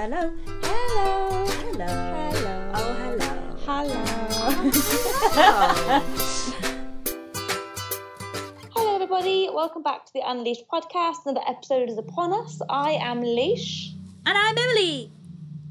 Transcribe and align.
Hello. 0.00 0.32
Hello. 0.62 1.44
Hello. 1.44 1.86
Hello. 2.32 2.72
Oh, 2.74 2.92
hello. 3.04 3.28
Hello. 3.66 4.00
Hello, 8.74 8.94
everybody. 8.94 9.50
Welcome 9.52 9.82
back 9.82 10.06
to 10.06 10.12
the 10.14 10.22
Unleashed 10.24 10.64
podcast. 10.72 11.26
Another 11.26 11.44
episode 11.46 11.90
is 11.90 11.98
upon 11.98 12.32
us. 12.32 12.62
I 12.70 12.92
am 12.92 13.20
Leash. 13.20 13.92
And 14.24 14.38
I'm 14.38 14.56
Emily. 14.56 15.12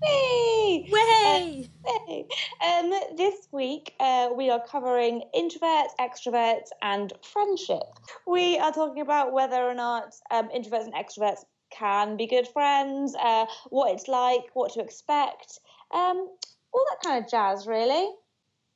Hey! 0.04 0.88
Way! 0.92 1.68
Hey. 1.88 2.28
Um, 2.64 2.92
this 3.18 3.48
week 3.52 3.96
uh, 4.00 4.30
we 4.38 4.52
are 4.52 4.62
covering 4.64 5.24
introverts, 5.36 5.90
extroverts, 6.00 6.70
and 6.84 7.12
friendship. 7.24 7.82
We 8.28 8.60
are 8.60 8.72
talking 8.72 9.02
about 9.02 9.34
whether 9.34 9.64
or 9.64 9.74
not 9.74 10.14
um, 10.30 10.50
introverts 10.50 10.86
and 10.86 10.94
extroverts 10.94 11.46
can 11.72 12.18
be 12.18 12.28
good 12.28 12.48
friends, 12.48 13.16
uh, 13.16 13.46
what 13.70 13.94
it's 13.94 14.08
like, 14.08 14.42
what 14.54 14.74
to 14.74 14.82
expect, 14.82 15.60
um, 15.92 16.28
all 16.74 16.86
that 16.90 17.00
kind 17.04 17.24
of 17.24 17.30
jazz, 17.30 17.68
really. 17.68 18.10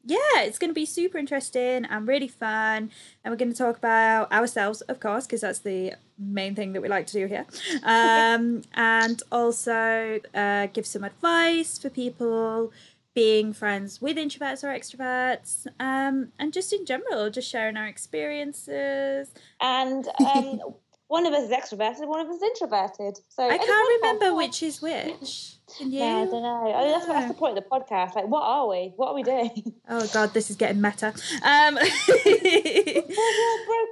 yeah, 0.05 0.41
it's 0.41 0.59
going 0.59 0.69
to 0.69 0.73
be 0.75 0.85
super 0.85 1.17
interesting 1.17 1.85
and 1.85 2.07
really 2.07 2.27
fun. 2.27 2.91
And 3.23 3.31
we're 3.31 3.37
going 3.37 3.51
to 3.51 3.57
talk 3.57 3.77
about 3.77 4.31
ourselves, 4.33 4.81
of 4.81 4.99
course, 4.99 5.25
because 5.25 5.41
that's 5.41 5.59
the 5.59 5.93
main 6.19 6.55
thing 6.55 6.73
that 6.73 6.81
we 6.81 6.89
like 6.89 7.07
to 7.07 7.13
do 7.13 7.25
here. 7.27 7.45
Um, 7.83 8.63
and 8.73 9.21
also 9.31 10.19
uh, 10.33 10.67
give 10.67 10.85
some 10.85 11.03
advice 11.03 11.77
for 11.77 11.89
people 11.89 12.71
being 13.13 13.53
friends 13.53 14.01
with 14.01 14.17
introverts 14.17 14.63
or 14.63 14.67
extroverts. 14.67 15.67
Um, 15.79 16.31
and 16.39 16.51
just 16.51 16.73
in 16.73 16.85
general, 16.85 17.29
just 17.29 17.49
sharing 17.49 17.77
our 17.77 17.87
experiences. 17.87 19.31
And 19.61 20.07
um, 20.35 20.61
one 21.07 21.25
of 21.25 21.33
us 21.33 21.43
is 21.43 21.51
extroverted, 21.51 22.07
one 22.07 22.21
of 22.21 22.27
us 22.27 22.37
is 22.37 22.43
introverted. 22.43 23.19
So 23.29 23.43
I 23.47 23.57
can't 23.57 24.01
remember 24.01 24.33
which 24.35 24.63
is 24.63 24.81
which. 24.81 25.55
Can 25.77 25.91
you? 25.91 25.99
Yeah, 25.99 26.17
I 26.17 26.25
don't 26.25 26.43
know. 26.43 26.73
I 26.73 26.83
mean, 26.83 26.91
that's, 26.91 27.05
that's 27.07 27.27
the 27.27 27.33
point 27.33 27.57
of 27.57 27.63
the 27.63 27.69
podcast. 27.69 28.15
Like, 28.15 28.27
what 28.27 28.43
are 28.43 28.67
we? 28.67 28.93
What 28.95 29.09
are 29.09 29.15
we 29.15 29.23
doing? 29.23 29.73
Oh 29.89 30.07
god, 30.13 30.33
this 30.33 30.49
is 30.49 30.55
getting 30.55 30.81
meta. 30.81 31.07
Um, 31.07 31.75
broken. 31.75 31.85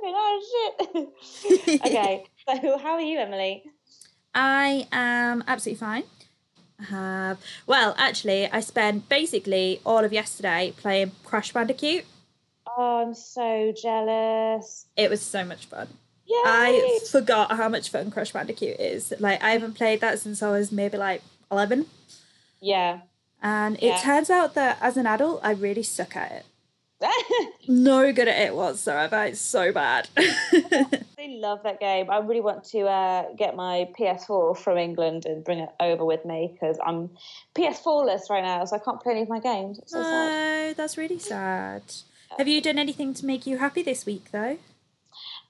Oh 0.04 0.42
shit. 0.52 1.82
okay. 1.86 2.24
So, 2.48 2.78
how 2.78 2.94
are 2.94 3.02
you, 3.02 3.20
Emily? 3.20 3.64
I 4.34 4.88
am 4.92 5.44
absolutely 5.48 5.80
fine. 5.80 6.04
I 6.80 6.84
have 6.86 7.40
well, 7.68 7.94
actually, 7.98 8.50
I 8.50 8.62
spent 8.62 9.10
basically 9.10 9.82
all 9.86 10.04
of 10.04 10.14
yesterday 10.14 10.74
playing 10.78 11.12
Crash 11.26 11.52
Bandicoot. 11.52 12.06
Oh, 12.66 13.04
I'm 13.06 13.14
so 13.14 13.74
jealous. 13.80 14.86
It 14.96 15.10
was 15.10 15.22
so 15.22 15.44
much 15.44 15.66
fun. 15.66 15.90
Yay! 16.32 16.44
I 16.46 17.00
forgot 17.12 17.52
how 17.58 17.68
much 17.70 17.90
fun 17.90 18.10
Crash 18.12 18.32
Bandicoot 18.32 18.80
is. 18.80 19.14
Like 19.20 19.44
I 19.44 19.52
haven't 19.52 19.74
played 19.74 20.02
that 20.02 20.20
since 20.20 20.42
I 20.42 20.50
was 20.52 20.72
maybe 20.72 20.98
like 20.98 21.22
eleven, 21.52 21.88
yeah. 22.62 23.02
and 23.42 23.76
it 23.78 23.84
Yeah. 23.84 23.98
turns 23.98 24.30
out 24.30 24.54
that 24.56 24.78
as 24.82 24.96
an 24.98 25.06
adult, 25.06 25.42
I 25.44 25.52
really 25.52 25.84
suck 25.84 26.16
at 26.16 26.32
it. 26.32 26.46
No 27.68 28.12
good 28.12 28.28
at 28.28 28.40
it 28.40 28.56
whatsoever. 28.56 29.24
It's 29.26 29.40
so 29.40 29.72
bad. 29.72 30.10
I 30.18 31.28
love 31.30 31.64
that 31.64 31.80
game. 31.80 32.10
I 32.10 32.18
really 32.20 32.42
want 32.42 32.64
to 32.66 32.82
uh, 32.82 33.26
get 33.38 33.56
my 33.56 33.88
PS4 33.98 34.58
from 34.58 34.78
England 34.78 35.26
and 35.26 35.44
bring 35.44 35.60
it 35.60 35.70
over 35.80 36.04
with 36.06 36.26
me 36.26 36.50
because 36.52 36.78
I'm 36.86 37.10
PS4less 37.56 38.30
right 38.30 38.44
now, 38.44 38.66
so 38.66 38.76
I 38.76 38.80
can't 38.80 39.00
play 39.02 39.14
any 39.14 39.22
of 39.22 39.30
my 39.30 39.40
games. 39.40 39.80
It's 39.80 39.92
so 39.94 40.02
sad. 40.02 40.76
that's 40.76 40.98
really 40.98 41.20
sad. 41.20 41.82
Have 42.38 42.48
you 42.48 42.62
done 42.62 42.78
anything 42.80 43.14
to 43.16 43.26
make 43.26 43.46
you 43.46 43.58
happy 43.58 43.84
this 43.84 44.06
week, 44.06 44.32
though? 44.32 44.58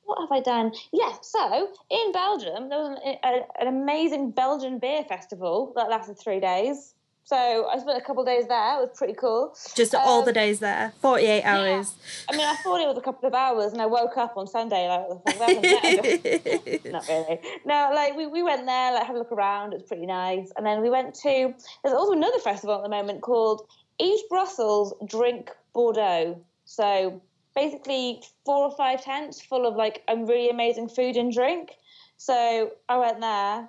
What 0.04 0.20
have 0.22 0.32
I 0.32 0.42
done? 0.42 0.74
Yeah, 0.92 1.14
so 1.22 1.70
in 1.90 2.12
Belgium, 2.12 2.70
there 2.70 2.80
was 2.80 3.00
an, 3.04 3.18
a, 3.24 3.62
an 3.62 3.68
amazing 3.68 4.32
Belgian 4.32 4.80
beer 4.80 5.04
festival 5.04 5.74
that 5.76 5.90
lasted 5.90 6.20
three 6.20 6.40
days. 6.40 6.94
So 7.24 7.68
I 7.72 7.78
spent 7.78 7.98
a 7.98 8.02
couple 8.02 8.24
of 8.24 8.28
days 8.28 8.48
there. 8.48 8.78
It 8.78 8.90
was 8.90 8.98
pretty 8.98 9.14
cool. 9.14 9.56
Just 9.76 9.94
all 9.94 10.20
Um, 10.20 10.26
the 10.26 10.34
days 10.34 10.60
there, 10.60 10.92
forty-eight 11.02 11.44
hours. 11.44 11.94
I 12.28 12.36
mean, 12.36 12.46
I 12.46 12.56
thought 12.56 12.82
it 12.82 12.88
was 12.88 12.98
a 12.98 13.02
couple 13.02 13.28
of 13.28 13.34
hours, 13.36 13.72
and 13.74 13.82
I 13.82 13.86
woke 13.86 14.18
up 14.18 14.36
on 14.38 14.48
Sunday 14.48 14.90
like, 14.90 15.08
what 15.08 15.24
the 15.26 15.32
fuck 15.34 15.84
happened 15.84 16.82
there? 16.84 16.92
Not 16.92 17.08
really. 17.08 17.40
No, 17.64 17.92
like 17.94 18.18
we, 18.18 18.26
we 18.26 18.42
went 18.42 18.66
there, 18.66 18.94
like 18.94 19.06
had 19.06 19.16
a 19.16 19.20
look 19.20 19.32
around. 19.32 19.74
It 19.74 19.78
was 19.82 19.84
pretty 19.88 20.08
nice, 20.08 20.52
and 20.58 20.66
then 20.66 20.82
we 20.82 20.90
went 20.90 21.14
to. 21.16 21.54
There's 21.84 21.96
also 21.96 22.14
another 22.14 22.40
festival 22.40 22.76
at 22.76 22.82
the 22.84 22.90
moment 22.90 23.22
called 23.22 23.68
Eat 24.00 24.22
Brussels, 24.28 24.94
Drink 25.06 25.52
Bordeaux. 25.74 26.42
So 26.66 27.22
basically, 27.56 28.22
four 28.46 28.66
or 28.66 28.76
five 28.76 29.04
tents 29.04 29.42
full 29.42 29.66
of 29.66 29.76
like 29.76 30.04
a 30.08 30.16
really 30.16 30.50
amazing 30.50 30.90
food 30.90 31.18
and 31.18 31.34
drink. 31.34 31.72
So 32.18 32.72
I 32.88 32.98
went 32.98 33.20
there 33.20 33.68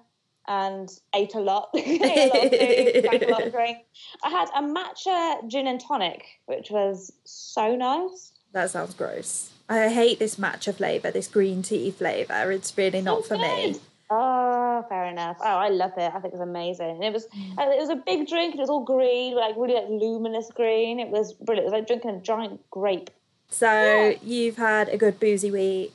and 0.49 0.91
ate 1.15 1.35
a 1.35 1.41
lot, 1.41 1.71
ate 1.75 2.01
a 2.03 2.27
lot 2.27 2.45
of 2.45 2.51
food, 2.51 3.03
drank 3.03 3.23
a 3.23 3.31
lot 3.31 3.47
of 3.47 3.53
drink. 3.59 3.79
I 4.25 4.31
had 4.31 4.49
a 4.55 4.63
matcha 4.63 5.49
gin 5.49 5.67
and 5.67 5.81
tonic, 5.81 6.25
which 6.47 6.71
was 6.71 7.13
so 7.25 7.77
nice. 7.77 8.33
That 8.53 8.71
sounds 8.71 8.95
gross. 8.95 9.51
I 9.69 9.89
hate 9.89 10.19
this 10.19 10.37
matcha 10.37 10.75
flavour, 10.75 11.11
this 11.11 11.29
green 11.29 11.63
tea 11.63 11.91
flavour. 11.91 12.53
It's 12.53 12.77
really 12.77 13.01
not 13.01 13.25
for 13.25 13.39
me. 13.39 13.77
Oh, 14.11 14.85
fair 14.91 15.07
enough. 15.07 15.39
Oh, 15.41 15.57
I 15.57 15.71
love 15.71 15.93
it. 15.97 16.13
I 16.15 16.21
think 16.21 16.35
it 16.35 16.39
was 16.39 16.47
amazing. 16.47 17.03
It 17.03 17.13
was 17.15 17.25
uh, 17.25 17.63
it 17.63 17.81
was 17.81 17.89
a 17.89 17.97
big 17.97 18.29
drink. 18.29 18.55
It 18.55 18.61
was 18.61 18.69
all 18.69 18.85
green, 18.85 19.35
like 19.35 19.55
really 19.57 19.75
like 19.75 19.89
luminous 19.89 20.51
green. 20.55 21.01
It 21.01 21.09
was 21.09 21.33
brilliant. 21.33 21.67
It 21.67 21.73
was 21.73 21.81
like 21.81 21.87
drinking 21.87 22.11
a 22.11 22.21
giant 22.21 22.61
grape. 22.71 23.09
So 23.53 23.67
Yeah. 23.67 24.15
you've 24.23 24.57
had 24.57 24.89
a 24.89 24.97
good 24.97 25.21
boozy 25.21 25.51
week. 25.51 25.93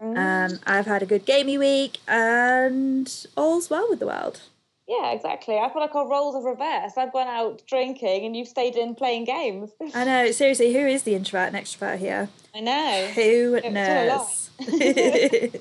Mm. 0.00 0.16
Um, 0.52 0.58
I've 0.66 0.86
had 0.86 1.02
a 1.02 1.06
good 1.06 1.24
gamey 1.24 1.56
week, 1.56 1.98
and 2.06 3.26
all's 3.36 3.70
well 3.70 3.86
with 3.88 3.98
the 4.00 4.06
world. 4.06 4.40
Yeah, 4.86 5.10
exactly. 5.12 5.56
I 5.58 5.68
feel 5.72 5.80
like 5.80 5.94
our 5.94 6.08
roles 6.08 6.36
are 6.36 6.48
reversed. 6.48 6.96
I've 6.96 7.12
gone 7.12 7.26
out 7.26 7.62
drinking, 7.66 8.24
and 8.24 8.36
you've 8.36 8.46
stayed 8.46 8.76
in 8.76 8.94
playing 8.94 9.24
games. 9.24 9.70
I 9.94 10.04
know. 10.04 10.30
Seriously, 10.30 10.72
who 10.72 10.86
is 10.86 11.02
the 11.02 11.14
introvert 11.14 11.52
and 11.52 11.56
extrovert 11.56 11.98
here? 11.98 12.28
I 12.54 12.60
know. 12.60 13.06
Who 13.14 13.60
knows? 13.70 14.50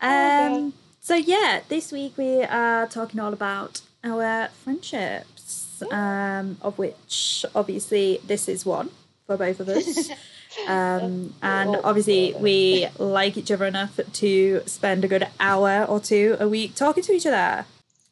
Um. 0.00 0.72
So 1.00 1.14
yeah, 1.14 1.60
this 1.68 1.92
week 1.92 2.16
we 2.16 2.42
are 2.42 2.86
talking 2.88 3.20
all 3.20 3.32
about 3.32 3.82
our 4.02 4.48
friendships. 4.64 5.82
Um, 5.90 6.58
of 6.62 6.78
which 6.78 7.44
obviously 7.54 8.20
this 8.24 8.48
is 8.48 8.64
one 8.64 8.90
for 9.26 9.36
both 9.36 9.60
of 9.60 9.68
us. 9.68 10.10
Um, 10.66 11.34
and 11.42 11.76
obviously, 11.84 12.34
we 12.38 12.88
like 12.98 13.36
each 13.36 13.50
other 13.50 13.66
enough 13.66 13.98
to 14.12 14.62
spend 14.66 15.04
a 15.04 15.08
good 15.08 15.28
hour 15.40 15.84
or 15.84 16.00
two 16.00 16.36
a 16.40 16.48
week 16.48 16.74
talking 16.74 17.02
to 17.04 17.12
each 17.12 17.26
other. 17.26 17.66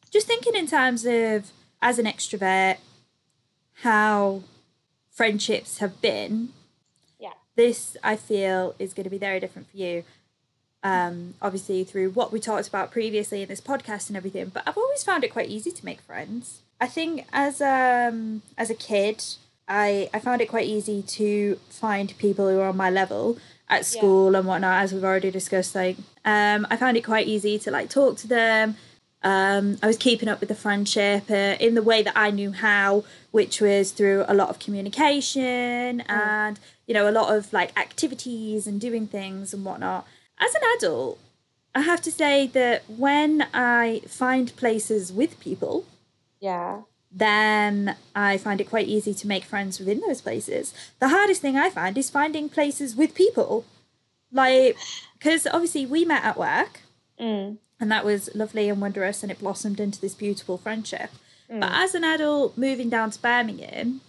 Just 0.09 0.27
thinking 0.27 0.55
in 0.55 0.67
terms 0.67 1.05
of, 1.05 1.51
as 1.81 1.99
an 1.99 2.05
extrovert, 2.05 2.77
how 3.81 4.43
friendships 5.09 5.79
have 5.79 6.01
been. 6.01 6.49
Yeah. 7.19 7.33
This, 7.55 7.97
I 8.03 8.15
feel, 8.15 8.75
is 8.79 8.93
going 8.93 9.05
to 9.05 9.09
be 9.09 9.17
very 9.17 9.39
different 9.39 9.69
for 9.69 9.77
you. 9.77 10.03
Um, 10.83 11.35
obviously, 11.41 11.83
through 11.83 12.11
what 12.11 12.31
we 12.31 12.39
talked 12.39 12.67
about 12.67 12.91
previously 12.91 13.43
in 13.43 13.49
this 13.49 13.61
podcast 13.61 14.07
and 14.07 14.17
everything, 14.17 14.49
but 14.49 14.63
I've 14.65 14.77
always 14.77 15.03
found 15.03 15.23
it 15.23 15.31
quite 15.31 15.49
easy 15.49 15.71
to 15.71 15.85
make 15.85 16.01
friends. 16.01 16.61
I 16.79 16.87
think 16.87 17.27
as 17.31 17.61
um 17.61 18.41
as 18.57 18.71
a 18.71 18.75
kid, 18.75 19.23
I 19.71 20.09
I 20.13 20.19
found 20.19 20.41
it 20.41 20.49
quite 20.49 20.67
easy 20.67 21.01
to 21.17 21.55
find 21.69 22.13
people 22.17 22.49
who 22.49 22.59
are 22.59 22.69
on 22.69 22.77
my 22.77 22.89
level 22.89 23.37
at 23.69 23.85
school 23.85 24.35
and 24.35 24.45
whatnot, 24.45 24.83
as 24.83 24.91
we've 24.93 25.03
already 25.03 25.31
discussed. 25.31 25.73
Like, 25.73 25.97
um, 26.25 26.67
I 26.69 26.75
found 26.75 26.97
it 26.97 27.05
quite 27.05 27.27
easy 27.27 27.57
to 27.59 27.71
like 27.71 27.89
talk 27.89 28.17
to 28.17 28.27
them. 28.27 28.75
Um, 29.23 29.77
I 29.81 29.87
was 29.87 29.97
keeping 29.97 30.27
up 30.27 30.39
with 30.41 30.49
the 30.49 30.55
friendship 30.55 31.29
uh, 31.29 31.55
in 31.59 31.75
the 31.75 31.83
way 31.83 32.01
that 32.03 32.17
I 32.17 32.31
knew 32.31 32.51
how, 32.51 33.05
which 33.31 33.61
was 33.61 33.91
through 33.91 34.25
a 34.27 34.33
lot 34.33 34.49
of 34.49 34.59
communication 34.59 36.01
and 36.01 36.59
you 36.87 36.93
know 36.93 37.07
a 37.09 37.15
lot 37.19 37.33
of 37.35 37.53
like 37.53 37.77
activities 37.79 38.67
and 38.67 38.81
doing 38.81 39.07
things 39.07 39.53
and 39.53 39.63
whatnot. 39.63 40.05
As 40.37 40.53
an 40.53 40.61
adult, 40.75 41.17
I 41.73 41.81
have 41.81 42.01
to 42.01 42.11
say 42.11 42.47
that 42.47 42.83
when 42.89 43.47
I 43.53 44.01
find 44.07 44.53
places 44.57 45.13
with 45.13 45.39
people, 45.39 45.85
Yeah. 46.41 46.81
Then 47.11 47.95
I 48.15 48.37
find 48.37 48.61
it 48.61 48.69
quite 48.69 48.87
easy 48.87 49.13
to 49.13 49.27
make 49.27 49.43
friends 49.43 49.79
within 49.79 49.99
those 49.99 50.21
places. 50.21 50.73
The 50.99 51.09
hardest 51.09 51.41
thing 51.41 51.57
I 51.57 51.69
find 51.69 51.97
is 51.97 52.09
finding 52.09 52.47
places 52.49 52.95
with 52.95 53.13
people. 53.15 53.65
Like, 54.31 54.77
because 55.17 55.45
obviously 55.47 55.85
we 55.85 56.05
met 56.05 56.23
at 56.23 56.37
work 56.37 56.81
Mm. 57.19 57.57
and 57.79 57.91
that 57.91 58.03
was 58.05 58.29
lovely 58.33 58.67
and 58.69 58.81
wondrous 58.81 59.21
and 59.21 59.31
it 59.31 59.39
blossomed 59.39 59.79
into 59.79 59.99
this 60.01 60.15
beautiful 60.15 60.57
friendship. 60.57 61.11
But 61.49 61.69
as 61.73 61.93
an 61.93 62.03
adult 62.05 62.57
moving 62.57 62.89
down 62.89 63.11
to 63.11 63.19
Birmingham 63.21 63.99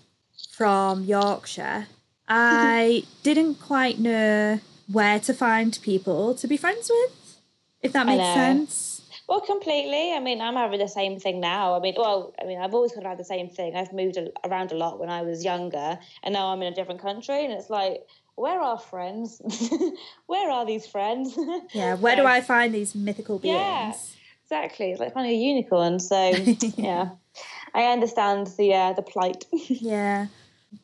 from 0.53 1.03
Yorkshire, 1.05 1.89
I 2.29 3.03
didn't 3.25 3.57
quite 3.57 3.99
know 3.99 4.61
where 4.91 5.19
to 5.19 5.35
find 5.35 5.77
people 5.83 6.35
to 6.37 6.47
be 6.47 6.57
friends 6.57 6.89
with, 6.89 7.39
if 7.83 7.93
that 7.93 8.07
makes 8.07 8.23
sense. 8.23 9.02
Well, 9.29 9.41
completely. 9.41 10.13
I 10.13 10.21
mean, 10.21 10.41
I'm 10.41 10.55
having 10.55 10.79
the 10.79 10.89
same 10.89 11.19
thing 11.19 11.41
now. 11.41 11.75
I 11.75 11.81
mean, 11.81 11.95
well, 11.97 12.35
I 12.41 12.45
mean, 12.45 12.59
I've 12.61 12.75
always 12.75 12.93
kind 12.93 13.07
of 13.07 13.11
had 13.11 13.19
the 13.19 13.25
same 13.25 13.49
thing. 13.49 13.77
I've 13.77 13.93
moved 13.93 14.17
a- 14.17 14.31
around 14.45 14.73
a 14.73 14.77
lot 14.77 14.99
when 14.99 15.09
I 15.11 15.23
was 15.23 15.45
younger, 15.45 15.99
and 16.23 16.35
now 16.35 16.49
I'm 16.49 16.61
in 16.63 16.73
a 16.73 16.77
different 16.77 17.01
country, 17.01 17.45
and 17.45 17.53
it's 17.53 17.71
like, 17.71 18.03
where 18.35 18.61
are 18.61 18.79
friends? 18.79 19.41
where 20.27 20.51
are 20.51 20.67
these 20.67 20.87
friends? 20.87 21.39
Yeah, 21.73 21.95
where 21.95 22.17
do 22.17 22.27
I 22.27 22.41
find 22.41 22.75
these 22.75 22.95
mythical 22.95 23.39
beings? 23.39 23.55
Yeah. 23.57 23.93
Exactly. 24.45 24.91
It's 24.91 25.01
like 25.01 25.15
finding 25.15 25.33
a 25.33 25.43
unicorn. 25.43 25.99
So, 25.99 26.31
yeah. 26.77 27.11
I 27.75 27.85
understand 27.85 28.49
the 28.59 28.75
uh, 28.75 28.93
the 28.93 29.03
plight. 29.03 29.47
yeah. 29.53 30.27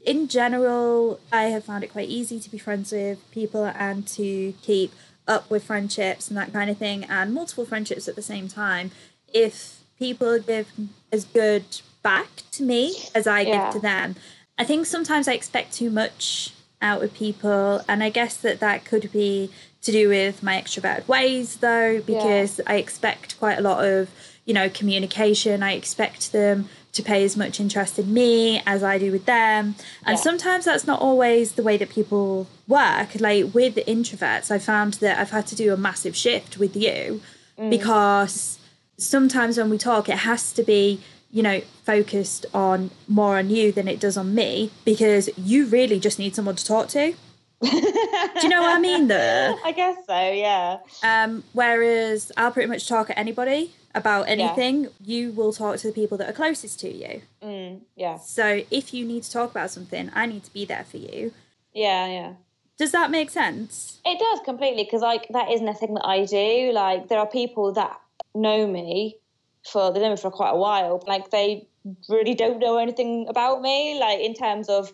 In 0.04 0.28
general, 0.28 1.18
I 1.32 1.44
have 1.44 1.64
found 1.64 1.84
it 1.84 1.88
quite 1.92 2.08
easy 2.08 2.40
to 2.40 2.50
be 2.50 2.58
friends 2.58 2.92
with 2.92 3.18
people 3.30 3.64
and 3.64 4.06
to 4.08 4.52
keep 4.62 4.92
up 5.28 5.50
with 5.50 5.64
friendships 5.64 6.28
and 6.28 6.36
that 6.36 6.52
kind 6.52 6.70
of 6.70 6.78
thing, 6.78 7.04
and 7.04 7.32
multiple 7.32 7.64
friendships 7.64 8.08
at 8.08 8.16
the 8.16 8.22
same 8.22 8.48
time. 8.48 8.90
If 9.32 9.80
people 9.98 10.38
give 10.38 10.72
as 11.12 11.24
good 11.24 11.64
back 12.02 12.28
to 12.52 12.62
me 12.62 12.96
as 13.14 13.26
I 13.26 13.40
yeah. 13.40 13.64
give 13.64 13.74
to 13.74 13.80
them, 13.80 14.16
I 14.58 14.64
think 14.64 14.86
sometimes 14.86 15.28
I 15.28 15.34
expect 15.34 15.74
too 15.74 15.90
much 15.90 16.54
out 16.80 17.02
of 17.02 17.12
people, 17.14 17.82
and 17.88 18.02
I 18.02 18.10
guess 18.10 18.36
that 18.38 18.60
that 18.60 18.84
could 18.84 19.12
be 19.12 19.50
to 19.82 19.92
do 19.92 20.08
with 20.08 20.42
my 20.42 20.60
extroverted 20.60 21.06
ways, 21.06 21.56
though, 21.56 22.00
because 22.00 22.58
yeah. 22.58 22.64
I 22.66 22.76
expect 22.76 23.38
quite 23.38 23.58
a 23.58 23.62
lot 23.62 23.84
of 23.84 24.10
you 24.44 24.54
know 24.54 24.68
communication. 24.68 25.62
I 25.62 25.72
expect 25.72 26.32
them 26.32 26.68
to 26.98 27.02
pay 27.04 27.24
as 27.24 27.36
much 27.36 27.60
interest 27.60 27.96
in 27.98 28.12
me 28.12 28.60
as 28.66 28.82
I 28.82 28.98
do 28.98 29.12
with 29.12 29.24
them. 29.24 29.76
And 30.04 30.16
yeah. 30.18 30.22
sometimes 30.22 30.64
that's 30.64 30.86
not 30.86 31.00
always 31.00 31.52
the 31.52 31.62
way 31.62 31.76
that 31.76 31.88
people 31.90 32.48
work. 32.66 33.20
Like 33.20 33.54
with 33.54 33.76
introverts, 33.76 34.50
I 34.50 34.58
found 34.58 34.94
that 34.94 35.18
I've 35.18 35.30
had 35.30 35.46
to 35.46 35.54
do 35.54 35.72
a 35.72 35.76
massive 35.76 36.16
shift 36.16 36.58
with 36.58 36.76
you 36.76 37.20
mm. 37.56 37.70
because 37.70 38.58
sometimes 38.96 39.56
when 39.58 39.70
we 39.70 39.78
talk, 39.78 40.08
it 40.08 40.18
has 40.18 40.52
to 40.54 40.64
be, 40.64 41.00
you 41.30 41.42
know, 41.42 41.60
focused 41.84 42.46
on 42.52 42.90
more 43.06 43.38
on 43.38 43.48
you 43.48 43.70
than 43.70 43.86
it 43.86 44.00
does 44.00 44.16
on 44.16 44.34
me 44.34 44.72
because 44.84 45.30
you 45.38 45.66
really 45.66 46.00
just 46.00 46.18
need 46.18 46.34
someone 46.34 46.56
to 46.56 46.64
talk 46.64 46.88
to. 46.88 47.14
Do 47.60 47.68
you 47.70 48.48
know 48.48 48.62
what 48.62 48.76
I 48.76 48.78
mean 48.78 49.08
Though 49.08 49.58
I 49.64 49.72
guess 49.72 49.96
so, 50.06 50.30
yeah. 50.30 50.78
Um, 51.02 51.44
whereas 51.52 52.30
I'll 52.36 52.52
pretty 52.52 52.68
much 52.68 52.88
talk 52.88 53.10
at 53.10 53.18
anybody 53.18 53.72
about 53.94 54.28
anything, 54.28 54.82
yeah. 54.82 54.88
you 55.04 55.32
will 55.32 55.52
talk 55.52 55.76
to 55.78 55.88
the 55.88 55.92
people 55.92 56.16
that 56.18 56.28
are 56.28 56.32
closest 56.32 56.78
to 56.80 56.92
you. 56.92 57.22
Mm, 57.42 57.80
yeah. 57.96 58.18
So 58.18 58.62
if 58.70 58.94
you 58.94 59.04
need 59.04 59.24
to 59.24 59.30
talk 59.30 59.50
about 59.50 59.70
something, 59.70 60.10
I 60.14 60.26
need 60.26 60.44
to 60.44 60.52
be 60.52 60.64
there 60.64 60.84
for 60.84 60.98
you. 60.98 61.32
Yeah, 61.74 62.06
yeah. 62.06 62.32
Does 62.78 62.92
that 62.92 63.10
make 63.10 63.30
sense? 63.30 64.00
It 64.04 64.20
does 64.20 64.40
completely 64.44 64.84
because 64.84 65.02
like 65.02 65.26
that 65.30 65.50
isn't 65.50 65.66
a 65.66 65.74
thing 65.74 65.94
that 65.94 66.06
I 66.06 66.24
do. 66.24 66.70
Like 66.72 67.08
there 67.08 67.18
are 67.18 67.26
people 67.26 67.72
that 67.72 68.00
know 68.34 68.66
me 68.66 69.16
for 69.64 69.92
they 69.92 70.00
know 70.00 70.10
me 70.10 70.16
for 70.16 70.30
quite 70.30 70.50
a 70.50 70.56
while. 70.56 71.02
Like 71.06 71.30
they 71.30 71.66
really 72.08 72.34
don't 72.34 72.60
know 72.60 72.78
anything 72.78 73.26
about 73.28 73.62
me. 73.62 73.98
Like 73.98 74.20
in 74.20 74.34
terms 74.34 74.68
of 74.68 74.92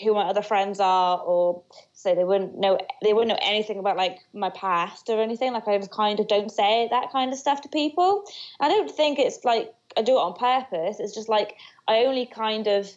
who 0.00 0.14
my 0.14 0.22
other 0.22 0.42
friends 0.42 0.80
are 0.80 1.18
or 1.18 1.62
say 1.92 2.14
they 2.14 2.24
wouldn't 2.24 2.58
know 2.58 2.78
they 3.02 3.12
wouldn't 3.12 3.28
know 3.28 3.46
anything 3.46 3.78
about 3.78 3.96
like 3.96 4.18
my 4.32 4.50
past 4.50 5.08
or 5.08 5.20
anything. 5.20 5.52
Like 5.52 5.68
i 5.68 5.76
just 5.76 5.90
kind 5.90 6.18
of 6.18 6.28
don't 6.28 6.50
say 6.50 6.88
that 6.90 7.12
kind 7.12 7.32
of 7.32 7.38
stuff 7.38 7.60
to 7.62 7.68
people. 7.68 8.24
I 8.60 8.68
don't 8.68 8.90
think 8.90 9.18
it's 9.18 9.44
like 9.44 9.72
i 9.96 10.02
do 10.02 10.12
it 10.12 10.20
on 10.20 10.34
purpose. 10.34 10.98
It's 11.00 11.14
just 11.14 11.28
like 11.28 11.56
i 11.88 12.04
only 12.04 12.26
kind 12.26 12.66
of 12.66 12.90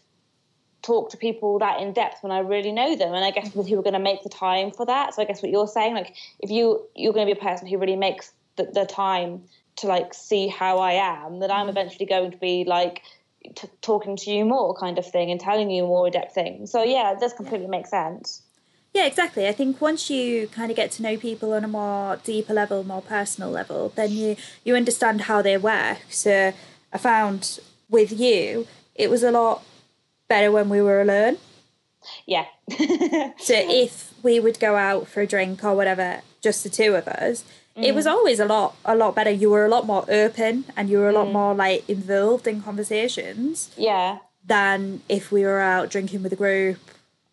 talk 0.81 1.09
to 1.09 1.17
people 1.17 1.57
that 1.59 1.81
in 1.81 1.93
depth 1.93 2.21
when 2.21 2.31
i 2.31 2.39
really 2.39 2.71
know 2.71 2.95
them. 2.95 3.13
And 3.13 3.25
i 3.25 3.31
guess 3.31 3.53
with 3.53 3.67
who 3.67 3.79
are 3.79 3.83
going 3.83 3.93
to 3.93 3.99
make 3.99 4.23
the 4.23 4.29
time 4.29 4.71
for 4.71 4.85
that. 4.85 5.13
So 5.13 5.21
i 5.21 5.25
guess 5.25 5.41
what 5.41 5.51
you're 5.51 5.67
saying 5.67 5.95
like 5.95 6.15
if 6.39 6.49
you 6.49 6.85
you're 6.95 7.13
going 7.13 7.27
to 7.27 7.33
be 7.33 7.39
a 7.39 7.43
person 7.43 7.67
who 7.67 7.77
really 7.77 7.97
makes 7.97 8.31
the, 8.55 8.65
the 8.73 8.85
time 8.85 9.43
to 9.77 9.87
like 9.87 10.13
see 10.13 10.47
how 10.47 10.77
i 10.77 10.93
am 10.93 11.39
that 11.39 11.51
i'm 11.51 11.67
mm-hmm. 11.67 11.69
eventually 11.69 12.05
going 12.05 12.31
to 12.31 12.37
be 12.37 12.63
like 12.65 13.01
t- 13.55 13.67
talking 13.81 14.15
to 14.15 14.31
you 14.31 14.45
more 14.45 14.73
kind 14.75 14.97
of 14.97 15.05
thing 15.09 15.31
and 15.31 15.39
telling 15.39 15.69
you 15.69 15.83
more 15.83 16.07
in-depth 16.07 16.33
things. 16.33 16.71
So 16.71 16.83
yeah 16.83 17.11
it 17.11 17.19
does 17.19 17.33
completely 17.33 17.67
make 17.67 17.87
sense. 17.87 18.41
Yeah 18.93 19.05
exactly. 19.05 19.47
I 19.47 19.51
think 19.51 19.81
once 19.81 20.09
you 20.09 20.47
kind 20.47 20.71
of 20.71 20.77
get 20.77 20.91
to 20.91 21.03
know 21.03 21.17
people 21.17 21.53
on 21.53 21.63
a 21.63 21.67
more 21.67 22.17
deeper 22.23 22.53
level 22.53 22.83
more 22.83 23.01
personal 23.01 23.51
level 23.51 23.91
then 23.95 24.11
you 24.11 24.35
you 24.63 24.75
understand 24.75 25.21
how 25.21 25.41
they 25.41 25.57
work. 25.57 25.99
So 26.09 26.53
i 26.93 26.97
found 26.97 27.59
with 27.89 28.17
you 28.17 28.67
it 28.95 29.09
was 29.09 29.23
a 29.23 29.31
lot 29.31 29.63
better 30.27 30.51
when 30.51 30.69
we 30.69 30.81
were 30.81 31.01
alone. 31.01 31.37
Yeah. 32.25 32.45
So 33.37 33.53
if 33.55 34.13
we 34.23 34.39
would 34.39 34.59
go 34.59 34.75
out 34.75 35.07
for 35.07 35.21
a 35.21 35.27
drink 35.27 35.63
or 35.63 35.75
whatever 35.75 36.21
just 36.41 36.63
the 36.63 36.69
two 36.69 36.95
of 36.95 37.07
us 37.07 37.43
Mm. 37.77 37.83
It 37.83 37.95
was 37.95 38.05
mm. 38.05 38.11
always 38.11 38.39
a 38.39 38.45
lot, 38.45 38.75
a 38.85 38.95
lot 38.95 39.15
better. 39.15 39.31
You 39.31 39.49
were 39.49 39.65
a 39.65 39.69
lot 39.69 39.85
more 39.85 40.05
open, 40.09 40.65
and 40.75 40.89
you 40.89 40.99
were 40.99 41.09
a 41.09 41.13
lot 41.13 41.27
mm. 41.27 41.33
more 41.33 41.53
like 41.53 41.87
involved 41.89 42.47
in 42.47 42.61
conversations. 42.61 43.71
Yeah. 43.77 44.19
Than 44.45 45.01
if 45.09 45.31
we 45.31 45.43
were 45.43 45.59
out 45.59 45.89
drinking 45.89 46.21
with 46.23 46.31
a 46.31 46.35
group, 46.35 46.79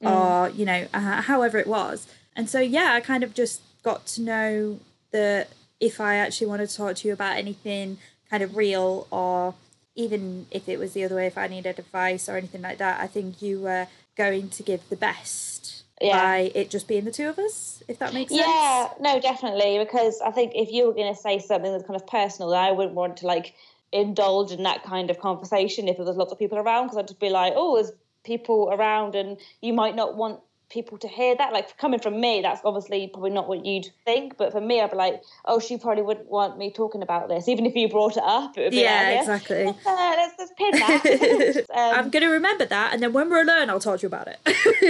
mm. 0.03 0.11
or 0.11 0.51
you 0.51 0.65
know, 0.65 0.87
uh, 0.93 1.23
however 1.23 1.59
it 1.59 1.67
was. 1.67 2.07
And 2.35 2.49
so, 2.49 2.61
yeah, 2.61 2.93
I 2.95 3.01
kind 3.01 3.23
of 3.23 3.35
just 3.35 3.61
got 3.83 4.07
to 4.07 4.23
know 4.23 4.81
that 5.13 5.51
if 5.81 6.01
I 6.01 6.17
actually 6.17 6.47
want 6.47 6.67
to 6.67 6.77
talk 6.77 6.97
to 6.97 7.09
you 7.09 7.13
about 7.13 7.37
anything 7.37 7.99
kind 8.31 8.43
of 8.43 8.57
real, 8.57 9.07
or 9.11 9.55
even 9.95 10.47
if 10.51 10.69
it 10.69 10.79
was 10.79 10.95
the 10.95 11.05
other 11.05 11.17
way, 11.17 11.27
if 11.27 11.37
I 11.37 11.49
needed 11.49 11.79
advice 11.79 12.29
or 12.29 12.37
anything 12.37 12.63
like 12.63 12.79
that, 12.79 13.01
I 13.01 13.07
think 13.07 13.43
you 13.43 13.61
were 13.61 13.89
going 14.17 14.49
to 14.49 14.63
give 14.63 14.89
the 14.89 14.97
best 14.97 15.83
yeah. 16.03 16.23
by 16.23 16.53
it 16.55 16.71
just 16.71 16.89
being 16.89 17.05
the 17.05 17.11
two 17.11 17.29
of 17.29 17.39
us, 17.39 17.83
if 17.89 17.99
that 17.99 18.15
makes 18.15 18.31
sense. 18.31 18.47
Yeah, 18.47 18.89
no, 19.01 19.21
definitely. 19.21 19.79
Because 19.79 20.21
I 20.21 20.31
think 20.31 20.53
if 20.55 20.71
you 20.71 20.87
were 20.87 20.95
going 20.95 21.15
to 21.15 21.21
say 21.21 21.39
something 21.39 21.71
that's 21.71 21.87
kind 21.87 22.01
of 22.01 22.07
personal, 22.07 22.55
I 22.55 22.71
wouldn't 22.71 22.95
want 22.95 23.19
to 23.19 23.27
like 23.27 23.55
indulge 23.93 24.53
in 24.53 24.63
that 24.63 24.83
kind 24.85 25.11
of 25.11 25.19
conversation 25.21 25.89
if 25.89 25.97
there 25.97 26.07
was 26.07 26.17
lots 26.17 26.33
of 26.33 26.39
people 26.39 26.59
around, 26.59 26.87
because 26.87 26.99
I'd 26.99 27.09
just 27.09 27.21
be 27.21 27.31
like, 27.31 27.53
oh, 27.57 27.77
there's 27.77 27.93
people 28.25 28.71
around, 28.73 29.15
and 29.15 29.39
you 29.61 29.73
might 29.73 29.97
not 29.97 30.17
want 30.17 30.41
people 30.73 30.99
to 30.99 31.09
hear 31.09 31.37
that. 31.37 31.53
Like 31.53 31.77
coming 31.77 32.01
from 32.01 32.21
me, 32.21 32.41
that's 32.43 32.61
obviously 32.65 33.09
probably 33.09 33.31
not 33.31 33.49
what 33.49 33.65
you'd 33.65 33.91
think. 34.05 34.37
But 34.37 34.53
for 34.53 34.61
me, 34.61 34.81
I'd 34.81 34.91
be 34.91 34.97
like, 34.97 35.23
oh, 35.45 35.61
she 35.61 35.77
probably 35.77 36.03
wouldn't 36.03 36.29
want 36.29 36.59
me 36.59 36.73
talking 36.73 37.03
about 37.03 37.29
this, 37.29 37.49
even 37.49 37.67
if 37.67 37.75
you 37.75 37.89
brought 37.89 38.17
it 38.17 38.23
up. 38.25 38.57
It 38.57 38.63
would 38.63 38.71
be 38.71 38.79
yeah, 38.79 39.11
like, 39.11 39.21
exactly. 39.21 39.65
Let's, 39.65 39.87
uh, 39.87 40.15
let's, 40.17 40.35
let's 40.39 40.53
pin 40.57 40.71
that. 40.73 41.57
um, 41.75 42.05
I'm 42.05 42.11
gonna 42.11 42.31
remember 42.31 42.65
that, 42.65 42.95
and 42.95 43.03
then 43.03 43.13
when 43.13 43.31
we're 43.31 43.43
alone, 43.43 43.71
I'll 43.71 43.81
talk 43.81 44.01
to 44.01 44.03
you 44.03 44.09
about 44.09 44.29
it. 44.29 44.39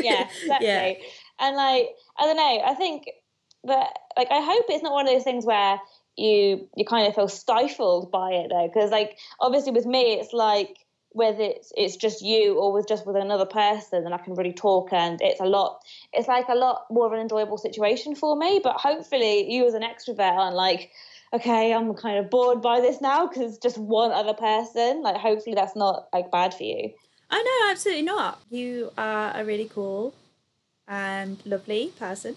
yeah, 0.05 0.29
exactly. 0.43 0.67
Yeah. 0.67 0.95
And 1.41 1.57
like, 1.57 1.89
I 2.19 2.25
don't 2.25 2.37
know. 2.37 2.63
I 2.65 2.75
think 2.75 3.09
that 3.65 3.99
like 4.17 4.29
I 4.31 4.41
hope 4.41 4.65
it's 4.69 4.83
not 4.83 4.93
one 4.93 5.07
of 5.07 5.13
those 5.13 5.25
things 5.25 5.45
where 5.45 5.81
you 6.17 6.69
you 6.77 6.85
kind 6.85 7.07
of 7.07 7.15
feel 7.15 7.29
stifled 7.29 8.11
by 8.11 8.33
it 8.33 8.49
though 8.51 8.69
because 8.73 8.91
like 8.91 9.17
obviously 9.41 9.73
with 9.73 9.87
me 9.87 10.15
it's 10.15 10.33
like 10.33 10.77
whether 11.15 11.43
it's 11.43 11.73
it's 11.77 11.97
just 11.97 12.23
you 12.23 12.59
or 12.59 12.73
with 12.73 12.89
just 12.89 13.07
with 13.07 13.17
another 13.17 13.47
person 13.47 14.05
and 14.05 14.15
I 14.15 14.19
can 14.19 14.35
really 14.35 14.53
talk 14.53 14.93
and 14.93 15.21
it's 15.21 15.41
a 15.41 15.45
lot 15.45 15.83
it's 16.13 16.29
like 16.29 16.49
a 16.49 16.55
lot 16.55 16.87
more 16.91 17.07
of 17.07 17.13
an 17.13 17.21
enjoyable 17.21 17.59
situation 17.59 18.15
for 18.15 18.37
me 18.37 18.61
but 18.63 18.77
hopefully 18.77 19.53
you 19.53 19.67
as 19.67 19.75
an 19.75 19.83
extrovert 19.83 20.33
aren't 20.33 20.57
like 20.57 20.91
okay 21.33 21.73
I'm 21.73 21.95
kind 21.95 22.19
of 22.19 22.31
bored 22.31 22.61
by 22.61 22.81
this 22.81 23.01
now 23.01 23.27
because 23.27 23.43
it's 23.43 23.59
just 23.59 23.79
one 23.79 24.13
other 24.13 24.35
person. 24.35 25.03
Like 25.03 25.17
hopefully 25.17 25.55
that's 25.55 25.77
not 25.77 26.09
like 26.13 26.31
bad 26.31 26.55
for 26.55 26.65
you. 26.65 26.91
I 27.31 27.43
know 27.43 27.71
absolutely 27.71 28.03
not. 28.03 28.41
You 28.51 28.93
are 28.99 29.33
a 29.35 29.45
really 29.45 29.69
cool 29.73 30.15
and 30.87 31.39
lovely 31.47 31.93
person. 31.99 32.37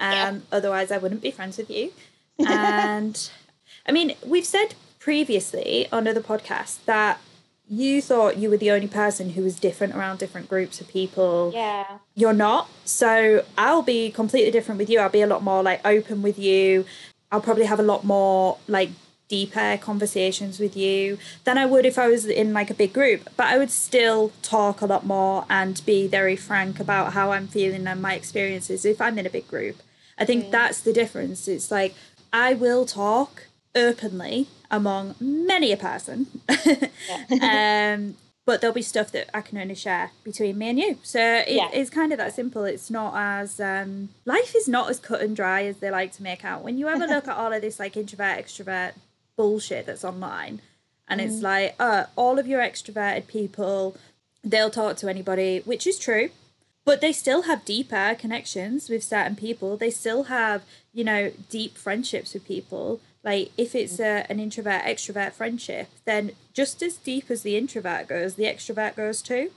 Um 0.00 0.12
yeah. 0.12 0.38
otherwise 0.52 0.90
I 0.90 0.98
wouldn't 0.98 1.22
be 1.22 1.30
friends 1.30 1.58
with 1.58 1.70
you. 1.70 1.92
And 2.46 3.30
I 3.86 3.92
mean 3.92 4.14
we've 4.24 4.46
said 4.46 4.74
previously 4.98 5.86
on 5.92 6.06
other 6.06 6.20
podcasts 6.20 6.84
that 6.84 7.18
you 7.70 8.02
thought 8.02 8.36
you 8.36 8.50
were 8.50 8.56
the 8.56 8.72
only 8.72 8.88
person 8.88 9.30
who 9.30 9.44
was 9.44 9.60
different 9.60 9.94
around 9.94 10.18
different 10.18 10.48
groups 10.48 10.80
of 10.80 10.88
people. 10.88 11.52
Yeah. 11.54 11.98
You're 12.16 12.32
not. 12.32 12.68
So 12.84 13.44
I'll 13.56 13.82
be 13.82 14.10
completely 14.10 14.50
different 14.50 14.78
with 14.78 14.90
you. 14.90 14.98
I'll 14.98 15.08
be 15.08 15.22
a 15.22 15.26
lot 15.26 15.44
more 15.44 15.62
like 15.62 15.80
open 15.86 16.20
with 16.20 16.36
you. 16.36 16.84
I'll 17.30 17.40
probably 17.40 17.66
have 17.66 17.78
a 17.78 17.84
lot 17.84 18.02
more 18.02 18.58
like 18.66 18.90
deeper 19.28 19.78
conversations 19.80 20.58
with 20.58 20.76
you 20.76 21.16
than 21.44 21.56
I 21.56 21.64
would 21.64 21.86
if 21.86 21.96
I 21.96 22.08
was 22.08 22.26
in 22.26 22.52
like 22.52 22.70
a 22.70 22.74
big 22.74 22.92
group. 22.92 23.28
But 23.36 23.46
I 23.46 23.56
would 23.56 23.70
still 23.70 24.32
talk 24.42 24.80
a 24.80 24.86
lot 24.86 25.06
more 25.06 25.46
and 25.48 25.80
be 25.86 26.08
very 26.08 26.34
frank 26.34 26.80
about 26.80 27.12
how 27.12 27.30
I'm 27.30 27.46
feeling 27.46 27.86
and 27.86 28.02
my 28.02 28.14
experiences 28.14 28.84
if 28.84 29.00
I'm 29.00 29.16
in 29.16 29.26
a 29.26 29.30
big 29.30 29.46
group. 29.46 29.80
I 30.18 30.24
think 30.24 30.46
mm. 30.46 30.50
that's 30.50 30.80
the 30.80 30.92
difference. 30.92 31.46
It's 31.46 31.70
like 31.70 31.94
I 32.32 32.54
will 32.54 32.84
talk 32.84 33.44
openly 33.76 34.48
among 34.70 35.14
many 35.20 35.72
a 35.72 35.76
person. 35.76 36.26
um, 37.42 38.16
but 38.46 38.60
there'll 38.60 38.74
be 38.74 38.82
stuff 38.82 39.12
that 39.12 39.30
I 39.34 39.42
can 39.42 39.58
only 39.58 39.74
share 39.74 40.10
between 40.24 40.58
me 40.58 40.70
and 40.70 40.78
you. 40.78 40.98
So 41.02 41.20
it, 41.20 41.50
yeah. 41.50 41.68
it's 41.72 41.90
kind 41.90 42.12
of 42.12 42.18
that 42.18 42.34
simple. 42.34 42.64
It's 42.64 42.90
not 42.90 43.14
as 43.16 43.60
um, 43.60 44.08
life 44.24 44.54
is 44.56 44.66
not 44.66 44.90
as 44.90 44.98
cut 44.98 45.20
and 45.20 45.36
dry 45.36 45.64
as 45.64 45.76
they 45.76 45.90
like 45.90 46.12
to 46.14 46.22
make 46.22 46.44
out. 46.44 46.64
When 46.64 46.78
you 46.78 46.88
ever 46.88 47.06
look 47.06 47.28
at 47.28 47.36
all 47.36 47.52
of 47.52 47.62
this 47.62 47.78
like 47.78 47.96
introvert 47.96 48.38
extrovert 48.38 48.92
bullshit 49.36 49.86
that's 49.86 50.04
online, 50.04 50.60
and 51.06 51.20
mm. 51.20 51.24
it's 51.24 51.42
like 51.42 51.74
uh, 51.78 52.04
all 52.16 52.38
of 52.38 52.46
your 52.46 52.60
extroverted 52.60 53.26
people, 53.26 53.96
they'll 54.42 54.70
talk 54.70 54.96
to 54.96 55.08
anybody, 55.08 55.60
which 55.64 55.86
is 55.86 55.98
true. 55.98 56.30
But 56.84 57.02
they 57.02 57.12
still 57.12 57.42
have 57.42 57.64
deeper 57.64 58.16
connections 58.18 58.88
with 58.88 59.04
certain 59.04 59.36
people. 59.36 59.76
They 59.76 59.90
still 59.90 60.24
have, 60.24 60.64
you 60.94 61.04
know, 61.04 61.30
deep 61.50 61.76
friendships 61.76 62.32
with 62.32 62.46
people 62.46 63.00
like 63.22 63.50
if 63.56 63.74
it's 63.74 64.00
a, 64.00 64.26
an 64.30 64.40
introvert 64.40 64.82
extrovert 64.82 65.32
friendship 65.32 65.88
then 66.04 66.32
just 66.52 66.82
as 66.82 66.96
deep 66.96 67.30
as 67.30 67.42
the 67.42 67.56
introvert 67.56 68.08
goes 68.08 68.34
the 68.34 68.44
extrovert 68.44 68.96
goes 68.96 69.22
too. 69.22 69.50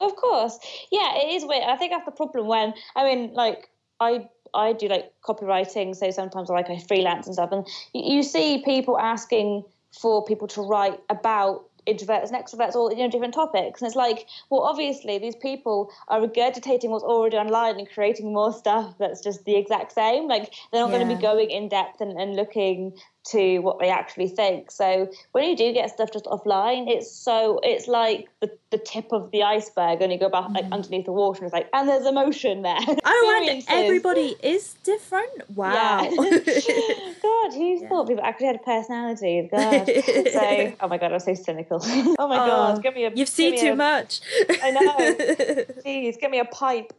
Of 0.00 0.16
course. 0.16 0.58
Yeah 0.90 1.16
it 1.16 1.34
is 1.34 1.44
weird. 1.44 1.64
I 1.64 1.76
think 1.76 1.92
that's 1.92 2.04
the 2.04 2.12
problem 2.12 2.46
when 2.46 2.74
i 2.96 3.04
mean 3.04 3.34
like 3.34 3.70
i 4.00 4.28
i 4.54 4.72
do 4.72 4.88
like 4.88 5.12
copywriting 5.24 5.94
so 5.94 6.10
sometimes 6.10 6.48
like 6.48 6.70
i 6.70 6.78
freelance 6.78 7.26
and 7.26 7.34
stuff 7.34 7.52
and 7.52 7.66
you, 7.92 8.16
you 8.16 8.22
see 8.22 8.62
people 8.64 8.98
asking 8.98 9.64
for 9.92 10.24
people 10.24 10.46
to 10.48 10.62
write 10.62 10.98
about 11.08 11.64
introverts 11.86 12.30
and 12.30 12.44
extroverts 12.44 12.74
all 12.74 12.90
you 12.90 12.98
know 12.98 13.10
different 13.10 13.34
topics 13.34 13.80
and 13.80 13.86
it's 13.86 13.96
like 13.96 14.26
well 14.50 14.62
obviously 14.62 15.18
these 15.18 15.36
people 15.36 15.90
are 16.08 16.20
regurgitating 16.20 16.90
what's 16.90 17.04
already 17.04 17.36
online 17.36 17.78
and 17.78 17.88
creating 17.90 18.32
more 18.32 18.52
stuff 18.52 18.94
that's 18.98 19.20
just 19.20 19.44
the 19.44 19.56
exact 19.56 19.92
same 19.92 20.28
like 20.28 20.52
they're 20.72 20.80
not 20.80 20.90
yeah. 20.90 20.98
going 20.98 21.08
to 21.08 21.16
be 21.16 21.20
going 21.20 21.50
in 21.50 21.68
depth 21.68 22.00
and, 22.00 22.18
and 22.20 22.36
looking 22.36 22.92
to 23.28 23.58
what 23.58 23.78
they 23.78 23.90
actually 23.90 24.28
think. 24.28 24.70
So 24.70 25.10
when 25.32 25.48
you 25.48 25.56
do 25.56 25.72
get 25.72 25.90
stuff 25.90 26.12
just 26.12 26.24
offline, 26.24 26.88
it's 26.88 27.10
so 27.10 27.60
it's 27.62 27.86
like 27.86 28.28
the, 28.40 28.50
the 28.70 28.78
tip 28.78 29.12
of 29.12 29.30
the 29.30 29.42
iceberg, 29.42 30.00
and 30.00 30.12
you 30.12 30.18
go 30.18 30.28
back 30.28 30.48
like 30.50 30.64
mm. 30.64 30.72
underneath 30.72 31.06
the 31.06 31.12
water, 31.12 31.38
and 31.38 31.46
it's 31.46 31.52
like, 31.52 31.68
and 31.72 31.88
there's 31.88 32.06
emotion 32.06 32.62
there. 32.62 32.78
Oh, 33.04 33.46
and 33.48 33.64
everybody 33.68 34.36
is 34.42 34.74
different. 34.84 35.50
Wow. 35.54 36.02
Yeah. 36.02 36.10
God, 37.22 37.52
who 37.52 37.80
yeah. 37.80 37.88
thought 37.88 38.08
people 38.08 38.24
actually 38.24 38.46
had 38.46 38.62
personalities? 38.62 39.48
God. 39.52 39.86
so, 39.86 40.72
oh 40.80 40.88
my 40.88 40.98
God, 40.98 41.12
I'm 41.12 41.20
so 41.20 41.34
cynical. 41.34 41.80
oh 41.82 42.28
my 42.28 42.38
oh, 42.38 42.46
God, 42.46 42.82
give 42.82 42.94
me 42.94 43.04
a. 43.04 43.12
You've 43.14 43.28
seen 43.28 43.58
too 43.58 43.72
a, 43.72 43.76
much. 43.76 44.20
I 44.62 44.70
know. 44.70 45.64
Please 45.82 46.16
give 46.16 46.30
me 46.30 46.38
a 46.38 46.44
pipe. 46.44 46.92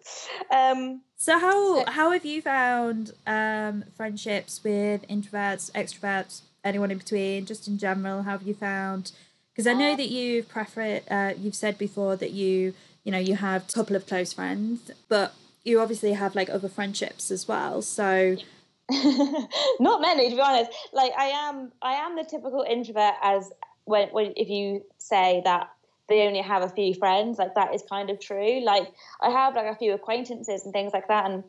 Um, 0.52 1.02
so 1.22 1.38
how 1.38 1.86
how 1.86 2.10
have 2.10 2.26
you 2.26 2.42
found 2.42 3.12
um, 3.28 3.84
friendships 3.96 4.64
with 4.64 5.08
introverts, 5.08 5.70
extroverts, 5.74 6.02
anyone 6.64 6.92
in 6.92 6.98
between, 6.98 7.46
just 7.46 7.68
in 7.68 7.78
general? 7.78 8.24
How 8.24 8.32
have 8.32 8.44
you 8.44 8.54
found? 8.54 9.12
Because 9.52 9.68
I 9.68 9.74
know 9.74 9.96
that 9.96 10.10
you've 10.10 10.48
prefer 10.48 11.02
uh, 11.10 11.34
you've 11.38 11.56
said 11.56 11.78
before 11.78 12.16
that 12.16 12.32
you 12.32 12.74
you 13.04 13.12
know 13.12 13.18
you 13.18 13.36
have 13.36 13.70
a 13.70 13.74
couple 13.74 13.96
of 13.96 14.08
close 14.08 14.34
friends, 14.34 14.92
but 15.10 15.34
you 15.64 15.80
obviously 15.80 16.14
have 16.14 16.36
like 16.36 16.50
other 16.50 16.70
friendships 16.70 17.32
as 17.32 17.48
well. 17.48 17.82
So 17.82 18.38
not 19.80 20.02
many 20.02 20.30
to 20.30 20.36
be 20.36 20.42
honest. 20.42 20.72
Like 20.94 21.12
I 21.18 21.28
am 21.28 21.72
I 21.82 21.94
am 21.94 22.16
the 22.16 22.24
typical 22.24 22.66
introvert 22.68 23.16
as 23.22 23.52
when 23.86 24.10
when 24.10 24.34
if 24.36 24.50
you 24.50 24.84
say 24.98 25.42
that 25.44 25.70
they 26.08 26.28
only 26.28 26.42
have 26.42 26.62
a 26.62 26.70
few 26.70 26.94
friends 26.94 27.40
like 27.40 27.56
that 27.56 27.74
is 27.74 27.82
kind 27.90 28.10
of 28.10 28.20
true 28.20 28.60
like 28.64 28.92
i 29.22 29.30
have 29.30 29.56
like 29.56 29.66
a 29.66 29.76
few 29.76 29.94
acquaintances 29.94 30.66
and 30.66 30.74
things 30.74 30.92
like 30.94 31.08
that 31.08 31.30
and 31.30 31.44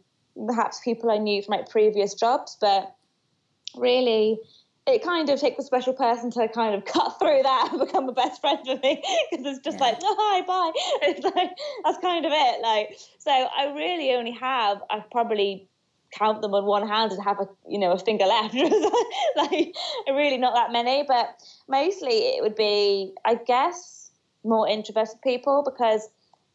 perhaps 0.47 0.81
people 0.81 1.11
i 1.11 1.19
knew 1.19 1.43
from 1.43 1.57
like 1.57 1.69
previous 1.69 2.15
jobs 2.15 2.57
but 2.61 2.95
really 3.77 4.39
it 4.85 5.05
kind 5.05 5.31
of 5.31 5.39
takes 5.39 5.61
a 5.61 5.63
special 5.63 5.93
person 5.93 6.31
to 6.33 6.49
kind 6.49 6.75
of 6.75 6.85
cut 6.93 7.19
through 7.19 7.43
that 7.43 7.69
and 7.71 7.81
become 7.81 8.09
a 8.09 8.13
best 8.13 8.41
friend 8.41 8.59
with 8.67 8.83
me 8.83 9.03
because 9.31 9.47
it's 9.47 9.65
just 9.65 9.79
yeah. 9.79 9.85
like 9.85 9.99
oh, 10.03 10.17
hi 10.19 10.41
bye 10.43 10.73
it's 11.09 11.25
like 11.25 11.51
that's 11.85 11.99
kind 11.99 12.27
of 12.27 12.33
it 12.35 12.63
like 12.63 12.99
so 13.19 13.31
i 13.31 13.73
really 13.75 14.13
only 14.13 14.33
have 14.33 14.79
i 14.91 15.03
probably 15.11 15.69
count 16.13 16.43
them 16.43 16.53
on 16.53 16.67
one 16.67 16.87
hand 16.87 17.11
and 17.11 17.23
have 17.23 17.41
a 17.41 17.49
you 17.69 17.79
know 17.79 17.93
a 17.93 17.99
finger 17.99 18.27
left 18.27 18.55
like 19.37 19.75
really 20.09 20.37
not 20.37 20.55
that 20.55 20.71
many 20.71 21.05
but 21.09 21.43
mostly 21.69 22.37
it 22.37 22.43
would 22.43 22.55
be 22.55 23.13
i 23.25 23.35
guess 23.35 24.11
more 24.45 24.69
introverted 24.69 25.21
people 25.23 25.63
because 25.65 26.09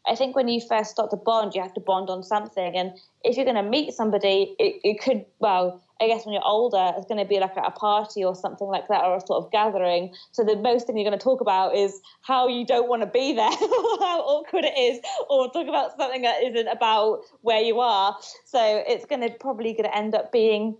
I 0.10 0.16
think 0.16 0.36
when 0.36 0.48
you 0.48 0.62
first 0.62 0.92
start 0.92 1.10
to 1.12 1.18
bond, 1.18 1.54
you 1.54 1.62
have 1.62 1.74
to 1.74 1.82
bond 1.82 2.10
on 2.10 2.24
something. 2.24 2.78
And 2.78 2.94
if 3.24 3.36
you're 3.36 3.46
going 3.46 3.58
to 3.58 3.64
meet 3.64 3.94
somebody, 3.94 4.56
it, 4.58 4.80
it 4.84 5.02
could, 5.02 5.26
well, 5.40 5.82
I 6.00 6.08
guess 6.08 6.26
when 6.26 6.34
you're 6.34 6.46
older, 6.46 6.94
it's 6.96 7.08
going 7.08 7.20
to 7.20 7.28
be 7.28 7.40
like 7.40 7.58
at 7.58 7.66
a 7.66 7.72
party 7.72 8.24
or 8.24 8.36
something 8.36 8.68
like 8.68 8.88
that, 8.88 9.04
or 9.04 9.18
a 9.18 9.22
sort 9.22 9.44
of 9.44 9.52
gathering. 9.52 10.14
So 10.32 10.44
the 10.44 10.56
most 10.56 10.88
thing 10.88 10.98
you're 10.98 11.10
going 11.10 11.18
to 11.18 11.24
talk 11.24 11.42
about 11.42 11.76
is 11.76 12.00
how 12.22 12.48
you 12.48 12.66
don't 12.66 12.88
want 12.88 13.02
to 13.02 13.08
be 13.08 13.34
there, 13.34 13.50
how 13.52 14.22
awkward 14.22 14.66
it 14.66 14.78
is, 14.78 15.00
or 15.30 15.52
talk 15.52 15.68
about 15.68 15.98
something 15.98 16.22
that 16.22 16.44
isn't 16.44 16.68
about 16.68 17.22
where 17.42 17.62
you 17.62 17.80
are. 17.80 18.18
So 18.46 18.84
it's 18.88 19.06
going 19.06 19.22
to 19.22 19.30
probably 19.40 19.74
going 19.74 19.90
to 19.90 19.96
end 19.96 20.14
up 20.14 20.32
being 20.32 20.78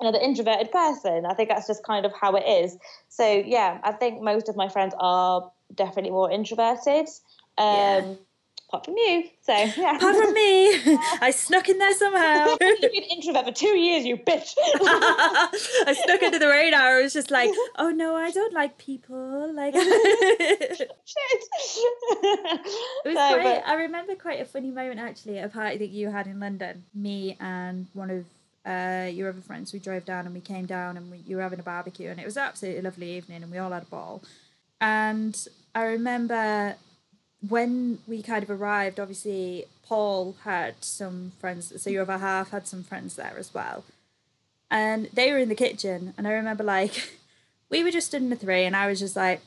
another 0.00 0.18
introverted 0.18 0.70
person. 0.70 1.24
I 1.26 1.34
think 1.34 1.48
that's 1.48 1.66
just 1.66 1.84
kind 1.84 2.06
of 2.06 2.12
how 2.20 2.34
it 2.34 2.44
is. 2.46 2.76
So 3.08 3.42
yeah, 3.44 3.80
I 3.82 3.92
think 3.92 4.22
most 4.22 4.48
of 4.48 4.56
my 4.56 4.68
friends 4.68 4.94
are 4.98 5.50
definitely 5.74 6.10
more 6.10 6.30
introverted. 6.30 7.08
Um, 7.56 7.66
yeah. 7.66 8.14
Apart 8.74 8.86
from 8.86 8.96
you, 8.96 9.28
so 9.40 9.52
yeah. 9.52 9.96
Apart 9.96 10.16
from 10.16 10.34
me, 10.34 10.74
I 11.20 11.30
snuck 11.30 11.68
in 11.68 11.78
there 11.78 11.94
somehow. 11.94 12.56
You've 12.60 12.80
been 12.80 13.04
introvert 13.04 13.44
for 13.44 13.52
two 13.52 13.78
years, 13.78 14.04
you 14.04 14.16
bitch. 14.16 14.52
I 14.58 15.96
snuck 16.04 16.20
into 16.24 16.40
the 16.40 16.48
radar. 16.48 16.80
I 16.80 17.02
was 17.02 17.12
just 17.12 17.30
like, 17.30 17.52
oh 17.76 17.90
no, 17.90 18.16
I 18.16 18.32
don't 18.32 18.52
like 18.52 18.76
people. 18.76 19.54
Like, 19.54 19.74
shit. 19.74 19.86
it 20.80 20.88
was 23.04 23.14
no, 23.14 23.34
quite. 23.34 23.44
But... 23.44 23.62
I 23.64 23.74
remember 23.74 24.16
quite 24.16 24.40
a 24.40 24.44
funny 24.44 24.72
moment 24.72 24.98
actually 24.98 25.38
at 25.38 25.44
a 25.44 25.48
party 25.48 25.78
that 25.78 25.90
you 25.90 26.10
had 26.10 26.26
in 26.26 26.40
London. 26.40 26.82
Me 26.96 27.36
and 27.38 27.86
one 27.92 28.10
of 28.10 28.24
uh, 28.66 29.06
your 29.06 29.28
other 29.28 29.40
friends, 29.40 29.72
we 29.72 29.78
drove 29.78 30.04
down 30.04 30.26
and 30.26 30.34
we 30.34 30.40
came 30.40 30.66
down 30.66 30.96
and 30.96 31.12
we, 31.12 31.18
you 31.18 31.36
were 31.36 31.42
having 31.42 31.60
a 31.60 31.62
barbecue 31.62 32.10
and 32.10 32.18
it 32.18 32.24
was 32.24 32.36
absolutely 32.36 32.82
lovely 32.82 33.16
evening 33.16 33.44
and 33.44 33.52
we 33.52 33.58
all 33.58 33.70
had 33.70 33.84
a 33.84 33.86
ball. 33.86 34.20
And 34.80 35.46
I 35.76 35.84
remember 35.84 36.74
when 37.48 37.98
we 38.06 38.22
kind 38.22 38.42
of 38.42 38.50
arrived, 38.50 39.00
obviously 39.00 39.66
Paul 39.86 40.36
had 40.44 40.82
some 40.82 41.32
friends, 41.38 41.72
so 41.80 41.90
your 41.90 42.02
other 42.02 42.18
half 42.18 42.50
had 42.50 42.66
some 42.66 42.82
friends 42.82 43.16
there 43.16 43.34
as 43.38 43.52
well. 43.52 43.84
And 44.70 45.08
they 45.12 45.30
were 45.30 45.38
in 45.38 45.48
the 45.48 45.54
kitchen, 45.54 46.14
and 46.16 46.26
I 46.26 46.32
remember 46.32 46.64
like 46.64 47.12
we 47.70 47.84
were 47.84 47.90
just 47.90 48.14
in 48.14 48.30
the 48.30 48.36
three, 48.36 48.64
and 48.64 48.74
I 48.74 48.86
was 48.86 49.00
just 49.00 49.16
like 49.16 49.40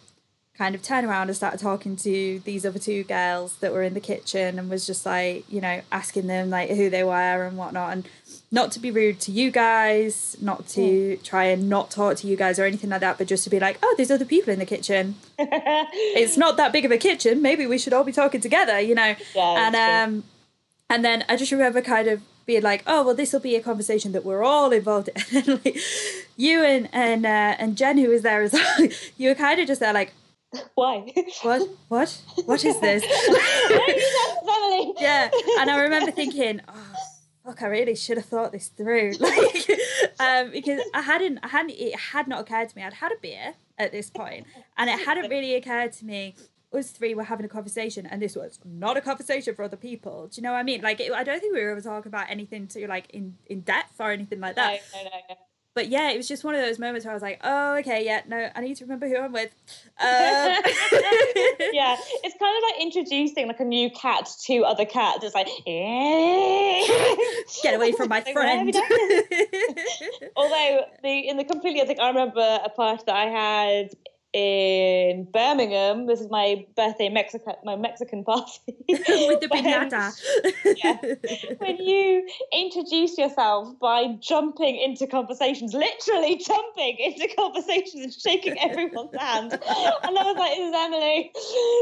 kind 0.58 0.74
of 0.74 0.82
turn 0.82 1.06
around 1.06 1.28
and 1.28 1.36
started 1.36 1.60
talking 1.60 1.96
to 1.96 2.40
these 2.40 2.66
other 2.66 2.80
two 2.80 3.04
girls 3.04 3.58
that 3.58 3.72
were 3.72 3.84
in 3.84 3.94
the 3.94 4.00
kitchen 4.00 4.58
and 4.58 4.70
was 4.70 4.88
just 4.88 5.06
like, 5.06 5.46
you 5.52 5.62
know, 5.62 5.82
asking 5.92 6.26
them 6.26 6.50
like 6.50 6.70
who 6.70 6.90
they 6.90 7.04
were 7.04 7.46
and 7.46 7.58
whatnot. 7.58 7.94
And 7.94 8.08
not 8.52 8.72
to 8.72 8.80
be 8.80 8.92
rude 8.92 9.20
to 9.20 9.32
you 9.32 9.52
guys, 9.52 10.38
not 10.42 10.68
to 10.70 10.82
mm. 10.82 11.24
try 11.24 11.46
and 11.46 11.70
not 11.70 11.92
talk 11.92 12.16
to 12.18 12.28
you 12.28 12.38
guys 12.38 12.58
or 12.58 12.64
anything 12.64 12.90
like 12.90 13.02
that, 13.02 13.18
but 13.18 13.28
just 13.28 13.44
to 13.44 13.50
be 13.50 13.60
like, 13.60 13.78
oh, 13.84 13.94
there's 13.98 14.10
other 14.10 14.26
people 14.26 14.54
in 14.54 14.60
the 14.60 14.66
kitchen. 14.66 15.16
it's 15.38 16.38
not 16.38 16.56
that 16.58 16.72
big 16.72 16.86
of 16.86 16.92
a 16.92 16.98
kitchen. 16.98 17.42
Maybe 17.42 17.68
we 17.68 17.78
should 17.78 17.94
all 17.94 18.06
be 18.06 18.14
talking 18.14 18.40
together, 18.40 18.80
you 18.80 18.96
know. 18.96 19.16
Yeah, 19.36 19.68
and 19.68 19.76
um, 19.76 20.24
and 20.90 21.04
then 21.04 21.26
I 21.28 21.36
just 21.36 21.52
remember 21.52 21.82
kind 21.82 22.08
of 22.08 22.22
being 22.46 22.64
like, 22.64 22.84
oh, 22.88 23.04
well, 23.04 23.16
this 23.16 23.34
will 23.34 23.42
be 23.42 23.58
a 23.58 23.62
conversation 23.62 24.14
that 24.14 24.24
we're 24.24 24.44
all 24.44 24.72
involved 24.72 25.10
in. 25.10 25.22
and 25.38 25.66
like, 25.66 25.78
you 26.38 26.64
and 26.64 26.88
and 26.94 27.26
uh, 27.26 27.56
and 27.60 27.76
Jen, 27.76 27.98
who 27.98 28.08
was 28.10 28.22
there 28.22 28.42
as 28.42 28.54
well, 28.54 28.88
you 29.18 29.30
were 29.30 29.36
kind 29.36 29.60
of 29.60 29.68
just 29.68 29.82
there 29.82 29.94
like. 29.94 30.14
Why? 30.76 31.14
What? 31.44 31.70
What? 31.90 32.22
What 32.46 32.64
is 32.64 32.80
this? 32.80 33.04
yeah, 34.98 35.30
and 35.60 35.70
I 35.70 35.82
remember 35.82 36.10
thinking, 36.10 36.62
oh, 36.70 36.96
fuck, 37.48 37.64
I 37.64 37.68
really 37.68 37.96
should 37.96 38.18
have 38.18 38.26
thought 38.26 38.52
this 38.52 38.68
through. 38.68 39.14
Like, 39.20 39.70
um, 40.20 40.52
because 40.52 40.82
I 40.94 41.02
hadn't, 41.02 41.40
I 41.44 41.48
hadn't, 41.48 41.72
it 41.72 41.96
had 41.96 42.28
not 42.28 42.42
occurred 42.42 42.70
to 42.70 42.76
me. 42.76 42.84
I'd 42.84 42.94
had 42.94 43.12
a 43.12 43.16
beer 43.22 43.56
at 43.78 43.92
this 43.92 44.10
point, 44.10 44.46
and 44.78 44.90
it 44.90 45.00
hadn't 45.06 45.30
really 45.30 45.56
occurred 45.56 45.94
to 45.94 46.06
me. 46.06 46.36
Us 46.74 46.92
three 46.92 47.14
were 47.14 47.24
having 47.24 47.46
a 47.46 47.50
conversation, 47.50 48.06
and 48.06 48.22
this 48.22 48.36
was 48.36 48.60
not 48.66 48.98
a 48.98 49.02
conversation 49.02 49.56
for 49.56 49.64
other 49.64 49.78
people. 49.78 50.28
Do 50.28 50.40
you 50.40 50.44
know 50.44 50.52
what 50.52 50.60
I 50.60 50.64
mean? 50.64 50.82
Like, 50.82 51.00
it, 51.00 51.12
I 51.12 51.24
don't 51.24 51.40
think 51.40 51.54
we 51.54 51.64
were 51.64 51.72
ever 51.72 51.82
talking 51.82 52.10
about 52.10 52.30
anything 52.30 52.68
to 52.68 52.88
like 52.88 53.10
in 53.12 53.38
in 53.46 53.62
depth 53.62 54.00
or 54.00 54.12
anything 54.12 54.40
like 54.40 54.56
that. 54.56 54.82
No, 54.94 55.04
no, 55.04 55.10
no, 55.30 55.36
but 55.78 55.90
yeah, 55.90 56.10
it 56.10 56.18
was 56.18 56.28
just 56.28 56.44
one 56.44 56.56
of 56.56 56.62
those 56.62 56.80
moments 56.80 57.06
where 57.06 57.12
I 57.12 57.14
was 57.14 57.22
like, 57.22 57.40
oh, 57.44 57.76
okay, 57.76 58.04
yeah, 58.04 58.22
no, 58.28 58.50
I 58.56 58.62
need 58.62 58.78
to 58.78 58.86
remember 58.86 59.08
who 59.08 59.16
I'm 59.16 59.32
with. 59.32 59.54
Um... 60.00 60.08
yeah, 60.08 60.58
it's 62.24 62.36
kind 62.40 62.58
of 62.58 62.64
like 62.64 62.82
introducing 62.82 63.46
like 63.46 63.60
a 63.60 63.64
new 63.64 63.92
cat 63.92 64.28
to 64.46 64.64
other 64.64 64.86
cats. 64.86 65.24
It's 65.24 65.36
like, 65.36 65.48
eh 65.68 66.88
get 67.62 67.76
away 67.76 67.92
from 67.92 68.10
my 68.16 68.22
friend. 68.22 68.76
Although 70.36 70.86
the 71.04 71.30
in 71.30 71.38
the 71.38 71.44
completely, 71.44 71.84
I 71.84 71.86
think 71.86 72.00
I 72.00 72.08
remember 72.08 72.60
a 72.66 72.70
part 72.70 73.06
that 73.06 73.16
I 73.16 73.26
had 73.26 73.90
in 74.34 75.28
Birmingham. 75.32 76.06
This 76.06 76.20
is 76.20 76.30
my 76.30 76.66
birthday 76.76 77.10
Mexican 77.10 77.54
my 77.64 77.76
Mexican 77.76 78.24
party 78.24 78.60
with 78.90 79.40
the 79.40 79.48
piñata. 79.52 80.14
yeah, 80.84 80.98
when 81.58 81.78
you 81.78 82.28
introduce 82.52 83.18
yourself 83.18 83.80
by 83.80 84.16
jumping 84.20 84.76
into 84.78 85.08
conversations, 85.08 85.74
literally 85.74 86.38
jumping 86.38 86.98
into 87.00 87.34
conversations 87.36 88.04
and 88.04 88.14
shaking 88.14 88.60
everyone's 88.60 89.16
hand, 89.18 89.54
and 89.54 89.62
I 89.64 90.24
was 90.24 90.38
like, 90.38 90.56
"This 90.56 90.68
is 90.68 90.76
Emily. 90.76 91.32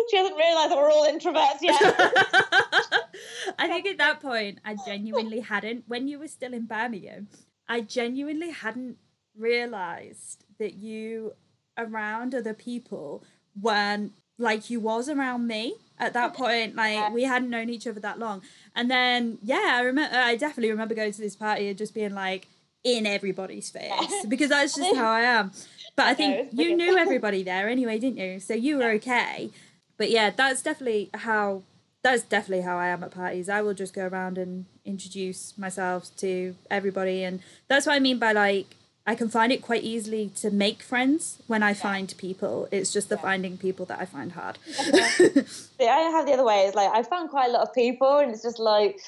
She 0.10 0.18
hasn't 0.18 0.38
realised 0.38 0.72
that 0.72 0.78
we're 0.78 0.92
all 0.92 1.08
introverts 1.08 1.62
yet." 1.62 1.82
I 3.60 3.68
think 3.68 3.88
at 3.88 3.98
that 3.98 4.22
point, 4.22 4.60
I 4.64 4.75
genuinely 4.86 5.40
hadn't. 5.40 5.86
When 5.88 6.08
you 6.08 6.20
were 6.20 6.28
still 6.28 6.54
in 6.54 6.66
Birmingham, 6.66 7.28
I 7.68 7.82
genuinely 7.82 8.52
hadn't 8.52 8.98
realised 9.38 10.46
that 10.60 10.75
you 10.75 11.34
around 11.77 12.34
other 12.34 12.53
people 12.53 13.24
when 13.60 14.12
like 14.38 14.70
you 14.70 14.79
was 14.79 15.08
around 15.10 15.48
me 15.48 15.75
at 15.98 16.13
that 16.13 16.34
point 16.34 16.75
like 16.75 17.13
we 17.13 17.24
hadn't 17.24 17.50
known 17.50 17.70
each 17.70 17.88
other 17.88 18.00
that 18.00 18.20
long. 18.20 18.41
And 18.75 18.91
then 18.91 19.38
yeah 19.41 19.74
i 19.75 19.82
remember 19.82 20.15
i 20.15 20.36
definitely 20.36 20.72
remember 20.72 20.94
going 20.94 21.13
to 21.13 21.22
this 21.22 21.36
party 21.36 21.70
and 21.70 21.77
just 21.77 21.94
being 21.94 22.13
like 22.13 22.48
in 22.84 23.05
everybody's 23.05 23.70
face 23.70 24.25
because 24.27 24.50
that's 24.50 24.75
just 24.75 24.96
how 24.96 25.10
i 25.10 25.22
am. 25.22 25.51
But 25.96 26.08
i 26.08 26.13
think 26.13 26.50
you 26.51 26.75
knew 26.75 26.98
everybody 26.98 27.44
there 27.44 27.70
anyway 27.70 28.00
didn't 28.00 28.17
you? 28.17 28.39
So 28.39 28.53
you 28.53 28.77
were 28.77 28.91
okay. 28.91 29.50
But 29.98 30.12
yeah 30.12 30.29
that's 30.32 30.62
definitely 30.62 31.10
how 31.13 31.63
that's 32.03 32.24
definitely 32.24 32.63
how 32.63 32.77
i 32.77 32.88
am 32.88 33.03
at 33.03 33.12
parties. 33.12 33.48
I 33.50 33.62
will 33.62 33.74
just 33.74 33.94
go 33.94 34.08
around 34.08 34.38
and 34.38 34.65
introduce 34.84 35.58
myself 35.58 36.15
to 36.17 36.55
everybody 36.70 37.24
and 37.24 37.39
that's 37.67 37.88
what 37.88 37.94
i 37.94 38.00
mean 38.00 38.20
by 38.20 38.32
like 38.34 38.75
I 39.08 39.14
can 39.14 39.30
find 39.30 39.52
it 39.52 39.62
quite 39.62 39.84
easily 39.84 40.32
to 40.38 40.50
make 40.50 40.82
friends 40.82 41.38
when 41.46 41.62
I 41.62 41.76
find 41.76 42.14
people. 42.18 42.68
It's 42.72 42.92
just 42.92 43.10
the 43.10 43.18
finding 43.18 43.58
people 43.58 43.86
that 43.86 44.00
I 44.00 44.06
find 44.06 44.32
hard. 44.32 44.58
See, 44.66 45.88
I 45.88 46.10
have 46.10 46.26
the 46.26 46.34
other 46.34 46.44
way. 46.44 46.66
It's 46.66 46.76
like 46.76 46.90
I 46.92 47.04
found 47.04 47.30
quite 47.30 47.50
a 47.50 47.54
lot 47.54 47.68
of 47.68 47.74
people, 47.74 48.18
and 48.18 48.32
it's 48.32 48.44
just 48.44 48.60
like. 48.60 49.00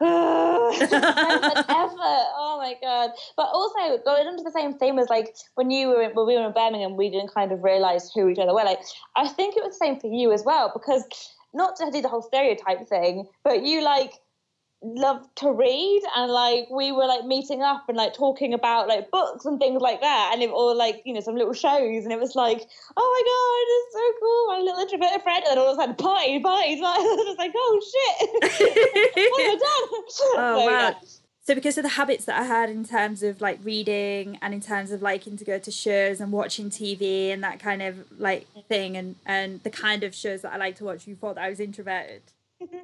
effort. 0.00 0.08
Oh 2.40 2.60
my 2.60 2.74
god! 2.82 3.10
But 3.36 3.48
also 3.52 3.98
going 4.04 4.26
into 4.26 4.42
the 4.42 4.50
same 4.50 4.74
theme 4.74 4.98
as 4.98 5.08
like 5.08 5.34
when 5.54 5.70
you 5.70 5.88
were 5.88 6.10
when 6.12 6.26
we 6.26 6.36
were 6.36 6.46
in 6.46 6.52
Birmingham, 6.52 6.96
we 6.96 7.10
didn't 7.10 7.32
kind 7.32 7.52
of 7.52 7.62
realize 7.62 8.10
who 8.12 8.28
each 8.28 8.38
other 8.38 8.52
were. 8.52 8.64
Like 8.64 8.80
I 9.16 9.28
think 9.28 9.56
it 9.56 9.62
was 9.62 9.78
the 9.78 9.84
same 9.84 9.98
for 9.98 10.08
you 10.08 10.32
as 10.32 10.44
well 10.44 10.70
because 10.72 11.04
not 11.54 11.76
to 11.76 11.90
do 11.90 12.00
the 12.00 12.08
whole 12.08 12.22
stereotype 12.22 12.88
thing, 12.88 13.26
but 13.44 13.64
you 13.64 13.82
like 13.82 14.14
love 14.82 15.22
to 15.34 15.50
read 15.50 16.02
and 16.16 16.30
like 16.30 16.70
we 16.70 16.92
were 16.92 17.06
like 17.06 17.24
meeting 17.24 17.62
up 17.62 17.84
and 17.88 17.96
like 17.96 18.14
talking 18.14 18.54
about 18.54 18.86
like 18.86 19.10
books 19.10 19.44
and 19.44 19.58
things 19.58 19.82
like 19.82 20.00
that 20.00 20.30
and 20.32 20.40
it, 20.42 20.50
or 20.50 20.72
like 20.74 21.02
you 21.04 21.12
know 21.12 21.20
some 21.20 21.34
little 21.34 21.52
shows 21.52 22.04
and 22.04 22.12
it 22.12 22.20
was 22.20 22.36
like 22.36 22.64
oh 22.96 23.08
my 23.14 23.22
god 23.26 23.66
it's 23.74 23.92
so 23.92 24.20
cool 24.20 24.46
my 24.48 24.60
little 24.62 24.80
introverted 24.80 25.22
friend 25.22 25.44
and 25.50 25.58
all 25.58 25.72
of 25.72 25.76
a 25.76 25.80
sudden 25.80 25.96
party 25.96 26.38
party 26.38 26.80
party 26.80 27.00
I 27.00 27.24
was 27.26 27.36
like 27.38 27.52
oh 27.56 27.80
shit 27.90 28.30
what 29.32 29.42
have 29.42 29.54
I 29.54 29.56
done 29.56 29.88
Oh 30.00 30.06
So, 30.08 30.36
wow. 30.36 30.70
yeah. 30.70 30.94
So 31.42 31.54
because 31.54 31.78
of 31.78 31.82
the 31.82 31.88
habits 31.90 32.26
that 32.26 32.38
I 32.38 32.44
had 32.44 32.68
in 32.70 32.84
terms 32.84 33.22
of 33.22 33.40
like 33.40 33.58
reading 33.64 34.38
and 34.42 34.52
in 34.54 34.60
terms 34.60 34.90
of 34.92 35.00
liking 35.02 35.36
to 35.38 35.44
go 35.44 35.58
to 35.58 35.70
shows 35.70 36.20
and 36.20 36.30
watching 36.30 36.68
TV 36.70 37.32
and 37.32 37.42
that 37.42 37.58
kind 37.58 37.80
of 37.82 38.04
like 38.20 38.46
thing 38.68 38.96
and 38.98 39.16
and 39.24 39.62
the 39.62 39.70
kind 39.70 40.04
of 40.04 40.14
shows 40.14 40.42
that 40.42 40.52
I 40.52 40.56
like 40.58 40.76
to 40.76 40.84
watch, 40.84 41.06
you 41.06 41.16
thought 41.16 41.36
that 41.36 41.44
I 41.44 41.48
was 41.48 41.58
introverted. 41.58 42.20
Mm-hmm. 42.62 42.76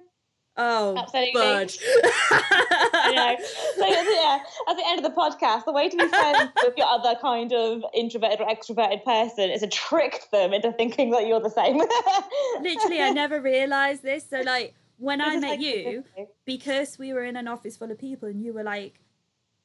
Oh, 0.57 0.97
Absolutely. 0.97 1.33
bud. 1.33 1.73
I 2.31 3.13
know. 3.15 3.45
So 3.77 3.87
yeah, 3.87 4.39
at 4.71 4.77
the 4.77 4.85
end 4.87 5.05
of 5.05 5.05
the 5.05 5.21
podcast, 5.21 5.65
the 5.65 5.73
way 5.73 5.89
to 5.89 5.97
be 5.97 6.07
friends 6.07 6.51
with 6.63 6.75
your 6.77 6.87
other 6.87 7.17
kind 7.21 7.53
of 7.53 7.83
introverted 7.93 8.41
or 8.41 8.47
extroverted 8.47 9.05
person 9.05 9.51
is 9.51 9.63
to 9.63 9.67
trick 9.67 10.23
them 10.31 10.53
into 10.53 10.73
thinking 10.73 11.11
that 11.11 11.27
you're 11.27 11.41
the 11.41 11.51
same. 11.51 11.79
Literally, 12.63 13.03
I 13.03 13.11
never 13.11 13.41
realized 13.41 14.03
this. 14.05 14.25
So 14.31 14.41
like 14.43 14.75
when 14.99 15.21
I 15.21 15.37
met 15.39 15.51
like- 15.59 15.61
you, 15.61 16.05
because 16.45 16.99
we 16.99 17.13
were 17.13 17.25
in 17.25 17.37
an 17.37 17.49
office 17.49 17.77
full 17.77 17.91
of 17.91 17.99
people 17.99 18.29
and 18.29 18.41
you 18.43 18.53
were 18.53 18.63
like 18.65 19.01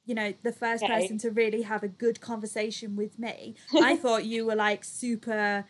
you 0.06 0.16
know 0.16 0.34
the 0.42 0.52
first 0.52 0.82
Okay. 0.84 1.02
person 1.02 1.20
to 1.20 1.30
really 1.30 1.62
have 1.62 1.84
a 1.84 1.88
good 1.88 2.20
conversation 2.20 2.96
with 2.96 3.20
me 3.20 3.54
i 3.84 3.96
thought 3.96 4.26
you 4.26 4.44
were 4.44 4.56
like 4.56 4.84
super 4.84 5.66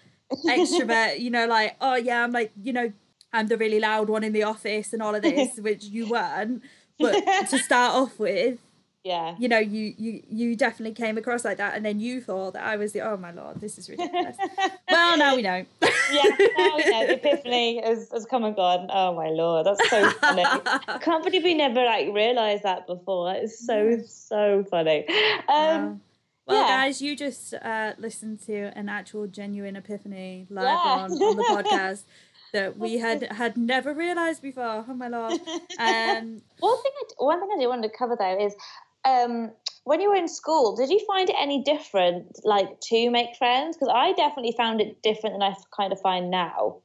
extrovert 0.48 1.20
you 1.20 1.30
know 1.30 1.46
like 1.46 1.76
oh 1.82 1.96
yeah 1.96 2.24
i'm 2.24 2.32
like 2.32 2.52
you 2.62 2.72
know 2.72 2.94
i'm 3.34 3.48
the 3.48 3.58
really 3.58 3.80
loud 3.80 4.10
one 4.10 4.24
in 4.24 4.34
the 4.34 4.44
office 4.44 4.94
and 4.94 5.02
all 5.02 5.16
of 5.16 5.22
this 5.22 5.58
which 5.68 5.84
you 5.86 6.08
weren't 6.08 6.62
but 7.00 7.14
to 7.50 7.58
start 7.70 7.96
off 7.96 8.20
with 8.20 8.58
Yeah. 9.04 9.36
you 9.40 9.48
know 9.48 9.60
you 9.60 9.94
you 9.98 10.24
you 10.30 10.56
definitely 10.56 10.94
came 10.96 11.18
across 11.18 11.46
like 11.46 11.58
that 11.58 11.76
and 11.76 11.86
then 11.86 12.00
you 12.00 12.22
thought 12.22 12.54
that 12.54 12.64
i 12.64 12.76
was 12.76 12.92
the 12.94 13.02
oh 13.02 13.18
my 13.18 13.32
lord 13.32 13.60
this 13.62 13.78
is 13.78 13.90
ridiculous 13.90 14.36
well 14.90 15.18
now 15.18 15.36
we 15.36 15.42
know 15.42 15.66
yeah, 16.12 16.24
now 16.58 16.76
we 16.76 16.84
know. 16.90 17.02
Epiphany 17.14 17.82
has, 17.84 18.10
has 18.12 18.26
come 18.26 18.44
and 18.44 18.56
gone. 18.56 18.88
Oh 18.92 19.14
my 19.14 19.28
lord, 19.30 19.68
that's 19.68 19.90
so 19.92 20.10
funny. 20.10 20.42
I 20.44 20.98
can't 21.00 21.24
believe 21.24 21.44
we 21.44 21.54
never 21.54 21.84
like 21.86 22.08
realised 22.12 22.64
that 22.64 22.88
before. 22.88 23.32
It's 23.34 23.64
so 23.64 24.00
so 24.08 24.66
funny. 24.72 25.06
Um, 25.08 25.46
Wow. 25.48 25.98
Well, 26.48 26.62
yeah. 26.64 26.68
guys, 26.86 27.00
you 27.00 27.16
just 27.16 27.54
uh, 27.54 27.94
listened 28.00 28.40
to 28.48 28.72
an 28.76 28.90
actual 28.90 29.28
genuine 29.28 29.76
epiphany 29.76 30.48
live 30.50 30.64
Yeah. 30.64 31.04
on, 31.04 31.12
on 31.12 31.38
the 31.38 31.44
podcast 31.44 32.04
that 32.54 32.78
we 32.78 32.98
had 32.98 33.24
had 33.32 33.58
never 33.58 33.94
realised 33.94 34.42
before. 34.42 34.86
Oh 34.88 34.94
my 34.94 35.08
lord! 35.08 35.40
Um, 35.80 36.42
One 36.60 36.78
thing, 36.84 36.92
I, 37.02 37.04
one 37.18 37.40
thing 37.40 37.50
I 37.56 37.60
do 37.62 37.70
want 37.70 37.84
to 37.84 37.90
cover 37.90 38.16
though 38.18 38.46
is, 38.46 38.54
um, 39.06 39.52
when 39.86 40.02
you 40.02 40.10
were 40.10 40.16
in 40.16 40.28
school, 40.28 40.76
did 40.76 40.90
you 40.90 41.00
find 41.08 41.30
it 41.30 41.36
any 41.40 41.64
different, 41.64 42.40
like 42.44 42.80
to 42.82 43.10
make 43.10 43.36
friends? 43.38 43.78
Because 43.78 43.92
I 43.94 44.12
definitely 44.14 44.54
found 44.58 44.82
it 44.82 45.02
different 45.02 45.36
than 45.36 45.42
I 45.44 45.56
kind 45.76 45.94
of 45.94 46.00
find 46.02 46.30
now. 46.30 46.78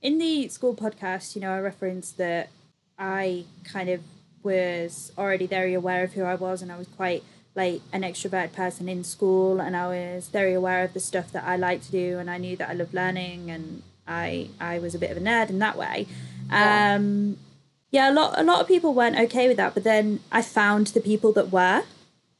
in 0.00 0.18
the 0.18 0.48
school 0.48 0.74
podcast, 0.74 1.34
you 1.34 1.40
know, 1.42 1.52
I 1.52 1.58
referenced 1.58 2.16
that 2.18 2.50
I 2.98 3.44
kind 3.64 3.88
of 3.88 4.00
was 4.44 5.10
already 5.18 5.46
very 5.46 5.74
aware 5.74 6.04
of 6.04 6.12
who 6.12 6.22
I 6.22 6.36
was, 6.36 6.62
and 6.62 6.70
I 6.70 6.78
was 6.78 6.86
quite 6.88 7.22
like 7.56 7.80
an 7.92 8.02
extrovert 8.02 8.52
person 8.52 8.88
in 8.88 9.02
school, 9.02 9.60
and 9.60 9.76
I 9.76 9.88
was 9.88 10.28
very 10.28 10.54
aware 10.54 10.84
of 10.84 10.94
the 10.94 11.00
stuff 11.00 11.32
that 11.32 11.44
I 11.44 11.56
like 11.56 11.82
to 11.86 11.90
do, 11.90 12.18
and 12.18 12.30
I 12.30 12.38
knew 12.38 12.56
that 12.56 12.68
I 12.70 12.74
loved 12.74 12.94
learning, 12.94 13.50
and 13.50 13.82
I 14.08 14.48
I 14.60 14.78
was 14.78 14.94
a 14.94 14.98
bit 14.98 15.10
of 15.10 15.16
a 15.16 15.20
nerd 15.20 15.50
in 15.50 15.58
that 15.60 15.76
way. 15.76 16.06
Yeah. 16.50 16.94
Um, 16.96 17.36
yeah, 17.90 18.10
a 18.10 18.12
lot 18.12 18.38
a 18.38 18.42
lot 18.42 18.60
of 18.60 18.66
people 18.68 18.94
weren't 18.94 19.18
okay 19.18 19.48
with 19.48 19.56
that, 19.58 19.74
but 19.74 19.84
then 19.84 20.20
I 20.32 20.42
found 20.42 20.88
the 20.88 21.00
people 21.00 21.32
that 21.34 21.50
were 21.52 21.82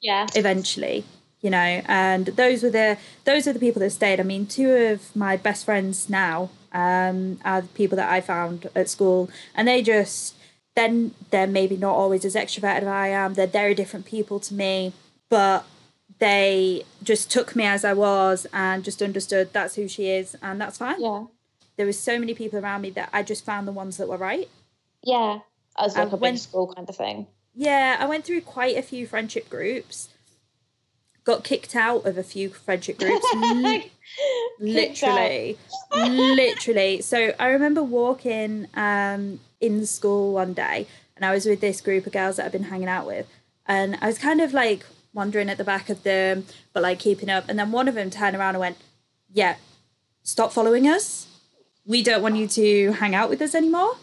Yeah. 0.01 0.27
eventually 0.35 1.05
you 1.41 1.51
know 1.51 1.83
and 1.87 2.27
those 2.27 2.63
were 2.65 2.71
the 2.71 2.97
those 3.25 3.47
are 3.47 3.53
the 3.53 3.61
people 3.61 3.79
that 3.81 3.91
stayed 3.91 4.19
i 4.19 4.25
mean 4.25 4.45
two 4.45 4.71
of 4.73 5.15
my 5.15 5.37
best 5.37 5.65
friends 5.65 6.09
now 6.11 6.51
um 6.73 7.39
are 7.45 7.61
the 7.63 7.69
people 7.81 7.95
that 7.97 8.11
i 8.11 8.21
found 8.21 8.69
at 8.75 8.89
school 8.89 9.31
and 9.55 9.69
they 9.69 9.81
just 9.81 10.35
then 10.75 11.15
they're 11.31 11.47
maybe 11.47 11.77
not 11.77 11.95
always 11.95 12.25
as 12.25 12.35
extroverted 12.35 12.83
as 12.83 12.89
i 12.89 13.07
am 13.09 13.35
they're 13.35 13.47
very 13.63 13.73
different 13.73 14.05
people 14.05 14.41
to 14.41 14.53
me 14.55 14.93
but 15.29 15.65
they 16.19 16.83
just 17.05 17.31
took 17.31 17.55
me 17.55 17.65
as 17.65 17.85
i 17.85 17.93
was 17.93 18.47
and 18.53 18.83
just 18.85 19.01
understood 19.01 19.53
that's 19.53 19.77
who 19.77 19.87
she 19.87 20.09
is 20.11 20.37
and 20.43 20.61
that's 20.61 20.79
fine 20.79 21.01
Yeah. 21.01 21.25
There 21.79 21.87
was 21.87 21.99
so 21.99 22.19
many 22.19 22.35
people 22.35 22.59
around 22.59 22.83
me 22.83 22.91
that 22.91 23.09
i 23.15 23.23
just 23.23 23.45
found 23.45 23.67
the 23.67 23.73
ones 23.73 23.97
that 23.97 24.09
were 24.09 24.19
right 24.19 24.49
Yeah. 25.03 25.39
As 25.79 25.97
like 25.97 26.13
a 26.13 26.17
big 26.17 26.39
school 26.39 26.73
kind 26.75 26.89
of 26.89 26.97
thing. 26.97 27.27
Yeah, 27.55 27.97
I 28.01 28.07
went 28.07 28.25
through 28.25 28.41
quite 28.43 28.77
a 28.77 28.83
few 28.83 29.07
friendship 29.07 29.49
groups. 29.49 30.09
Got 31.25 31.45
kicked 31.45 31.77
out 31.77 32.05
of 32.05 32.19
a 32.19 32.23
few 32.23 32.49
friendship 32.51 32.99
groups. 32.99 33.25
literally, 34.59 35.57
literally. 35.95 37.01
So 37.01 37.33
I 37.39 37.49
remember 37.49 37.83
walking 37.83 38.67
um, 38.75 39.39
in 39.61 39.87
school 39.87 40.33
one 40.35 40.53
day, 40.53 40.89
and 41.15 41.25
I 41.25 41.33
was 41.33 41.47
with 41.47 41.61
this 41.61 41.81
group 41.81 42.07
of 42.07 42.13
girls 42.13 42.37
that 42.37 42.47
I've 42.47 42.53
been 42.53 42.65
hanging 42.65 42.89
out 42.89 43.07
with, 43.07 43.27
and 43.67 43.99
I 44.01 44.07
was 44.07 44.19
kind 44.19 44.41
of 44.41 44.53
like 44.53 44.85
wandering 45.13 45.49
at 45.49 45.59
the 45.59 45.65
back 45.65 45.91
of 45.91 46.03
them, 46.03 46.45
but 46.73 46.83
like 46.83 46.99
keeping 46.99 47.29
up. 47.31 47.45
And 47.49 47.59
then 47.59 47.71
one 47.71 47.87
of 47.87 47.95
them 47.95 48.11
turned 48.11 48.37
around 48.37 48.57
and 48.57 48.61
went, 48.61 48.79
"Yeah, 49.33 49.57
stop 50.23 50.53
following 50.53 50.89
us. 50.89 51.27
We 51.89 52.05
don't 52.05 52.23
want 52.23 52.37
you 52.37 52.47
to 52.47 52.93
hang 52.93 53.17
out 53.17 53.29
with 53.29 53.43
us 53.43 53.55
anymore." 53.57 53.97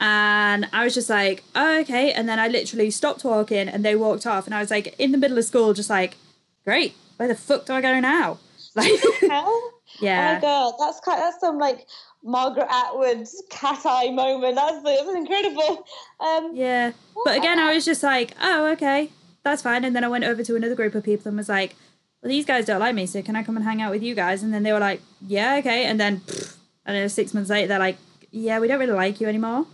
And 0.00 0.68
I 0.72 0.84
was 0.84 0.94
just 0.94 1.10
like, 1.10 1.42
oh, 1.56 1.80
okay. 1.80 2.12
And 2.12 2.28
then 2.28 2.38
I 2.38 2.46
literally 2.46 2.90
stopped 2.90 3.24
walking 3.24 3.68
and 3.68 3.84
they 3.84 3.96
walked 3.96 4.26
off. 4.26 4.46
And 4.46 4.54
I 4.54 4.60
was 4.60 4.70
like, 4.70 4.94
in 4.98 5.10
the 5.10 5.18
middle 5.18 5.36
of 5.38 5.44
school, 5.44 5.74
just 5.74 5.90
like, 5.90 6.16
great. 6.64 6.94
Where 7.16 7.26
the 7.26 7.34
fuck 7.34 7.66
do 7.66 7.72
I 7.72 7.80
go 7.80 7.98
now? 7.98 8.38
Like, 8.74 8.92
Hell? 9.28 9.44
Oh 10.00 10.04
yeah. 10.04 10.34
my 10.34 10.40
god, 10.40 10.74
that's 10.78 11.00
kind 11.00 11.18
that's 11.18 11.40
some 11.40 11.58
like 11.58 11.86
Margaret 12.22 12.68
Atwood's 12.70 13.42
cat 13.50 13.80
eye 13.84 14.10
moment. 14.10 14.54
That's 14.54 14.76
that 14.84 15.04
was 15.06 15.16
incredible. 15.16 15.84
Um, 16.20 16.50
Yeah. 16.54 16.92
But 17.24 17.38
again, 17.38 17.58
I 17.58 17.74
was 17.74 17.84
just 17.84 18.02
like, 18.04 18.34
oh, 18.40 18.66
okay. 18.72 19.10
That's 19.42 19.62
fine. 19.62 19.82
And 19.84 19.96
then 19.96 20.04
I 20.04 20.08
went 20.08 20.24
over 20.24 20.44
to 20.44 20.54
another 20.54 20.76
group 20.76 20.94
of 20.94 21.02
people 21.02 21.28
and 21.28 21.36
was 21.36 21.48
like, 21.48 21.74
well, 22.22 22.28
these 22.28 22.44
guys 22.44 22.66
don't 22.66 22.78
like 22.78 22.94
me. 22.94 23.06
So 23.06 23.22
can 23.22 23.34
I 23.34 23.42
come 23.42 23.56
and 23.56 23.64
hang 23.64 23.80
out 23.82 23.90
with 23.90 24.02
you 24.02 24.14
guys? 24.14 24.42
And 24.44 24.52
then 24.54 24.62
they 24.62 24.72
were 24.72 24.78
like, 24.78 25.00
yeah, 25.26 25.56
okay. 25.56 25.86
And 25.86 25.98
then, 25.98 26.20
pfft, 26.20 26.57
I 26.88 26.92
don't 26.92 27.02
know, 27.02 27.08
six 27.08 27.34
months 27.34 27.50
later, 27.50 27.68
they're 27.68 27.78
like, 27.78 27.98
yeah, 28.30 28.58
we 28.58 28.66
don't 28.66 28.80
really 28.80 28.92
like 28.94 29.20
you 29.20 29.28
anymore. 29.28 29.66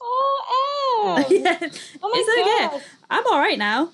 Oh, 0.00 1.26
yeah. 1.30 1.58
Oh 2.02 2.08
my 2.08 2.12
it's 2.14 2.70
God. 2.70 2.74
okay. 2.78 2.84
I'm 3.10 3.26
all 3.26 3.38
right 3.38 3.58
now. 3.58 3.90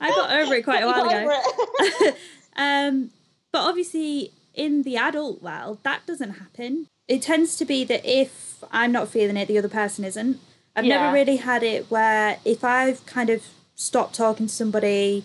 I 0.00 0.10
got 0.10 0.30
over 0.40 0.54
it 0.54 0.62
quite 0.64 0.82
a 0.82 0.86
while 0.86 1.06
ago. 1.06 2.12
um, 2.56 3.10
but 3.52 3.60
obviously, 3.66 4.32
in 4.54 4.82
the 4.82 4.96
adult 4.96 5.42
world, 5.42 5.78
that 5.82 6.06
doesn't 6.06 6.32
happen. 6.32 6.86
It 7.08 7.22
tends 7.22 7.56
to 7.56 7.64
be 7.64 7.84
that 7.84 8.04
if 8.04 8.62
I'm 8.70 8.92
not 8.92 9.08
feeling 9.08 9.36
it, 9.36 9.48
the 9.48 9.58
other 9.58 9.68
person 9.68 10.04
isn't. 10.04 10.38
I've 10.76 10.84
Yeah. 10.84 11.00
never 11.00 11.14
really 11.14 11.36
had 11.36 11.62
it 11.62 11.90
where 11.90 12.38
if 12.44 12.62
I've 12.62 13.04
kind 13.06 13.30
of 13.30 13.42
stopped 13.74 14.14
talking 14.14 14.46
to 14.46 14.52
somebody, 14.52 15.24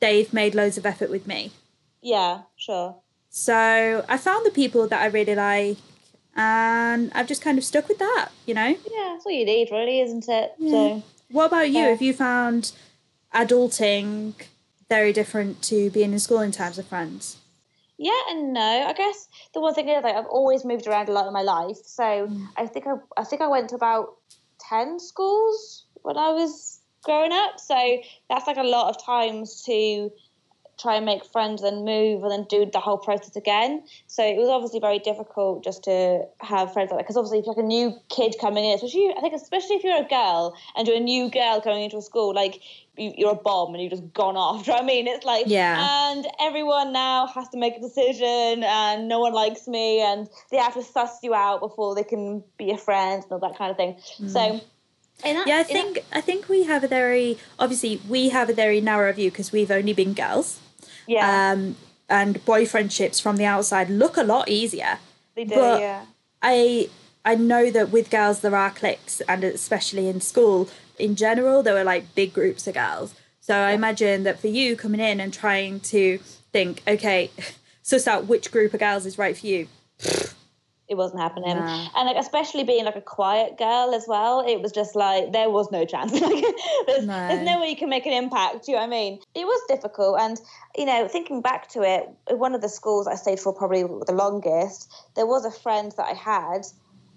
they've 0.00 0.32
made 0.32 0.54
loads 0.54 0.78
of 0.78 0.86
effort 0.86 1.10
with 1.10 1.26
me. 1.26 1.52
yeah, 2.02 2.42
sure. 2.56 2.96
So 3.32 4.04
I 4.08 4.16
found 4.18 4.44
the 4.44 4.50
people 4.50 4.88
that 4.88 5.00
I 5.00 5.06
really 5.06 5.36
like, 5.36 5.76
and 6.36 7.10
I've 7.14 7.26
just 7.26 7.42
kind 7.42 7.58
of 7.58 7.64
stuck 7.64 7.88
with 7.88 7.98
that, 7.98 8.28
you 8.46 8.54
know? 8.54 8.68
Yeah, 8.68 9.12
that's 9.12 9.26
all 9.26 9.32
you 9.32 9.44
need, 9.44 9.70
really, 9.70 10.00
isn't 10.00 10.28
it? 10.28 10.52
Yeah. 10.58 10.70
So 10.70 11.02
What 11.30 11.46
about 11.46 11.68
you? 11.70 11.78
Yeah. 11.80 11.88
Have 11.88 12.02
you 12.02 12.12
found 12.12 12.72
adulting 13.34 14.34
very 14.88 15.12
different 15.12 15.62
to 15.62 15.90
being 15.90 16.12
in 16.12 16.18
school 16.18 16.40
in 16.40 16.52
terms 16.52 16.78
of 16.78 16.86
friends? 16.86 17.36
yeah 18.02 18.18
and 18.30 18.54
no. 18.54 18.86
I 18.88 18.94
guess 18.94 19.28
the 19.52 19.60
one 19.60 19.74
thing 19.74 19.86
is 19.88 20.02
like 20.02 20.16
I've 20.16 20.24
always 20.24 20.64
moved 20.64 20.86
around 20.86 21.10
a 21.10 21.12
lot 21.12 21.26
in 21.26 21.34
my 21.34 21.42
life. 21.42 21.76
So 21.84 22.02
Mm. 22.02 22.46
I 22.56 22.66
think 22.66 22.86
I 22.86 22.94
I 23.18 23.24
think 23.24 23.42
I 23.42 23.46
went 23.46 23.68
to 23.70 23.74
about 23.74 24.16
ten 24.58 24.98
schools 24.98 25.84
when 26.00 26.16
I 26.16 26.30
was 26.30 26.80
growing 27.04 27.30
up. 27.30 27.60
So 27.60 27.76
that's 28.30 28.46
like 28.46 28.56
a 28.56 28.62
lot 28.62 28.88
of 28.88 29.04
times 29.04 29.62
to 29.64 30.10
try 30.80 30.96
and 30.96 31.04
make 31.04 31.24
friends 31.24 31.62
and 31.62 31.84
move 31.84 32.22
and 32.22 32.30
then 32.30 32.44
do 32.48 32.68
the 32.70 32.80
whole 32.80 32.98
process 32.98 33.36
again. 33.36 33.82
So 34.06 34.24
it 34.24 34.36
was 34.36 34.48
obviously 34.48 34.80
very 34.80 34.98
difficult 34.98 35.64
just 35.64 35.84
to 35.84 36.24
have 36.40 36.72
friends 36.72 36.90
like 36.90 36.98
that 36.98 37.04
because 37.04 37.16
obviously 37.16 37.40
if 37.40 37.46
you're 37.46 37.54
like 37.54 37.64
a 37.64 37.66
new 37.66 37.94
kid 38.08 38.36
coming 38.40 38.64
in, 38.64 38.74
especially 38.74 39.12
I 39.16 39.20
think 39.20 39.34
especially 39.34 39.76
if 39.76 39.84
you're 39.84 40.02
a 40.04 40.08
girl 40.08 40.54
and 40.76 40.86
you're 40.86 40.96
a 40.96 41.00
new 41.00 41.30
girl 41.30 41.60
coming 41.60 41.84
into 41.84 41.96
a 41.96 42.02
school, 42.02 42.34
like 42.34 42.60
you're 43.00 43.32
a 43.32 43.34
bomb 43.34 43.74
and 43.74 43.82
you've 43.82 43.90
just 43.90 44.12
gone 44.12 44.36
off. 44.36 44.64
Do 44.64 44.70
you 44.70 44.76
know 44.76 44.82
what 44.82 44.84
I 44.84 44.86
mean? 44.86 45.06
It's 45.06 45.24
like, 45.24 45.44
yeah. 45.46 46.10
And 46.12 46.26
everyone 46.40 46.92
now 46.92 47.26
has 47.26 47.48
to 47.50 47.58
make 47.58 47.76
a 47.76 47.80
decision, 47.80 48.64
and 48.64 49.08
no 49.08 49.20
one 49.20 49.32
likes 49.32 49.66
me, 49.66 50.00
and 50.00 50.28
they 50.50 50.58
have 50.58 50.74
to 50.74 50.82
suss 50.82 51.18
you 51.22 51.34
out 51.34 51.60
before 51.60 51.94
they 51.94 52.04
can 52.04 52.42
be 52.58 52.70
a 52.70 52.78
friend 52.78 53.22
and 53.22 53.32
all 53.32 53.38
that 53.38 53.56
kind 53.56 53.70
of 53.70 53.76
thing. 53.76 53.96
Mm. 54.18 54.30
So. 54.30 54.60
That, 55.22 55.46
yeah, 55.46 55.58
I 55.58 55.64
think 55.64 55.96
that, 55.96 56.04
I 56.12 56.22
think 56.22 56.48
we 56.48 56.62
have 56.62 56.82
a 56.82 56.88
very 56.88 57.36
obviously 57.58 58.00
we 58.08 58.30
have 58.30 58.48
a 58.48 58.54
very 58.54 58.80
narrow 58.80 59.12
view 59.12 59.30
because 59.30 59.52
we've 59.52 59.70
only 59.70 59.92
been 59.92 60.14
girls. 60.14 60.58
Yeah. 61.10 61.52
Um, 61.52 61.74
and 62.08 62.44
boyfriendships 62.44 63.20
from 63.20 63.36
the 63.36 63.44
outside 63.44 63.90
look 63.90 64.16
a 64.16 64.22
lot 64.22 64.48
easier. 64.48 64.98
They 65.34 65.44
do, 65.44 65.56
but 65.56 65.80
yeah. 65.80 66.04
I 66.40 66.88
I 67.24 67.34
know 67.34 67.68
that 67.70 67.90
with 67.90 68.10
girls 68.10 68.40
there 68.40 68.54
are 68.54 68.70
cliques, 68.70 69.20
and 69.22 69.42
especially 69.42 70.06
in 70.08 70.20
school, 70.20 70.68
in 70.98 71.16
general, 71.16 71.64
there 71.64 71.74
were 71.74 71.84
like 71.84 72.14
big 72.14 72.32
groups 72.32 72.68
of 72.68 72.74
girls. 72.74 73.14
So 73.40 73.56
I 73.56 73.72
imagine 73.72 74.22
that 74.22 74.38
for 74.38 74.46
you 74.46 74.76
coming 74.76 75.00
in 75.00 75.18
and 75.18 75.34
trying 75.34 75.80
to 75.80 76.18
think, 76.52 76.82
okay, 76.86 77.30
suss 77.82 78.06
out 78.06 78.26
which 78.26 78.52
group 78.52 78.72
of 78.72 78.78
girls 78.80 79.04
is 79.04 79.18
right 79.18 79.36
for 79.36 79.46
you. 79.48 79.66
It 80.90 80.96
wasn't 80.96 81.20
happening, 81.20 81.56
and 81.56 82.06
like 82.06 82.16
especially 82.16 82.64
being 82.64 82.84
like 82.84 82.96
a 82.96 83.00
quiet 83.00 83.56
girl 83.56 83.94
as 83.94 84.06
well, 84.08 84.40
it 84.40 84.60
was 84.60 84.72
just 84.72 84.96
like 84.96 85.32
there 85.32 85.48
was 85.48 85.70
no 85.70 85.84
chance. 85.84 86.12
like 86.20 86.44
there's 86.86 87.06
no. 87.06 87.28
there's 87.28 87.46
no 87.46 87.60
way 87.60 87.70
you 87.70 87.76
can 87.76 87.88
make 87.88 88.06
an 88.06 88.12
impact. 88.12 88.66
Do 88.66 88.72
you 88.72 88.76
know 88.76 88.82
what 88.82 88.88
I 88.88 88.90
mean? 88.90 89.20
It 89.34 89.46
was 89.46 89.62
difficult, 89.68 90.20
and 90.20 90.40
you 90.76 90.86
know, 90.86 91.06
thinking 91.06 91.42
back 91.42 91.68
to 91.70 91.82
it, 91.82 92.36
one 92.36 92.54
of 92.54 92.60
the 92.60 92.68
schools 92.68 93.06
I 93.06 93.14
stayed 93.14 93.38
for 93.38 93.52
probably 93.52 93.82
the 93.82 94.12
longest, 94.12 94.92
there 95.14 95.26
was 95.26 95.44
a 95.44 95.50
friend 95.52 95.92
that 95.96 96.06
I 96.06 96.14
had 96.14 96.66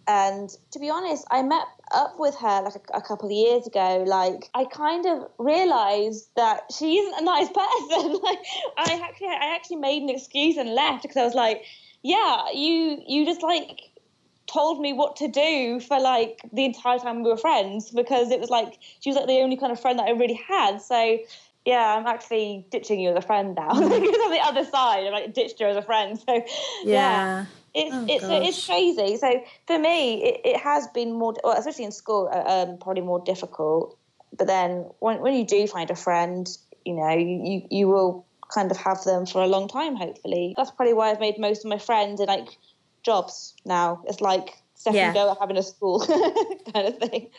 and 0.08 0.50
to 0.72 0.80
be 0.80 0.90
honest, 0.90 1.26
I 1.32 1.44
met 1.44 1.66
up 1.94 2.16
with 2.20 2.36
her 2.36 2.62
like 2.62 2.76
a, 2.76 2.98
a, 2.98 3.02
couple 3.02 3.28
of 3.28 3.32
years 3.32 3.68
ago. 3.68 4.04
Like 4.06 4.50
I 4.54 4.66
kind 4.66 5.06
of 5.06 5.30
realized 5.38 6.30
that 6.36 6.64
she 6.78 6.98
isn't 6.98 7.22
a 7.22 7.24
nice 7.24 7.48
person. 7.54 8.20
like 8.22 8.40
I 8.78 9.02
actually, 9.04 9.28
I 9.28 9.56
actually 9.56 9.78
made 9.78 10.04
an 10.04 10.10
excuse 10.10 10.58
and 10.58 10.74
left 10.74 11.04
because 11.04 11.18
I 11.18 11.24
was 11.24 11.36
like, 11.36 11.64
yeah, 12.04 12.52
you, 12.54 13.02
you 13.08 13.26
just 13.26 13.42
like 13.42 13.80
told 14.46 14.80
me 14.80 14.94
what 14.94 15.16
to 15.16 15.28
do 15.28 15.80
for 15.80 16.00
like 16.00 16.42
the 16.52 16.66
entire 16.66 17.00
time 17.00 17.24
we 17.24 17.30
were 17.30 17.38
friends 17.38 17.90
because 17.90 18.30
it 18.30 18.40
was 18.40 18.50
like 18.50 18.78
she 19.00 19.10
was 19.10 19.16
like 19.18 19.28
the 19.28 19.40
only 19.40 19.58
kind 19.58 19.72
of 19.72 19.80
friend 19.80 19.98
that 20.00 20.08
I 20.08 20.12
really 20.12 20.40
had. 20.48 20.82
So 20.82 21.18
yeah, 21.66 21.96
I'm 21.96 22.06
actually 22.06 22.66
ditching 22.70 23.00
you 23.00 23.12
as 23.12 23.16
a 23.16 23.22
friend 23.22 23.56
now 23.56 23.70
because 23.74 23.90
on 23.90 24.32
the 24.32 24.42
other 24.44 24.66
side, 24.66 25.06
I'm 25.06 25.14
like 25.14 25.34
ditched 25.34 25.60
her 25.62 25.68
as 25.68 25.78
a 25.78 25.82
friend. 25.82 26.20
So 26.20 26.34
yeah. 26.36 26.46
yeah. 26.84 27.46
It's 27.76 27.96
oh, 27.96 28.06
it's 28.08 28.26
it's 28.30 28.66
crazy. 28.68 29.18
So 29.18 29.44
for 29.66 29.80
me, 29.80 30.24
it, 30.24 30.42
it 30.46 30.60
has 30.60 30.88
been 30.90 31.12
more, 31.14 31.34
well, 31.44 31.58
especially 31.58 31.86
in 31.86 31.92
school, 31.92 32.30
uh, 32.32 32.68
um, 32.68 32.78
probably 32.78 33.02
more 33.02 33.20
difficult. 33.20 33.98
But 34.38 34.46
then 34.46 34.86
when 35.00 35.22
when 35.22 35.34
you 35.34 35.44
do 35.44 35.66
find 35.66 35.90
a 35.90 35.96
friend, 35.96 36.48
you 36.86 36.94
know, 36.94 37.10
you, 37.10 37.42
you 37.44 37.68
you 37.72 37.88
will 37.88 38.26
kind 38.54 38.72
of 38.72 38.78
have 38.78 39.04
them 39.04 39.26
for 39.26 39.42
a 39.42 39.48
long 39.48 39.68
time. 39.68 39.96
Hopefully, 39.96 40.54
that's 40.56 40.72
probably 40.72 40.94
why 40.94 41.12
I've 41.12 41.20
made 41.20 41.38
most 41.38 41.66
of 41.66 41.70
my 41.70 41.78
friends 41.78 42.20
in 42.20 42.28
like 42.28 42.58
jobs 43.04 43.54
now. 43.66 44.04
It's 44.08 44.22
like 44.22 44.58
stepping 44.76 44.98
yeah. 44.98 45.14
go 45.14 45.32
at 45.32 45.38
having 45.40 45.58
a 45.58 45.64
school 45.64 46.00
kind 46.74 46.88
of 46.88 46.98
thing. 46.98 47.30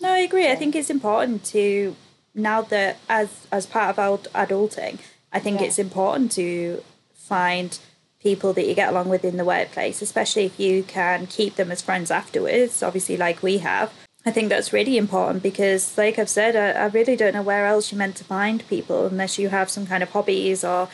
No, 0.00 0.10
I 0.10 0.18
agree. 0.18 0.50
I 0.50 0.56
think 0.56 0.74
it's 0.74 0.90
important 0.90 1.44
to 1.46 1.96
now 2.34 2.62
that 2.62 2.98
as 3.08 3.46
as 3.50 3.66
part 3.66 3.90
of 3.90 3.98
our 3.98 4.18
adulting, 4.46 4.98
I 5.32 5.38
think 5.38 5.60
yeah. 5.60 5.66
it's 5.66 5.78
important 5.78 6.32
to 6.32 6.82
find 7.14 7.78
people 8.20 8.52
that 8.52 8.66
you 8.66 8.74
get 8.74 8.88
along 8.88 9.08
with 9.08 9.24
in 9.24 9.36
the 9.36 9.44
workplace, 9.44 10.02
especially 10.02 10.44
if 10.44 10.58
you 10.58 10.82
can 10.82 11.26
keep 11.26 11.54
them 11.54 11.70
as 11.70 11.80
friends 11.80 12.10
afterwards, 12.10 12.82
obviously, 12.82 13.16
like 13.16 13.42
we 13.42 13.58
have. 13.58 13.92
I 14.26 14.30
think 14.30 14.48
that's 14.48 14.72
really 14.72 14.98
important 14.98 15.42
because, 15.42 15.96
like 15.96 16.18
I've 16.18 16.28
said, 16.28 16.56
I, 16.56 16.82
I 16.82 16.86
really 16.86 17.16
don't 17.16 17.34
know 17.34 17.42
where 17.42 17.66
else 17.66 17.90
you're 17.90 17.98
meant 17.98 18.16
to 18.16 18.24
find 18.24 18.66
people 18.68 19.06
unless 19.06 19.38
you 19.38 19.48
have 19.48 19.70
some 19.70 19.86
kind 19.86 20.02
of 20.02 20.10
hobbies 20.10 20.64
or, 20.64 20.88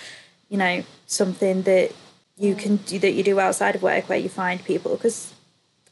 you 0.48 0.58
know, 0.58 0.84
something 1.06 1.62
that 1.62 1.92
you 2.36 2.54
can 2.54 2.76
do 2.76 2.98
that 2.98 3.12
you 3.12 3.22
do 3.22 3.40
outside 3.40 3.76
of 3.76 3.82
work 3.82 4.08
where 4.08 4.18
you 4.18 4.28
find 4.28 4.64
people. 4.64 4.96
Because 4.96 5.32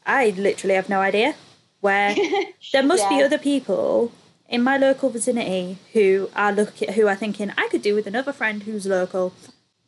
I 0.05 0.29
literally 0.37 0.75
have 0.75 0.89
no 0.89 1.01
idea 1.01 1.35
where 1.81 2.15
there 2.71 2.83
must 2.83 3.03
yeah. 3.03 3.17
be 3.17 3.23
other 3.23 3.37
people 3.37 4.11
in 4.47 4.61
my 4.61 4.77
local 4.77 5.09
vicinity 5.09 5.77
who 5.93 6.29
are 6.35 6.51
looking, 6.51 6.93
who 6.93 7.07
are 7.07 7.15
thinking 7.15 7.51
I 7.57 7.67
could 7.69 7.81
do 7.81 7.95
with 7.95 8.07
another 8.07 8.31
friend 8.31 8.63
who's 8.63 8.85
local 8.85 9.33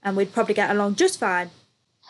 and 0.02 0.18
we'd 0.18 0.34
probably 0.34 0.56
get 0.56 0.70
along 0.70 0.96
just 0.96 1.20
fine. 1.20 1.52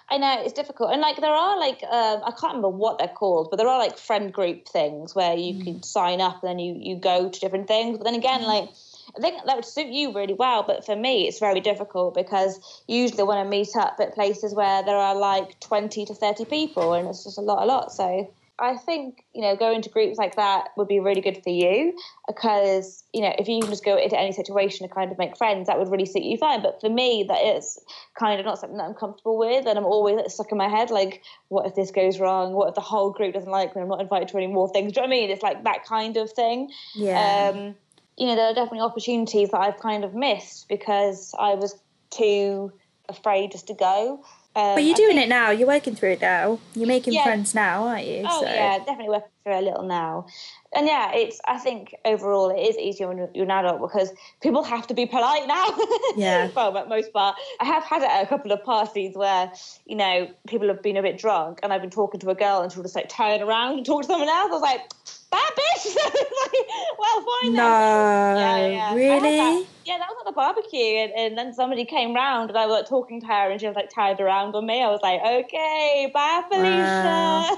I 0.07 0.17
know 0.17 0.43
it's 0.43 0.53
difficult, 0.53 0.91
and 0.91 1.01
like 1.01 1.17
there 1.17 1.33
are 1.33 1.59
like 1.59 1.81
um, 1.83 2.21
I 2.23 2.31
can't 2.31 2.53
remember 2.53 2.69
what 2.69 2.99
they're 2.99 3.07
called, 3.07 3.49
but 3.49 3.57
there 3.57 3.67
are 3.67 3.79
like 3.79 3.97
friend 3.97 4.31
group 4.31 4.67
things 4.67 5.15
where 5.15 5.35
you 5.35 5.55
mm. 5.55 5.63
can 5.63 5.83
sign 5.83 6.21
up 6.21 6.43
and 6.43 6.49
then 6.49 6.59
you 6.59 6.75
you 6.79 6.95
go 6.95 7.29
to 7.29 7.39
different 7.39 7.67
things. 7.67 7.97
But 7.97 8.03
then 8.03 8.13
again, 8.13 8.41
mm. 8.41 8.47
like 8.47 8.69
I 9.17 9.19
think 9.19 9.43
that 9.43 9.55
would 9.55 9.65
suit 9.65 9.87
you 9.87 10.13
really 10.13 10.35
well, 10.35 10.61
but 10.61 10.85
for 10.85 10.95
me, 10.95 11.27
it's 11.27 11.39
very 11.39 11.59
difficult 11.59 12.13
because 12.13 12.59
usually 12.87 13.23
when 13.23 13.37
I 13.37 13.41
want 13.41 13.51
to 13.51 13.57
meet 13.57 13.75
up 13.75 13.97
at 13.99 14.13
places 14.13 14.53
where 14.53 14.83
there 14.83 14.97
are 14.97 15.15
like 15.15 15.59
twenty 15.59 16.05
to 16.05 16.13
thirty 16.13 16.45
people, 16.45 16.93
and 16.93 17.07
it's 17.07 17.23
just 17.23 17.39
a 17.39 17.41
lot, 17.41 17.63
a 17.63 17.65
lot. 17.65 17.91
So 17.91 18.31
I 18.57 18.77
think, 18.77 19.25
you 19.33 19.41
know, 19.41 19.55
going 19.57 19.81
to 19.81 19.89
groups 19.89 20.17
like 20.17 20.35
that 20.37 20.69
would 20.77 20.87
be 20.87 21.01
really 21.01 21.19
good 21.19 21.43
for 21.43 21.49
you 21.49 21.93
because, 22.25 23.03
you 23.13 23.21
know, 23.21 23.33
if 23.37 23.49
you 23.49 23.59
can 23.59 23.69
just 23.69 23.83
go 23.83 23.97
into 23.97 24.17
any 24.17 24.31
situation 24.31 24.87
to 24.87 24.93
kind 24.93 25.11
of 25.11 25.17
make 25.17 25.35
friends, 25.35 25.67
that 25.67 25.77
would 25.77 25.89
really 25.89 26.05
suit 26.05 26.23
you 26.23 26.37
fine. 26.37 26.61
But 26.61 26.79
for 26.79 26.89
me, 26.89 27.25
that 27.27 27.39
is 27.39 27.77
kind 28.17 28.39
of 28.39 28.45
not 28.45 28.59
something 28.59 28.77
that 28.77 28.85
I'm 28.85 28.93
comfortable 28.93 29.37
with. 29.37 29.65
And 29.65 29.77
I'm 29.77 29.85
always 29.85 30.33
stuck 30.33 30.53
in 30.53 30.57
my 30.57 30.69
head, 30.69 30.89
like, 30.89 31.21
what 31.49 31.65
if 31.65 31.75
this 31.75 31.91
goes 31.91 32.17
wrong? 32.17 32.53
What 32.53 32.69
if 32.69 32.75
the 32.75 32.81
whole 32.81 33.11
group 33.11 33.33
doesn't 33.33 33.51
like 33.51 33.75
me? 33.75 33.81
I'm 33.81 33.89
not 33.89 33.99
invited 33.99 34.29
to 34.29 34.37
any 34.37 34.47
more 34.47 34.69
things. 34.69 34.93
Do 34.93 35.01
you 35.01 35.07
know 35.07 35.09
what 35.09 35.17
I 35.17 35.19
mean? 35.19 35.29
It's 35.31 35.43
like 35.43 35.65
that 35.65 35.83
kind 35.83 36.15
of 36.15 36.31
thing. 36.31 36.71
Yeah. 36.93 37.51
Um, 37.53 37.75
you 38.17 38.27
know, 38.27 38.35
there 38.35 38.45
are 38.45 38.53
definitely 38.53 38.79
opportunities 38.79 39.49
that 39.49 39.59
I've 39.59 39.79
kind 39.79 40.05
of 40.05 40.15
missed 40.15 40.69
because 40.69 41.35
I 41.37 41.55
was 41.55 41.75
too 42.09 42.71
afraid 43.09 43.51
just 43.51 43.67
to 43.67 43.73
go. 43.73 44.23
Um, 44.55 44.75
but 44.75 44.83
you're 44.83 44.95
doing 44.95 45.17
think, 45.17 45.25
it 45.25 45.29
now. 45.29 45.49
You're 45.51 45.67
working 45.67 45.95
through 45.95 46.11
it 46.11 46.21
now. 46.21 46.59
You're 46.73 46.87
making 46.87 47.13
yeah. 47.13 47.23
friends 47.23 47.53
now, 47.53 47.83
aren't 47.87 48.05
you? 48.05 48.23
Oh 48.27 48.41
so. 48.41 48.47
yeah, 48.47 48.77
definitely 48.79 49.09
working 49.09 49.29
a 49.51 49.61
little 49.61 49.83
now. 49.83 50.25
And 50.73 50.87
yeah, 50.87 51.11
it's. 51.13 51.39
I 51.47 51.57
think 51.57 51.95
overall 52.03 52.49
it 52.49 52.59
is 52.59 52.77
easier 52.77 53.07
when 53.07 53.29
you're 53.33 53.45
an 53.45 53.51
adult 53.51 53.81
because 53.81 54.11
people 54.41 54.63
have 54.63 54.87
to 54.87 54.93
be 54.93 55.05
polite 55.05 55.47
now. 55.47 55.65
Yeah. 56.17 56.49
well, 56.55 56.77
at 56.77 56.87
most 56.87 57.11
part, 57.11 57.35
I 57.59 57.65
have 57.65 57.83
had 57.83 58.01
it 58.01 58.09
at 58.09 58.23
a 58.23 58.27
couple 58.27 58.51
of 58.51 58.63
parties 58.63 59.15
where 59.15 59.51
you 59.85 59.95
know 59.95 60.29
people 60.47 60.67
have 60.69 60.81
been 60.81 60.97
a 60.97 61.01
bit 61.01 61.17
drunk 61.17 61.59
and 61.61 61.73
I've 61.73 61.81
been 61.81 61.89
talking 61.89 62.19
to 62.21 62.29
a 62.29 62.35
girl 62.35 62.61
and 62.61 62.71
she'll 62.71 62.83
just 62.83 62.95
like 62.95 63.09
turn 63.09 63.41
around 63.41 63.77
and 63.77 63.85
talk 63.85 64.03
to 64.03 64.07
someone 64.07 64.29
else. 64.29 64.49
I 64.49 64.53
was 64.53 64.61
like 64.61 64.89
that 65.31 65.51
bitch. 65.57 65.95
well, 66.99 67.25
fine 67.41 67.53
no, 67.53 68.35
then. 68.35 68.37
Yeah, 68.37 68.67
yeah. 68.67 68.95
Really? 68.95 69.67
Yeah, 69.85 69.99
that 69.99 70.07
was 70.09 70.17
at 70.21 70.25
the 70.25 70.31
barbecue, 70.31 70.79
and, 70.79 71.13
and 71.13 71.37
then 71.37 71.53
somebody 71.53 71.85
came 71.85 72.15
round, 72.15 72.49
and 72.49 72.57
I 72.57 72.65
was 72.65 72.79
like 72.79 72.89
talking 72.89 73.21
to 73.21 73.27
her, 73.27 73.51
and 73.51 73.59
she 73.59 73.67
was 73.67 73.75
like 73.75 73.91
tied 73.91 74.19
around 74.19 74.55
on 74.55 74.65
me. 74.65 74.81
I 74.81 74.89
was 74.89 75.01
like, 75.03 75.21
okay, 75.21 76.09
bye, 76.11 76.43
Felicia. 76.49 76.65
Wow. 76.65 77.57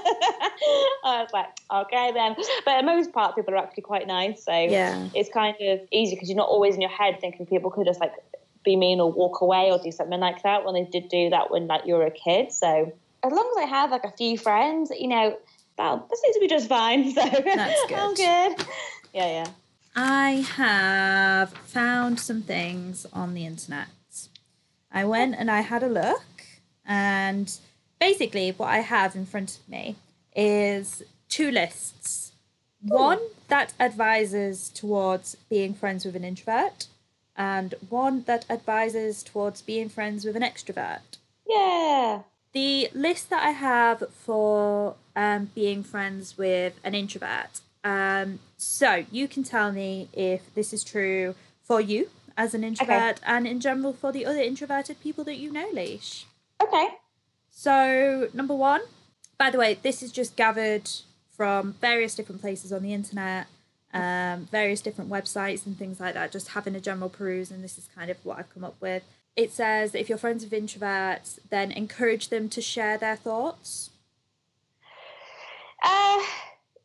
I 1.04 1.22
was 1.22 1.30
like, 1.32 1.46
okay 1.82 2.12
then. 2.12 2.34
But 2.64 2.80
for 2.80 2.82
most 2.82 3.12
part, 3.12 3.34
people 3.34 3.54
are 3.54 3.58
actually 3.58 3.82
quite 3.82 4.06
nice, 4.06 4.44
so 4.44 4.52
yeah, 4.52 5.08
it's 5.14 5.30
kind 5.30 5.56
of 5.60 5.80
easy 5.90 6.14
because 6.14 6.28
you're 6.28 6.36
not 6.36 6.48
always 6.48 6.74
in 6.74 6.80
your 6.80 6.90
head 6.90 7.20
thinking 7.20 7.46
people 7.46 7.70
could 7.70 7.86
just 7.86 8.00
like 8.00 8.12
be 8.64 8.76
mean 8.76 9.00
or 9.00 9.10
walk 9.10 9.40
away 9.40 9.70
or 9.70 9.78
do 9.78 9.90
something 9.90 10.20
like 10.20 10.42
that 10.42 10.64
when 10.64 10.74
they 10.74 10.84
did 10.84 11.08
do 11.08 11.30
that 11.30 11.50
when 11.50 11.66
like 11.66 11.86
you 11.86 11.94
were 11.94 12.06
a 12.06 12.10
kid. 12.10 12.52
So 12.52 12.92
as 13.24 13.32
long 13.32 13.54
as 13.56 13.64
I 13.64 13.66
have 13.66 13.90
like 13.90 14.04
a 14.04 14.12
few 14.12 14.38
friends, 14.38 14.90
you 14.90 15.08
know, 15.08 15.36
well, 15.76 16.06
that 16.08 16.18
seems 16.18 16.34
to 16.34 16.40
be 16.40 16.48
just 16.48 16.68
fine. 16.68 17.12
So 17.12 17.20
that's 17.22 17.86
good. 17.88 17.98
I'm 17.98 18.14
good. 18.14 18.66
Yeah, 19.14 19.26
yeah. 19.26 19.46
I 19.96 20.46
have 20.56 21.50
found 21.50 22.20
some 22.20 22.42
things 22.42 23.06
on 23.12 23.34
the 23.34 23.46
internet. 23.46 23.88
I 24.92 25.04
went 25.04 25.34
and 25.36 25.50
I 25.50 25.60
had 25.60 25.82
a 25.82 25.88
look, 25.88 26.24
and 26.86 27.50
basically, 28.00 28.50
what 28.50 28.68
I 28.68 28.78
have 28.78 29.14
in 29.16 29.26
front 29.26 29.58
of 29.58 29.68
me 29.68 29.96
is 30.34 31.02
two 31.28 31.50
lists. 31.50 32.32
One 32.80 33.18
that 33.48 33.72
advises 33.80 34.68
towards 34.68 35.36
being 35.50 35.74
friends 35.74 36.04
with 36.04 36.14
an 36.14 36.24
introvert, 36.24 36.86
and 37.36 37.74
one 37.88 38.22
that 38.26 38.44
advises 38.48 39.22
towards 39.22 39.62
being 39.62 39.88
friends 39.88 40.24
with 40.24 40.36
an 40.36 40.42
extrovert. 40.42 41.18
Yeah. 41.46 42.22
The 42.52 42.88
list 42.94 43.30
that 43.30 43.44
I 43.44 43.50
have 43.50 44.04
for 44.12 44.94
um, 45.16 45.50
being 45.54 45.82
friends 45.82 46.38
with 46.38 46.78
an 46.84 46.94
introvert. 46.94 47.60
Um, 47.84 48.40
so 48.56 49.04
you 49.10 49.28
can 49.28 49.42
tell 49.44 49.72
me 49.72 50.08
if 50.12 50.54
this 50.54 50.72
is 50.72 50.84
true 50.84 51.34
for 51.62 51.80
you 51.80 52.10
as 52.36 52.54
an 52.54 52.64
introvert 52.64 53.18
okay. 53.18 53.22
and 53.26 53.46
in 53.46 53.60
general 53.60 53.92
for 53.92 54.12
the 54.12 54.24
other 54.24 54.40
introverted 54.40 55.00
people 55.00 55.24
that 55.24 55.36
you 55.36 55.52
know, 55.52 55.68
Leash. 55.72 56.26
Okay. 56.62 56.88
So, 57.50 58.28
number 58.32 58.54
one, 58.54 58.82
by 59.36 59.50
the 59.50 59.58
way, 59.58 59.78
this 59.82 60.02
is 60.02 60.12
just 60.12 60.36
gathered 60.36 60.90
from 61.38 61.72
various 61.80 62.14
different 62.14 62.42
places 62.42 62.70
on 62.70 62.82
the 62.82 62.92
internet, 62.92 63.46
um, 63.94 64.46
various 64.50 64.82
different 64.82 65.08
websites 65.08 65.64
and 65.64 65.78
things 65.78 65.98
like 65.98 66.12
that, 66.12 66.30
just 66.30 66.48
having 66.48 66.74
a 66.76 66.80
general 66.80 67.08
peruse, 67.08 67.50
and 67.50 67.64
this 67.64 67.78
is 67.78 67.88
kind 67.94 68.10
of 68.10 68.18
what 68.24 68.38
I've 68.38 68.52
come 68.52 68.64
up 68.64 68.74
with 68.78 69.02
it 69.38 69.52
says 69.52 69.94
if 69.94 70.08
you're 70.08 70.18
friends 70.18 70.44
with 70.44 70.52
introverts, 70.52 71.38
then 71.48 71.70
encourage 71.70 72.28
them 72.28 72.48
to 72.48 72.60
share 72.60 72.98
their 72.98 73.14
thoughts. 73.14 73.90
Uh, 75.80 76.20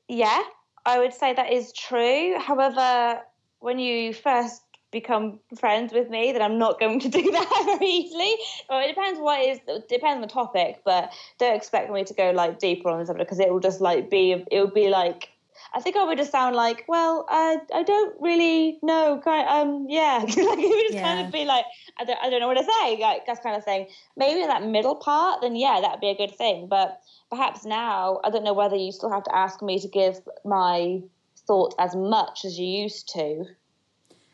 yeah, 0.07 0.43
I 0.85 0.99
would 0.99 1.15
say 1.15 1.33
that 1.33 1.51
is 1.51 1.73
true. 1.73 2.37
However, 2.37 3.21
when 3.59 3.79
you 3.79 4.13
first 4.13 4.61
become 4.93 5.39
friends 5.59 5.91
with 5.91 6.09
me, 6.09 6.31
then 6.31 6.41
I'm 6.41 6.57
not 6.57 6.79
going 6.79 7.01
to 7.01 7.09
do 7.09 7.21
that 7.31 7.63
very 7.65 7.91
easily. 7.91 8.33
Well, 8.69 8.79
it 8.79 8.87
depends 8.87 9.19
what 9.19 9.41
is 9.41 9.59
it 9.67 9.89
depends 9.89 10.15
on 10.15 10.21
the 10.21 10.27
topic, 10.27 10.81
but 10.85 11.11
don't 11.39 11.55
expect 11.55 11.91
me 11.91 12.05
to 12.05 12.13
go 12.13 12.31
like 12.31 12.59
deeper 12.59 12.89
on 12.89 12.99
the 12.99 13.05
subject 13.05 13.29
because 13.29 13.39
it 13.39 13.51
will 13.51 13.59
just 13.59 13.81
like 13.81 14.09
be 14.09 14.31
it 14.31 14.59
will 14.59 14.67
be 14.71 14.89
like 14.89 15.29
I 15.75 15.81
think 15.81 15.95
I 15.95 16.03
would 16.03 16.17
just 16.17 16.31
sound 16.31 16.55
like, 16.55 16.85
well, 16.87 17.25
I 17.29 17.57
I 17.73 17.83
don't 17.83 18.15
really 18.21 18.79
know. 18.83 19.19
Kind 19.23 19.47
um, 19.47 19.87
yeah, 19.89 20.19
like 20.23 20.37
it 20.37 20.69
would 20.69 20.87
just 20.87 20.95
Yeah. 20.95 21.01
kind 21.01 21.25
of 21.25 21.33
be 21.33 21.45
like, 21.45 21.65
I 21.99 22.05
don't, 22.05 22.19
I 22.21 22.29
don't 22.29 22.39
know 22.39 22.47
what 22.47 22.57
to 22.57 22.63
say, 22.81 22.97
like 22.99 23.25
that 23.25 23.41
kind 23.43 23.55
of 23.55 23.63
thing. 23.63 23.87
Maybe 24.15 24.41
in 24.41 24.47
that 24.47 24.63
middle 24.63 24.95
part, 24.95 25.41
then 25.41 25.55
yeah, 25.55 25.79
that'd 25.81 25.99
be 26.01 26.09
a 26.09 26.15
good 26.15 26.35
thing. 26.35 26.67
But 26.67 26.99
perhaps 27.29 27.65
now, 27.65 28.19
I 28.23 28.29
don't 28.29 28.43
know 28.43 28.53
whether 28.53 28.75
you 28.75 28.91
still 28.91 29.11
have 29.11 29.23
to 29.23 29.35
ask 29.35 29.61
me 29.61 29.79
to 29.79 29.87
give 29.87 30.19
my 30.45 31.01
thought 31.47 31.73
as 31.79 31.95
much 31.95 32.45
as 32.45 32.59
you 32.59 32.67
used 32.67 33.09
to. 33.13 33.45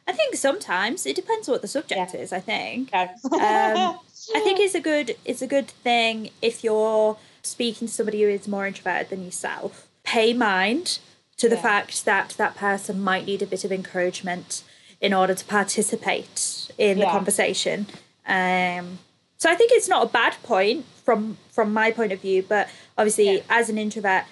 I 0.10 0.12
think 0.12 0.36
sometimes 0.36 1.06
it 1.06 1.15
depends 1.15 1.48
what 1.48 1.62
the 1.62 1.67
subject 1.67 2.13
Yeah. 2.13 2.19
is. 2.22 2.34
I 2.34 2.39
think. 2.39 2.89
Okay. 2.89 3.10
Um, 3.24 4.00
I 4.38 4.39
think 4.45 4.60
it's 4.60 4.76
a 4.76 4.80
good 4.91 5.15
it's 5.26 5.41
a 5.41 5.48
good 5.48 5.67
thing 5.88 6.30
if 6.41 6.63
you're 6.63 7.17
speaking 7.43 7.88
to 7.88 7.93
somebody 7.93 8.22
who 8.24 8.30
is 8.30 8.48
more 8.48 8.65
introverted 8.67 9.10
than 9.12 9.24
yourself. 9.24 9.88
Pay 10.04 10.34
mind 10.34 11.00
to 11.38 11.48
the 11.48 11.56
Yeah. 11.56 11.62
fact 11.69 12.06
that 12.06 12.30
that 12.38 12.56
person 12.56 13.02
might 13.02 13.26
need 13.26 13.41
a 13.41 13.45
bit 13.45 13.63
of 13.63 13.72
encouragement 13.72 14.63
in 15.00 15.13
order 15.13 15.34
to 15.34 15.45
participate 15.45 16.69
in 16.78 17.00
the 17.00 17.06
conversation. 17.06 17.86
Um, 18.28 19.00
so 19.38 19.50
I 19.50 19.56
think 19.56 19.72
it's 19.74 19.88
not 19.88 20.02
a 20.08 20.10
bad 20.10 20.34
point 20.43 20.86
from 21.06 21.38
from 21.56 21.72
my 21.74 21.91
point 21.91 22.12
of 22.12 22.19
view, 22.19 22.39
but 22.56 22.67
obviously 22.98 23.28
Yeah. 23.36 23.41
as 23.50 23.69
an 23.69 23.78
introvert, 23.78 24.24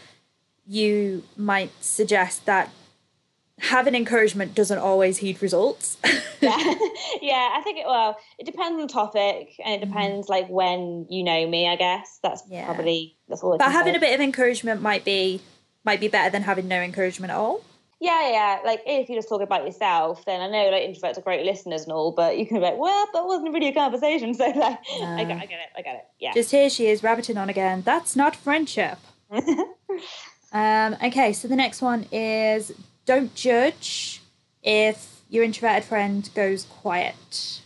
you 0.67 1.23
might 1.37 1.71
suggest 1.81 2.45
that 2.45 2.69
having 3.59 3.95
encouragement 3.95 4.53
doesn't 4.55 4.77
always 4.77 5.17
heed 5.17 5.41
results. 5.41 5.97
yeah, 6.41 6.57
yeah. 7.21 7.49
I 7.55 7.61
think 7.63 7.79
it. 7.79 7.85
Well, 7.87 8.17
it 8.39 8.45
depends 8.45 8.75
on 8.79 8.81
the 8.87 8.93
topic, 8.93 9.53
and 9.63 9.81
it 9.81 9.85
depends 9.85 10.29
like 10.29 10.47
when 10.49 11.05
you 11.09 11.23
know 11.23 11.47
me. 11.47 11.67
I 11.67 11.75
guess 11.75 12.19
that's 12.21 12.41
Mm-hmm. 12.43 12.53
Yeah. 12.53 12.65
probably 12.65 13.17
that's 13.27 13.41
all. 13.43 13.53
I 13.53 13.57
But 13.57 13.71
having 13.71 13.93
say. 13.93 13.97
a 13.97 14.01
bit 14.01 14.13
of 14.13 14.21
encouragement 14.21 14.81
might 14.81 15.03
be 15.05 15.41
might 15.83 15.99
be 15.99 16.07
better 16.07 16.29
than 16.29 16.43
having 16.43 16.67
no 16.67 16.81
encouragement 16.81 17.31
at 17.31 17.37
all. 17.37 17.61
Yeah, 17.99 18.29
yeah. 18.29 18.59
Like 18.63 18.81
if 18.85 19.09
you're 19.09 19.17
just 19.17 19.27
talk 19.27 19.41
about 19.41 19.65
yourself, 19.65 20.23
then 20.25 20.39
I 20.39 20.47
know 20.49 20.69
like 20.69 20.83
introverts 20.83 21.17
are 21.17 21.21
great 21.21 21.43
listeners 21.45 21.81
and 21.83 21.91
all, 21.91 22.11
but 22.11 22.37
you 22.37 22.45
can 22.45 22.57
be 22.57 22.61
like, 22.61 22.77
well, 22.77 23.07
that 23.13 23.25
wasn't 23.25 23.53
really 23.53 23.69
a 23.69 23.73
conversation. 23.73 24.33
So 24.37 24.45
like, 24.45 24.77
I, 25.01 25.23
get, 25.23 25.37
I 25.37 25.45
get 25.47 25.59
it, 25.59 25.69
I 25.75 25.81
get 25.81 25.95
it. 25.95 26.05
Yeah. 26.19 26.31
Just 26.33 26.51
here 26.51 26.69
she 26.69 26.85
is 26.87 27.01
rabbiting 27.01 27.37
on 27.37 27.49
again. 27.49 27.81
That's 27.83 28.15
not 28.15 28.35
friendship. 28.35 28.99
Um, 30.53 30.95
okay, 31.03 31.33
so 31.33 31.47
the 31.47 31.55
next 31.55 31.81
one 31.81 32.05
is 32.11 32.71
don't 33.07 33.33
judge 33.33 34.21
if 34.61 35.21
your 35.29 35.43
introverted 35.43 35.85
friend 35.85 36.29
goes 36.35 36.65
quiet. 36.65 37.61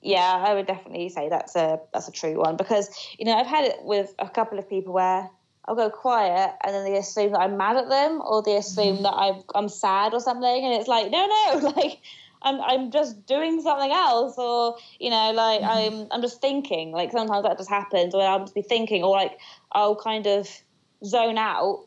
yeah, 0.00 0.44
I 0.46 0.54
would 0.54 0.66
definitely 0.66 1.08
say 1.10 1.28
that's 1.28 1.54
a 1.56 1.80
that's 1.92 2.08
a 2.08 2.12
true 2.12 2.38
one 2.38 2.56
because 2.56 2.88
you 3.18 3.26
know 3.26 3.32
I've 3.32 3.46
had 3.46 3.64
it 3.64 3.82
with 3.82 4.14
a 4.18 4.28
couple 4.28 4.58
of 4.58 4.68
people 4.68 4.94
where 4.94 5.28
I'll 5.66 5.74
go 5.74 5.90
quiet 5.90 6.54
and 6.64 6.74
then 6.74 6.84
they 6.84 6.96
assume 6.96 7.32
that 7.32 7.40
I'm 7.40 7.56
mad 7.56 7.76
at 7.76 7.88
them 7.88 8.22
or 8.24 8.42
they 8.42 8.56
assume 8.56 8.96
mm-hmm. 8.96 9.02
that 9.02 9.14
I'm 9.14 9.42
I'm 9.54 9.68
sad 9.68 10.14
or 10.14 10.20
something, 10.20 10.64
and 10.64 10.74
it's 10.74 10.88
like 10.88 11.10
no, 11.10 11.26
no, 11.26 11.68
like. 11.76 12.00
I'm, 12.46 12.60
I'm 12.60 12.90
just 12.90 13.24
doing 13.24 13.62
something 13.62 13.90
else 13.90 14.36
or 14.36 14.76
you 15.00 15.08
know 15.08 15.32
like 15.32 15.62
mm-hmm. 15.62 15.94
I'm 15.94 16.08
I'm 16.10 16.20
just 16.20 16.42
thinking 16.42 16.92
like 16.92 17.10
sometimes 17.10 17.42
that 17.44 17.56
just 17.56 17.70
happens 17.70 18.14
or 18.14 18.20
I'll 18.20 18.40
just 18.40 18.54
be 18.54 18.60
thinking 18.60 19.02
or 19.02 19.16
like 19.16 19.38
I'll 19.72 19.96
kind 19.96 20.26
of 20.26 20.46
zone 21.02 21.38
out 21.38 21.86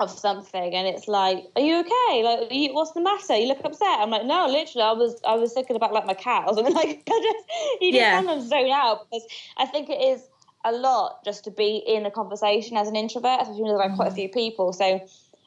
of 0.00 0.10
something 0.10 0.74
and 0.74 0.86
it's 0.86 1.08
like 1.08 1.44
are 1.56 1.62
you 1.62 1.80
okay 1.80 2.22
like 2.22 2.52
you, 2.52 2.72
what's 2.74 2.92
the 2.92 3.00
matter 3.00 3.36
you 3.36 3.46
look 3.48 3.60
upset 3.64 3.98
i'm 4.00 4.10
like 4.10 4.24
no 4.24 4.46
literally 4.46 4.82
i 4.82 4.92
was 4.92 5.20
i 5.26 5.34
was 5.34 5.52
thinking 5.52 5.76
about 5.76 5.92
like 5.92 6.06
my 6.06 6.14
cat 6.14 6.44
or 6.48 6.54
something 6.54 6.74
like 6.74 7.02
I 7.10 7.20
just, 7.22 7.80
you 7.80 7.92
just 7.92 8.00
Yeah. 8.00 8.18
sometimes 8.18 8.48
zone 8.48 8.70
out 8.70 9.10
because 9.10 9.26
i 9.56 9.66
think 9.66 9.88
it 9.90 10.00
is 10.00 10.22
a 10.64 10.72
lot 10.72 11.24
just 11.24 11.44
to 11.44 11.50
be 11.50 11.82
in 11.86 12.04
a 12.06 12.10
conversation 12.10 12.76
as 12.76 12.88
an 12.88 12.96
introvert 12.96 13.40
especially 13.42 13.64
there's 13.64 13.78
like 13.78 13.94
quite 13.94 14.06
a 14.06 14.10
mm-hmm. 14.10 14.16
few 14.16 14.28
people 14.28 14.72
so 14.72 15.00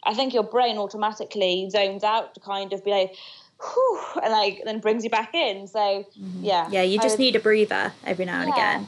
i 0.03 0.13
think 0.13 0.33
your 0.33 0.43
brain 0.43 0.77
automatically 0.77 1.69
zones 1.69 2.03
out 2.03 2.33
to 2.33 2.39
kind 2.39 2.73
of 2.73 2.83
be 2.83 2.91
like 2.91 3.15
whew, 3.61 4.01
and 4.23 4.31
like 4.31 4.61
then 4.65 4.79
brings 4.79 5.03
you 5.03 5.09
back 5.09 5.33
in 5.35 5.67
so 5.67 5.79
mm-hmm. 5.79 6.43
yeah 6.43 6.67
Yeah, 6.71 6.81
you 6.81 6.99
just 6.99 7.17
would- 7.17 7.23
need 7.23 7.35
a 7.35 7.39
breather 7.39 7.93
every 8.05 8.25
now 8.25 8.41
and 8.41 8.49
Yeah. 8.49 8.55
again. 8.55 8.87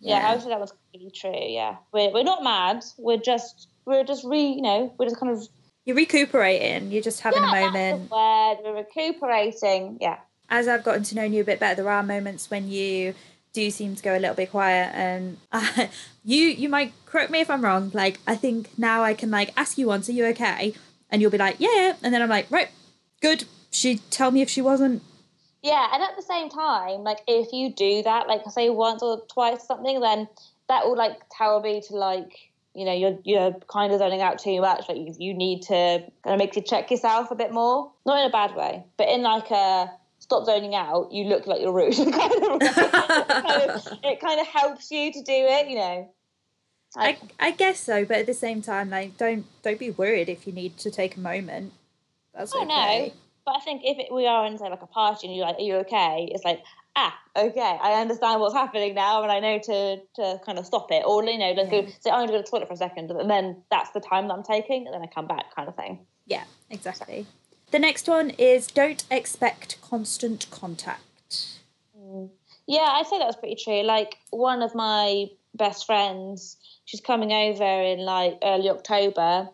yeah, 0.00 0.18
Yeah. 0.18 0.28
I 0.28 0.32
would 0.34 0.42
say 0.42 0.48
that 0.48 0.60
was 0.60 0.72
completely 0.72 1.10
true. 1.10 1.32
Yeah, 1.34 1.76
we're 1.92 2.10
we're 2.12 2.22
not 2.24 2.42
mad. 2.42 2.84
We're 2.98 3.18
just 3.18 3.68
we're 3.86 4.04
just 4.04 4.24
re 4.24 4.40
you 4.40 4.62
know 4.62 4.92
we're 4.98 5.06
just 5.06 5.18
kind 5.20 5.32
of 5.32 5.46
You're 5.84 5.96
recuperating. 5.96 6.90
You're 6.90 7.02
just 7.02 7.20
having 7.20 7.42
yeah, 7.42 7.50
a 7.58 7.70
moment. 7.70 8.10
word. 8.10 8.56
We're 8.64 8.76
recuperating. 8.76 9.98
Yeah, 10.00 10.18
As 10.48 10.68
I've 10.68 10.84
gotten 10.84 11.02
to 11.04 11.14
know 11.14 11.22
you 11.24 11.42
a 11.42 11.44
bit 11.44 11.60
better, 11.60 11.82
there 11.82 11.90
are 11.92 12.02
moments 12.02 12.50
when 12.50 12.68
you 12.68 13.14
do 13.52 13.70
seem 13.70 13.94
to 13.94 14.02
go 14.02 14.16
a 14.16 14.18
little 14.18 14.34
bit 14.34 14.50
quiet, 14.50 14.90
and 14.94 15.36
you 16.24 16.46
you 16.46 16.68
might 16.68 16.92
correct 17.06 17.30
me 17.30 17.40
if 17.40 17.50
I'm 17.50 17.62
wrong. 17.64 17.90
Like 17.94 18.18
I 18.26 18.34
think 18.36 18.70
now 18.78 19.02
I 19.02 19.14
can 19.14 19.30
like 19.30 19.52
ask 19.56 19.76
you 19.78 19.86
once, 19.86 20.08
"Are 20.08 20.12
you 20.12 20.24
okay?" 20.26 20.74
And 21.10 21.20
you'll 21.22 21.30
be 21.30 21.38
like, 21.38 21.56
"Yeah,", 21.58 21.68
yeah," 21.74 21.92
and 22.02 22.12
then 22.14 22.22
I'm 22.22 22.28
like, 22.30 22.50
"Right, 22.50 22.68
good." 23.20 23.44
She'd 23.70 24.00
tell 24.10 24.30
me 24.30 24.40
if 24.40 24.48
she 24.48 24.62
wasn't. 24.62 25.02
yeah. 25.62 25.88
And 25.92 26.02
at 26.02 26.14
the 26.16 26.22
same 26.22 26.48
time, 26.48 27.02
like 27.02 27.18
if 27.26 27.52
you 27.52 27.70
do 27.72 28.02
that, 28.04 28.28
like 28.28 28.42
say 28.50 28.70
once 28.70 29.02
or 29.02 29.22
twice 29.32 29.56
or 29.64 29.66
something, 29.66 30.00
then 30.00 30.28
that 30.68 30.86
will 30.86 30.96
like 30.96 31.18
tell 31.36 31.60
me 31.60 31.80
to 31.88 31.96
like 31.96 32.32
you 32.74 32.84
know 32.84 32.92
you're 32.92 33.18
you're 33.24 33.52
kind 33.68 33.92
of 33.92 34.00
zoning 34.00 34.20
out 34.20 34.38
too 34.38 34.60
much. 34.60 34.88
Like 34.88 34.98
you, 34.98 35.14
you 35.18 35.34
need 35.34 35.62
to 35.62 36.02
kind 36.22 36.34
of 36.34 36.38
make 36.38 36.56
you 36.56 36.62
check 36.62 36.90
yourself 36.90 37.30
a 37.30 37.34
bit 37.34 37.52
more. 37.52 37.92
Not 38.04 38.20
in 38.20 38.26
a 38.26 38.32
bad 38.32 38.54
way, 38.56 38.84
but 38.96 39.08
in 39.08 39.22
like 39.22 39.50
a 39.50 39.90
stop 40.18 40.44
zoning 40.46 40.74
out. 40.74 41.12
You 41.12 41.24
look 41.24 41.46
like 41.46 41.60
you're 41.60 41.72
rude. 41.72 41.94
kind 41.96 42.08
of, 42.10 42.62
it, 42.62 43.28
kind 43.28 43.70
of, 43.70 43.98
it 44.04 44.20
kind 44.20 44.40
of 44.40 44.46
helps 44.46 44.90
you 44.90 45.12
to 45.12 45.22
do 45.22 45.32
it. 45.32 45.68
You 45.68 45.76
know. 45.76 46.10
I, 46.96 47.18
I 47.40 47.50
guess 47.50 47.80
so, 47.80 48.04
but 48.04 48.18
at 48.18 48.26
the 48.26 48.34
same 48.34 48.62
time, 48.62 48.90
like 48.90 49.16
don't 49.16 49.46
don't 49.62 49.78
be 49.78 49.90
worried 49.90 50.28
if 50.28 50.46
you 50.46 50.52
need 50.52 50.78
to 50.78 50.90
take 50.90 51.16
a 51.16 51.20
moment. 51.20 51.72
That's 52.34 52.52
Oh 52.54 52.62
okay. 52.62 53.08
no, 53.08 53.12
but 53.44 53.56
I 53.56 53.60
think 53.60 53.82
if 53.84 53.98
it, 53.98 54.14
we 54.14 54.26
are 54.26 54.46
in 54.46 54.58
say 54.58 54.68
like 54.68 54.82
a 54.82 54.86
party 54.86 55.26
and 55.26 55.36
you're 55.36 55.46
like, 55.46 55.58
"Are 55.58 55.62
you 55.62 55.76
okay?" 55.76 56.28
It's 56.30 56.44
like, 56.44 56.62
ah, 56.96 57.18
okay, 57.36 57.78
I 57.82 58.00
understand 58.00 58.40
what's 58.40 58.54
happening 58.54 58.94
now, 58.94 59.22
and 59.22 59.32
I 59.32 59.40
know 59.40 59.58
to 59.58 60.00
to 60.16 60.40
kind 60.44 60.58
of 60.58 60.66
stop 60.66 60.90
it, 60.90 61.02
or 61.06 61.24
you 61.24 61.38
know, 61.38 61.50
Yeah. 61.50 61.64
go 61.64 61.86
say, 62.00 62.10
"I'm 62.10 62.18
going 62.18 62.28
to 62.28 62.32
go 62.34 62.38
to 62.38 62.42
the 62.44 62.50
toilet 62.50 62.68
for 62.68 62.74
a 62.74 62.76
second, 62.76 63.10
and 63.10 63.30
then 63.30 63.62
that's 63.70 63.90
the 63.90 64.00
time 64.00 64.28
that 64.28 64.34
I'm 64.34 64.42
taking, 64.42 64.86
and 64.86 64.94
then 64.94 65.02
I 65.02 65.06
come 65.06 65.26
back, 65.26 65.54
kind 65.54 65.68
of 65.68 65.74
thing. 65.76 66.06
Yeah, 66.26 66.44
exactly. 66.70 67.26
The 67.70 67.78
next 67.78 68.08
one 68.08 68.30
is 68.30 68.66
don't 68.68 69.04
expect 69.10 69.80
constant 69.82 70.48
contact. 70.50 71.02
Yeah, 72.66 72.88
I'd 72.92 73.06
say 73.06 73.18
that 73.18 73.26
was 73.26 73.36
pretty 73.36 73.56
true. 73.62 73.82
Like 73.82 74.16
one 74.30 74.62
of 74.62 74.74
my 74.74 75.26
best 75.54 75.84
friends, 75.86 76.56
she's 76.84 77.00
coming 77.00 77.32
over 77.32 77.64
in 77.64 77.98
like 78.00 78.38
early 78.42 78.70
October. 78.70 79.50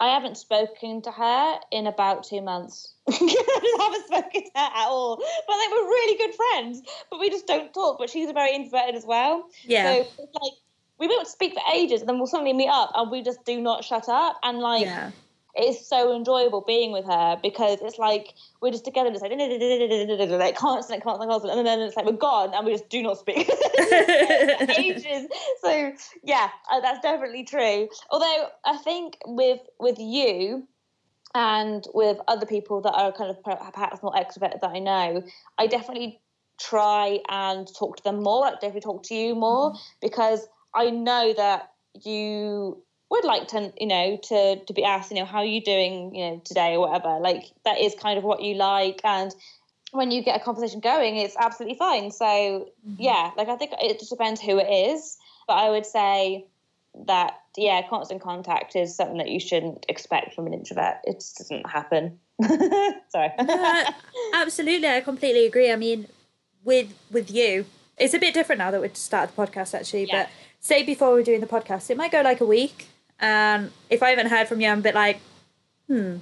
I 0.00 0.08
haven't 0.08 0.36
spoken 0.36 1.02
to 1.02 1.10
her 1.10 1.58
in 1.72 1.86
about 1.86 2.24
two 2.24 2.40
months. 2.40 2.94
I 3.08 3.76
haven't 3.80 4.06
spoken 4.06 4.44
to 4.44 4.50
her 4.54 4.70
at 4.76 4.86
all. 4.88 5.16
But 5.16 5.52
like 5.52 5.70
we're 5.70 5.88
really 5.88 6.18
good 6.18 6.34
friends, 6.34 6.82
but 7.10 7.18
we 7.18 7.30
just 7.30 7.46
don't 7.46 7.72
talk. 7.74 7.98
But 7.98 8.10
she's 8.10 8.30
very 8.30 8.54
introverted 8.54 8.94
as 8.94 9.04
well. 9.04 9.48
Yeah. 9.64 9.84
So 9.84 10.00
it's 10.00 10.34
like 10.40 10.52
we 10.98 11.06
won't 11.06 11.26
speak 11.26 11.54
for 11.54 11.62
ages, 11.74 12.00
and 12.00 12.08
then 12.08 12.18
we'll 12.18 12.26
suddenly 12.26 12.52
meet 12.52 12.68
up, 12.68 12.92
and 12.94 13.10
we 13.10 13.22
just 13.22 13.44
do 13.44 13.60
not 13.60 13.84
shut 13.84 14.08
up. 14.08 14.38
And 14.42 14.58
like 14.58 14.82
yeah. 14.82 15.10
It's 15.58 15.86
so 15.86 16.14
enjoyable 16.14 16.60
being 16.60 16.92
with 16.92 17.04
her 17.04 17.38
because 17.42 17.80
it's 17.82 17.98
like 17.98 18.34
we're 18.60 18.70
just 18.70 18.84
together, 18.84 19.10
just 19.10 19.22
like 19.22 19.32
like 19.32 20.56
constant, 20.56 21.02
constant, 21.02 21.28
constant, 21.28 21.58
and 21.58 21.66
then 21.66 21.80
it's 21.80 21.96
like 21.96 22.06
we're 22.06 22.12
gone 22.12 22.54
and 22.54 22.64
we 22.64 22.72
just 22.72 22.88
do 22.88 23.02
not 23.02 23.18
speak 23.18 23.38
ages. 24.78 25.26
So 25.60 25.92
yeah, 26.22 26.48
uh, 26.70 26.80
that's 26.80 27.00
definitely 27.00 27.44
true. 27.44 27.88
Although 28.10 28.48
I 28.64 28.76
think 28.78 29.18
with 29.26 29.60
with 29.80 29.98
you 29.98 30.68
and 31.34 31.84
with 31.92 32.18
other 32.28 32.46
people 32.46 32.80
that 32.82 32.92
are 32.92 33.12
kind 33.12 33.30
of 33.30 33.42
perhaps 33.42 34.02
more 34.02 34.12
extroverted 34.12 34.60
that 34.60 34.70
I 34.70 34.78
know, 34.78 35.24
I 35.58 35.66
definitely 35.66 36.20
try 36.60 37.18
and 37.28 37.68
talk 37.76 37.96
to 37.96 38.04
them 38.04 38.22
more. 38.22 38.42
Like 38.42 38.54
definitely 38.54 38.80
talk 38.82 39.02
to 39.04 39.14
you 39.14 39.34
more 39.34 39.74
because 40.00 40.46
I 40.72 40.90
know 40.90 41.34
that 41.36 41.72
you 42.04 42.82
would 43.10 43.24
like 43.24 43.48
to 43.48 43.72
you 43.80 43.86
know 43.86 44.16
to 44.22 44.56
to 44.66 44.72
be 44.72 44.84
asked 44.84 45.10
you 45.10 45.16
know 45.16 45.24
how 45.24 45.38
are 45.38 45.44
you 45.44 45.62
doing 45.62 46.14
you 46.14 46.24
know 46.28 46.42
today 46.44 46.74
or 46.74 46.80
whatever 46.80 47.18
like 47.20 47.44
that 47.64 47.78
is 47.78 47.94
kind 47.94 48.18
of 48.18 48.24
what 48.24 48.42
you 48.42 48.54
like 48.54 49.00
and 49.04 49.34
when 49.92 50.10
you 50.10 50.22
get 50.22 50.38
a 50.38 50.44
conversation 50.44 50.80
going 50.80 51.16
it's 51.16 51.36
absolutely 51.38 51.76
fine 51.78 52.10
so 52.10 52.68
yeah 52.98 53.30
like 53.36 53.48
i 53.48 53.56
think 53.56 53.72
it 53.80 53.98
just 53.98 54.10
depends 54.10 54.40
who 54.40 54.58
it 54.58 54.68
is 54.90 55.16
but 55.46 55.54
i 55.54 55.70
would 55.70 55.86
say 55.86 56.44
that 57.06 57.40
yeah 57.56 57.80
constant 57.88 58.20
contact 58.20 58.76
is 58.76 58.94
something 58.94 59.18
that 59.18 59.30
you 59.30 59.40
shouldn't 59.40 59.86
expect 59.88 60.34
from 60.34 60.46
an 60.46 60.52
introvert 60.52 60.96
it 61.04 61.14
just 61.14 61.38
doesn't 61.38 61.66
happen 61.68 62.18
sorry 63.08 63.32
Uh, 63.38 63.92
absolutely, 64.34 64.86
I 64.88 65.00
completely 65.00 65.46
agree. 65.46 65.72
I 65.72 65.76
mean, 65.76 66.06
with 66.64 66.94
with 67.10 67.30
you, 67.30 67.64
It's 67.96 68.14
a 68.14 68.18
bit 68.18 68.32
different 68.34 68.58
now 68.60 68.70
that 68.70 68.80
we've 68.80 68.96
started 68.96 69.34
the 69.34 69.42
podcast, 69.42 69.74
actually. 69.74 70.04
Yeah. 70.06 70.24
But 70.24 70.30
say 70.60 70.84
before 70.84 71.10
we're 71.12 71.24
doing 71.24 71.40
the 71.40 71.46
podcast, 71.48 71.90
it 71.90 71.96
might 71.96 72.12
go 72.12 72.20
like 72.22 72.40
a 72.40 72.46
week. 72.46 72.88
And 73.20 73.70
if 73.90 74.02
I 74.02 74.10
haven't 74.10 74.28
heard 74.28 74.48
from 74.48 74.60
you, 74.60 74.68
I'm 74.68 74.78
a 74.78 74.82
bit 74.82 74.94
like, 74.94 75.18
hmm, 75.88 76.16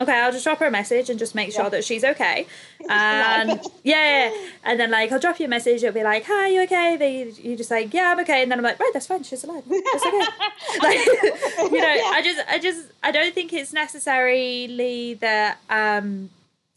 okay, 0.00 0.12
I'll 0.20 0.32
just 0.32 0.44
drop 0.44 0.58
her 0.58 0.66
a 0.66 0.70
message 0.70 1.10
and 1.10 1.18
just 1.18 1.34
make 1.34 1.52
sure 1.52 1.64
Yeah. 1.64 1.68
that 1.70 1.84
she's 1.84 2.04
okay. 2.04 2.46
And 2.88 3.60
yeah, 3.84 4.32
and 4.64 4.80
then 4.80 4.90
like 4.90 5.12
I'll 5.12 5.20
drop 5.20 5.38
you 5.38 5.46
a 5.46 5.48
message. 5.48 5.84
It'll 5.84 5.94
be 5.94 6.02
like, 6.02 6.24
"Hi, 6.26 6.48
you 6.48 6.62
okay?" 6.62 6.96
They 6.96 7.30
you 7.40 7.56
just 7.56 7.70
like, 7.70 7.94
"Yeah, 7.94 8.10
I'm 8.12 8.20
okay." 8.20 8.42
And 8.42 8.50
then 8.50 8.58
I'm 8.58 8.64
like, 8.64 8.80
"Right, 8.80 8.90
that's 8.92 9.06
fine. 9.06 9.22
She's 9.22 9.44
alive. 9.44 9.62
That's 9.68 10.06
okay." 10.06 10.18
like, 10.82 10.98
you 11.70 11.80
know, 11.80 11.94
Yeah. 11.94 12.12
I 12.16 12.20
just, 12.24 12.40
I 12.48 12.58
just, 12.58 12.86
I 13.02 13.12
don't 13.12 13.32
think 13.34 13.52
it's 13.52 13.72
necessarily 13.72 15.14
that 15.20 15.58
um 15.68 16.30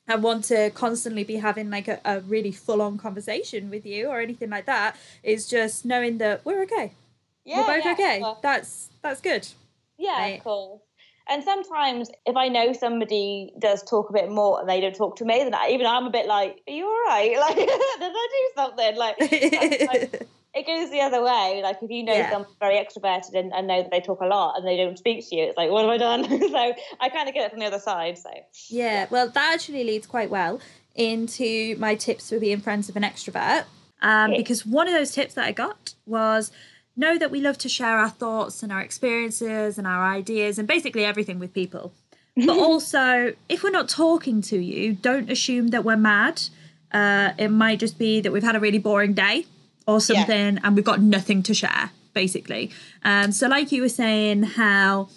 I 0.07 0.17
want 0.17 0.43
to 0.45 0.69
constantly 0.71 1.23
be 1.23 1.37
having 1.37 1.69
like 1.71 1.87
a, 1.87 1.99
a 2.05 2.19
really 2.19 2.51
full 2.51 2.81
on 2.81 2.97
conversation 2.97 3.69
with 3.69 3.85
you 3.85 4.07
or 4.09 4.19
anything 4.19 4.49
like 4.49 4.65
that. 4.65 4.97
It's 5.23 5.47
just 5.47 5.85
knowing 5.85 6.17
that 6.19 6.45
we're 6.45 6.61
okay. 6.63 6.91
Yeah, 7.45 7.61
we're 7.61 7.75
both 7.77 7.85
yeah, 7.85 7.91
okay. 7.93 8.19
well, 8.21 8.37
That's 8.43 8.89
that's 9.01 9.21
good. 9.21 9.47
Yeah, 9.97 10.17
Right. 10.17 10.37
of 10.37 10.43
course. 10.43 10.81
And 11.29 11.41
sometimes 11.43 12.09
if 12.25 12.35
I 12.35 12.49
know 12.49 12.73
somebody 12.73 13.53
does 13.57 13.81
talk 13.83 14.09
a 14.09 14.13
bit 14.13 14.29
more 14.29 14.59
and 14.59 14.67
they 14.67 14.81
don't 14.81 14.95
talk 14.95 15.15
to 15.17 15.25
me, 15.25 15.39
then 15.39 15.53
I, 15.53 15.69
even 15.69 15.85
I'm 15.85 16.05
a 16.05 16.09
bit 16.09 16.25
like, 16.27 16.59
"Are 16.67 16.73
you 16.73 16.85
all 16.85 17.03
right? 17.07 17.31
Like, 17.39 17.55
did 17.55 17.69
I 18.01 18.27
do 18.31 18.61
something?" 18.61 18.95
Like, 18.97 19.15
it 20.53 20.67
goes 20.67 20.91
the 20.91 20.99
other 21.01 21.23
way. 21.23 21.61
Like 21.63 21.77
if 21.81 21.89
you 21.89 22.03
know 22.03 22.13
Yeah. 22.13 22.29
someone's 22.29 22.55
very 22.59 22.75
extroverted 22.75 23.35
and, 23.35 23.53
and 23.53 23.67
know 23.67 23.81
that 23.83 23.91
they 23.91 24.01
talk 24.01 24.19
a 24.21 24.25
lot 24.25 24.57
and 24.57 24.67
they 24.67 24.75
don't 24.75 24.97
speak 24.97 25.27
to 25.29 25.35
you, 25.35 25.45
it's 25.45 25.57
like, 25.57 25.69
what 25.71 25.83
have 25.83 25.91
I 25.91 25.97
done? 25.97 26.23
so 26.51 26.73
I 26.99 27.09
kind 27.09 27.29
of 27.29 27.33
get 27.33 27.45
it 27.45 27.51
from 27.51 27.59
the 27.61 27.65
other 27.67 27.79
side. 27.79 28.17
So 28.17 28.29
Yeah, 28.69 29.07
well, 29.09 29.29
that 29.29 29.53
actually 29.53 29.83
leads 29.85 30.05
quite 30.05 30.29
well 30.29 30.59
into 30.95 31.75
my 31.77 31.95
tips 31.95 32.29
for 32.29 32.39
being 32.39 32.59
friends 32.59 32.87
with 32.87 32.95
an 32.97 33.03
extrovert. 33.03 33.63
Um. 34.01 34.31
Because 34.35 34.65
one 34.65 34.87
of 34.89 34.93
those 34.93 35.11
tips 35.11 35.35
that 35.35 35.45
I 35.45 35.53
got 35.53 35.93
was 36.05 36.51
know 36.95 37.17
that 37.17 37.31
we 37.31 37.41
love 37.41 37.57
to 37.59 37.69
share 37.69 37.97
our 37.97 38.09
thoughts 38.09 38.63
and 38.63 38.71
our 38.71 38.81
experiences 38.81 39.77
and 39.77 39.87
our 39.87 40.05
ideas 40.05 40.59
and 40.59 40.67
basically 40.67 41.03
everything 41.05 41.39
with 41.39 41.53
people. 41.53 41.93
But 42.35 42.57
also, 42.57 43.33
if 43.47 43.61
we're 43.63 43.69
not 43.69 43.87
talking 43.89 44.41
to 44.43 44.57
you, 44.57 44.93
don't 44.93 45.29
assume 45.29 45.67
that 45.67 45.85
we're 45.85 45.97
mad. 45.97 46.41
Uh, 46.91 47.33
it 47.37 47.49
might 47.49 47.77
just 47.79 47.99
be 47.99 48.21
that 48.21 48.31
we've 48.31 48.41
had 48.43 48.55
a 48.55 48.59
really 48.59 48.79
boring 48.79 49.13
day 49.13 49.45
or 49.85 49.99
something 50.01 50.59
and 50.63 50.75
we've 50.75 50.83
got 50.85 50.99
nothing 50.99 51.43
to 51.43 51.53
share, 51.53 51.91
basically. 52.13 52.71
Um, 53.03 53.31
so, 53.31 53.47
like 53.47 53.71
you 53.71 53.83
were 53.83 53.89
saying, 53.89 54.43
how 54.43 55.09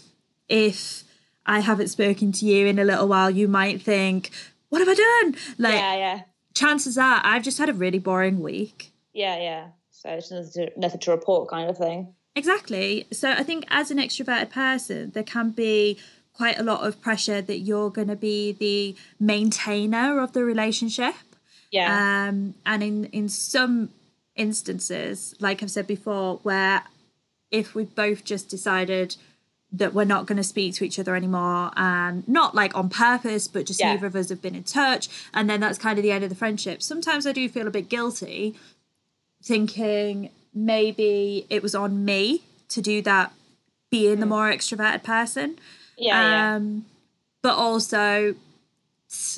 if 0.49 1.05
I 1.47 1.61
haven't 1.61 1.89
spoken 1.89 2.33
to 2.33 2.45
you 2.45 2.67
in 2.67 2.79
a 2.79 2.85
little 2.85 3.09
while, 3.09 3.31
you 3.31 3.49
might 3.49 3.81
think, 3.81 4.31
What 4.69 4.81
have 4.81 4.89
I 4.89 4.95
done? 4.95 5.37
Like, 5.57 5.75
yeah, 5.75 5.97
yeah, 5.97 6.21
chances 6.53 6.99
are 6.99 7.21
I've 7.25 7.43
just 7.43 7.57
had 7.59 7.69
a 7.71 7.75
really 7.75 7.99
boring 7.99 8.41
week. 8.41 8.93
yeah, 9.15 9.39
yeah. 9.39 9.67
So 10.03 10.11
it's 10.11 10.31
nothing 10.31 10.51
to, 10.53 10.71
nothing 10.79 11.01
to 11.01 11.11
report, 11.11 11.49
kind 11.49 11.71
of 11.71 11.79
thing. 11.79 12.15
Exactly. 12.35 13.07
So 13.13 13.31
I 13.31 13.43
think 13.43 13.65
as 13.69 13.91
an 13.91 13.99
extroverted 13.99 14.51
person, 14.51 15.11
there 15.13 15.23
can 15.23 15.51
be 15.51 15.99
quite 16.35 16.59
a 16.59 16.63
lot 16.63 16.87
of 16.87 17.01
pressure 17.01 17.41
that 17.41 17.59
you're 17.61 17.89
going 17.91 18.09
to 18.09 18.17
be 18.17 18.53
the 18.53 18.95
maintainer 19.19 20.21
of 20.21 20.33
the 20.35 20.45
relationship. 20.45 21.15
Yeah, 21.71 22.29
Um, 22.29 22.55
and 22.65 22.83
in, 22.83 23.05
in 23.07 23.29
some 23.29 23.91
instances, 24.37 25.35
like 25.41 25.63
I've 25.63 25.71
said 25.71 25.87
before, 25.87 26.41
where 26.43 26.85
if 27.51 27.75
we 27.75 27.85
both 27.85 28.25
just 28.25 28.49
decided 28.49 29.17
that 29.73 29.93
we're 29.93 30.05
not 30.05 30.27
going 30.27 30.37
to 30.37 30.45
speak 30.45 30.75
to 30.75 30.85
each 30.85 30.99
other 30.99 31.17
anymore 31.17 31.71
and 31.77 32.27
not 32.29 32.55
like 32.55 32.77
on 32.77 32.89
purpose, 32.89 33.49
but 33.49 33.67
just 33.67 33.81
Yeah. 33.81 33.93
neither 33.95 34.07
of 34.07 34.15
us 34.15 34.29
have 34.29 34.41
been 34.41 34.55
in 34.55 34.63
touch, 34.63 35.09
and 35.35 35.51
then 35.51 35.61
that's 35.61 35.79
kind 35.79 35.99
of 35.99 36.03
the 36.03 36.13
end 36.13 36.23
of 36.23 36.31
the 36.31 36.37
friendship. 36.37 36.83
Sometimes 36.83 37.27
I 37.27 37.33
do 37.33 37.49
feel 37.49 37.67
a 37.67 37.71
bit 37.71 37.89
guilty 37.89 38.55
thinking 39.43 40.31
maybe 40.55 41.47
it 41.51 41.63
was 41.63 41.75
on 41.75 42.05
me 42.05 42.43
to 42.69 42.81
do 42.81 43.03
that, 43.03 43.33
being 43.91 44.21
the 44.21 44.27
more 44.27 44.51
extroverted 44.51 45.03
person. 45.03 45.59
Yeah, 45.97 46.21
yeah. 46.21 46.57
Um, 46.57 46.87
but 47.43 47.55
also 47.55 48.35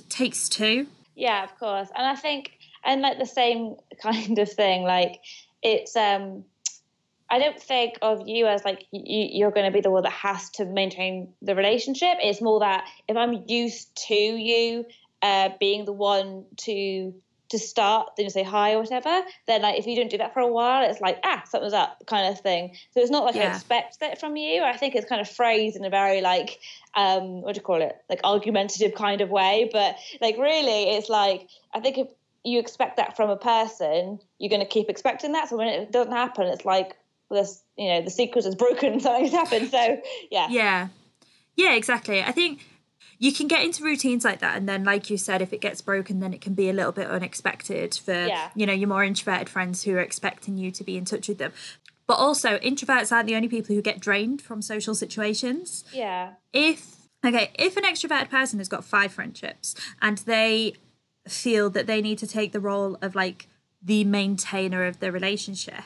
takes 0.09 0.49
two. 0.49 0.87
Yeah, 1.15 1.45
of 1.45 1.59
course. 1.59 1.89
And 1.97 2.07
I 2.07 2.15
think, 2.15 2.53
and 2.85 3.03
like 3.03 3.19
the 3.19 3.27
same 3.27 3.77
kind 4.03 4.39
of 4.39 4.51
thing, 4.51 4.85
like 4.85 5.21
it's, 5.63 5.97
um, 5.97 6.45
I 7.31 7.39
don't 7.39 7.61
think 7.61 7.99
of 8.01 8.27
you 8.27 8.47
as 8.47 8.65
like 8.65 8.87
you, 8.91 9.29
you're 9.33 9.51
going 9.51 9.67
to 9.67 9.73
be 9.73 9.83
the 9.83 9.91
one 9.91 10.05
that 10.05 10.13
has 10.13 10.49
to 10.51 10.65
maintain 10.65 11.35
the 11.43 11.55
relationship. 11.55 12.17
It's 12.23 12.41
more 12.41 12.61
that 12.61 12.87
if 13.07 13.17
I'm 13.17 13.45
used 13.47 13.95
to 14.09 14.15
you 14.15 14.87
uh, 15.21 15.51
being 15.61 15.85
the 15.85 15.93
one 15.93 16.45
to 16.59 17.13
to 17.51 17.59
start, 17.59 18.11
then 18.17 18.25
you 18.25 18.31
say 18.31 18.43
hi 18.43 18.75
or 18.75 18.81
whatever. 18.81 19.23
Then 19.47 19.63
like 19.63 19.79
if 19.79 19.87
you 19.87 19.97
don't 19.97 20.11
do 20.11 20.19
that 20.19 20.35
for 20.35 20.41
a 20.41 20.47
while, 20.47 20.89
it's 20.89 21.01
like 21.01 21.19
ah 21.25 21.43
something's 21.49 21.73
up 21.73 22.03
kind 22.07 22.33
of 22.33 22.41
thing. 22.41 22.77
So 22.93 23.01
it's 23.01 23.11
not 23.11 23.25
like 23.25 23.37
I 23.37 23.55
expect 23.55 24.01
that 24.01 24.21
from 24.21 24.37
you. 24.37 24.63
I 24.63 24.77
think 24.77 24.95
it's 24.95 25.09
kind 25.09 25.21
of 25.21 25.29
phrased 25.29 25.77
in 25.77 25.85
a 25.85 25.91
very 25.91 26.21
like 26.21 26.59
um 26.95 27.43
what 27.43 27.55
do 27.55 27.59
you 27.59 27.65
call 27.65 27.83
it 27.83 27.97
like 28.09 28.21
argumentative 28.25 28.95
kind 28.95 29.21
of 29.21 29.31
way. 29.31 29.69
But 29.73 29.97
like 30.21 30.37
really, 30.39 30.91
it's 30.91 31.09
like 31.09 31.49
I 31.73 31.81
think 31.81 31.99
if 31.99 32.09
you 32.45 32.59
expect 32.59 32.97
that 32.97 33.17
from 33.17 33.31
a 33.31 33.37
person, 33.37 34.19
you're 34.39 34.51
going 34.51 34.61
to 34.61 34.67
keep 34.67 34.89
expecting 34.89 35.33
that. 35.33 35.49
So 35.49 35.57
when 35.57 35.69
it 35.69 35.93
doesn't 35.93 36.13
happen, 36.13 36.47
it's 36.47 36.65
like 36.65 36.97
this, 37.31 37.63
you 37.77 37.89
know, 37.89 38.03
the 38.03 38.11
secret 38.11 38.47
is 38.47 38.55
broken, 38.55 39.01
something's 39.01 39.33
happened. 39.33 39.71
So 39.71 40.01
yeah, 40.31 40.49
Yeah. 40.51 40.89
Yeah, 41.57 41.73
exactly. 41.73 42.23
I 42.23 42.31
think 42.31 42.61
you 43.21 43.33
can 43.33 43.49
get 43.49 43.63
into 43.65 43.83
routines 43.83 44.25
like 44.25 44.39
that 44.41 44.57
and 44.57 44.69
then 44.69 44.85
like 44.85 45.11
you 45.11 45.17
said 45.19 45.43
if 45.43 45.53
it 45.53 45.61
gets 45.61 45.81
broken 45.81 46.21
then 46.21 46.33
it 46.33 46.41
can 46.41 46.55
be 46.55 46.69
a 46.69 46.73
little 46.73 46.93
bit 46.93 47.09
unexpected 47.09 47.95
for 47.95 48.13
Yeah. 48.27 48.51
you 48.55 48.65
know 48.67 48.73
your 48.73 48.89
more 48.89 49.05
introverted 49.05 49.49
friends 49.49 49.83
who 49.83 49.95
are 49.97 50.01
expecting 50.01 50.57
you 50.57 50.71
to 50.71 50.85
be 50.85 50.97
in 50.97 51.05
touch 51.05 51.29
with 51.29 51.39
them 51.39 51.53
but 52.07 52.15
also 52.15 52.59
introverts 52.59 53.11
aren't 53.13 53.27
the 53.27 53.35
only 53.37 53.49
people 53.49 53.75
who 53.75 53.83
get 53.83 54.01
drained 54.01 54.41
from 54.41 54.63
social 54.63 54.95
situations 54.95 55.85
yeah, 55.93 56.35
if 56.53 56.97
okay 57.25 57.51
if 57.59 57.77
an 57.77 57.83
extroverted 57.85 58.31
person 58.31 58.59
has 58.61 58.69
got 58.69 58.85
five 58.85 59.13
friendships 59.13 59.75
and 60.01 60.19
they 60.19 60.75
feel 61.27 61.69
that 61.71 61.87
they 61.87 62.01
need 62.01 62.19
to 62.19 62.27
take 62.27 62.53
the 62.53 62.61
role 62.61 62.97
of 63.03 63.15
like 63.15 63.49
the 63.83 64.05
maintainer 64.05 64.85
of 64.85 65.01
the 65.01 65.11
relationship 65.13 65.85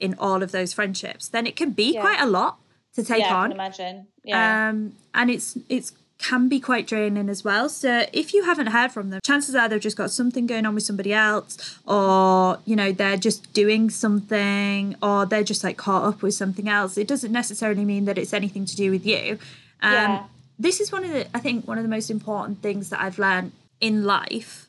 in 0.00 0.14
all 0.18 0.42
of 0.42 0.52
those 0.52 0.72
friendships 0.72 1.28
then 1.28 1.46
it 1.46 1.56
can 1.56 1.70
be 1.70 1.94
Yeah. 1.94 2.00
quite 2.00 2.20
a 2.20 2.26
lot 2.26 2.58
to 2.94 3.02
take 3.02 3.20
yeah, 3.20 3.34
I 3.34 3.38
on 3.44 3.50
can 3.50 3.52
imagine. 3.52 4.06
Yeah, 4.22 4.68
um, 4.68 4.92
and 5.14 5.30
it's 5.30 5.56
it's 5.70 5.92
can 6.22 6.48
be 6.48 6.60
quite 6.60 6.86
draining 6.86 7.28
as 7.28 7.44
well. 7.44 7.68
So 7.68 8.06
if 8.12 8.32
you 8.32 8.44
haven't 8.44 8.68
heard 8.68 8.92
from 8.92 9.10
them, 9.10 9.20
chances 9.24 9.54
are 9.54 9.68
they've 9.68 9.80
just 9.80 9.96
got 9.96 10.10
something 10.10 10.46
going 10.46 10.64
on 10.64 10.74
with 10.74 10.84
somebody 10.84 11.12
else, 11.12 11.78
or 11.86 12.58
you 12.64 12.76
know 12.76 12.92
they're 12.92 13.16
just 13.16 13.52
doing 13.52 13.90
something, 13.90 14.94
or 15.02 15.26
they're 15.26 15.44
just 15.44 15.64
like 15.64 15.76
caught 15.76 16.04
up 16.04 16.22
with 16.22 16.34
something 16.34 16.68
else. 16.68 16.96
It 16.96 17.08
doesn't 17.08 17.32
necessarily 17.32 17.84
mean 17.84 18.04
that 18.06 18.18
it's 18.18 18.32
anything 18.32 18.64
to 18.66 18.76
do 18.76 18.90
with 18.90 19.04
you. 19.04 19.38
Um, 19.82 19.92
Yeah. 19.92 20.24
This 20.58 20.80
is 20.80 20.92
one 20.92 21.04
of 21.04 21.10
the 21.10 21.26
I 21.36 21.40
think 21.40 21.66
one 21.66 21.78
of 21.78 21.82
the 21.84 21.90
most 21.90 22.08
important 22.10 22.62
things 22.62 22.90
that 22.90 23.00
I've 23.00 23.18
learned 23.18 23.52
in 23.80 24.04
life. 24.04 24.68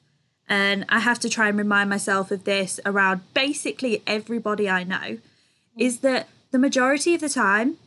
And 0.50 0.86
I 0.90 1.00
have 1.00 1.20
to 1.20 1.30
try 1.30 1.48
and 1.50 1.58
remind 1.58 1.90
myself 1.90 2.30
of 2.32 2.44
this 2.44 2.80
around 2.86 3.22
basically 3.34 4.02
everybody 4.06 4.70
I 4.70 4.84
know 4.84 5.18
is 5.78 6.00
that 6.00 6.28
the 6.52 6.60
majority 6.60 7.16
of 7.16 7.22
the 7.22 7.30
time, 7.30 7.78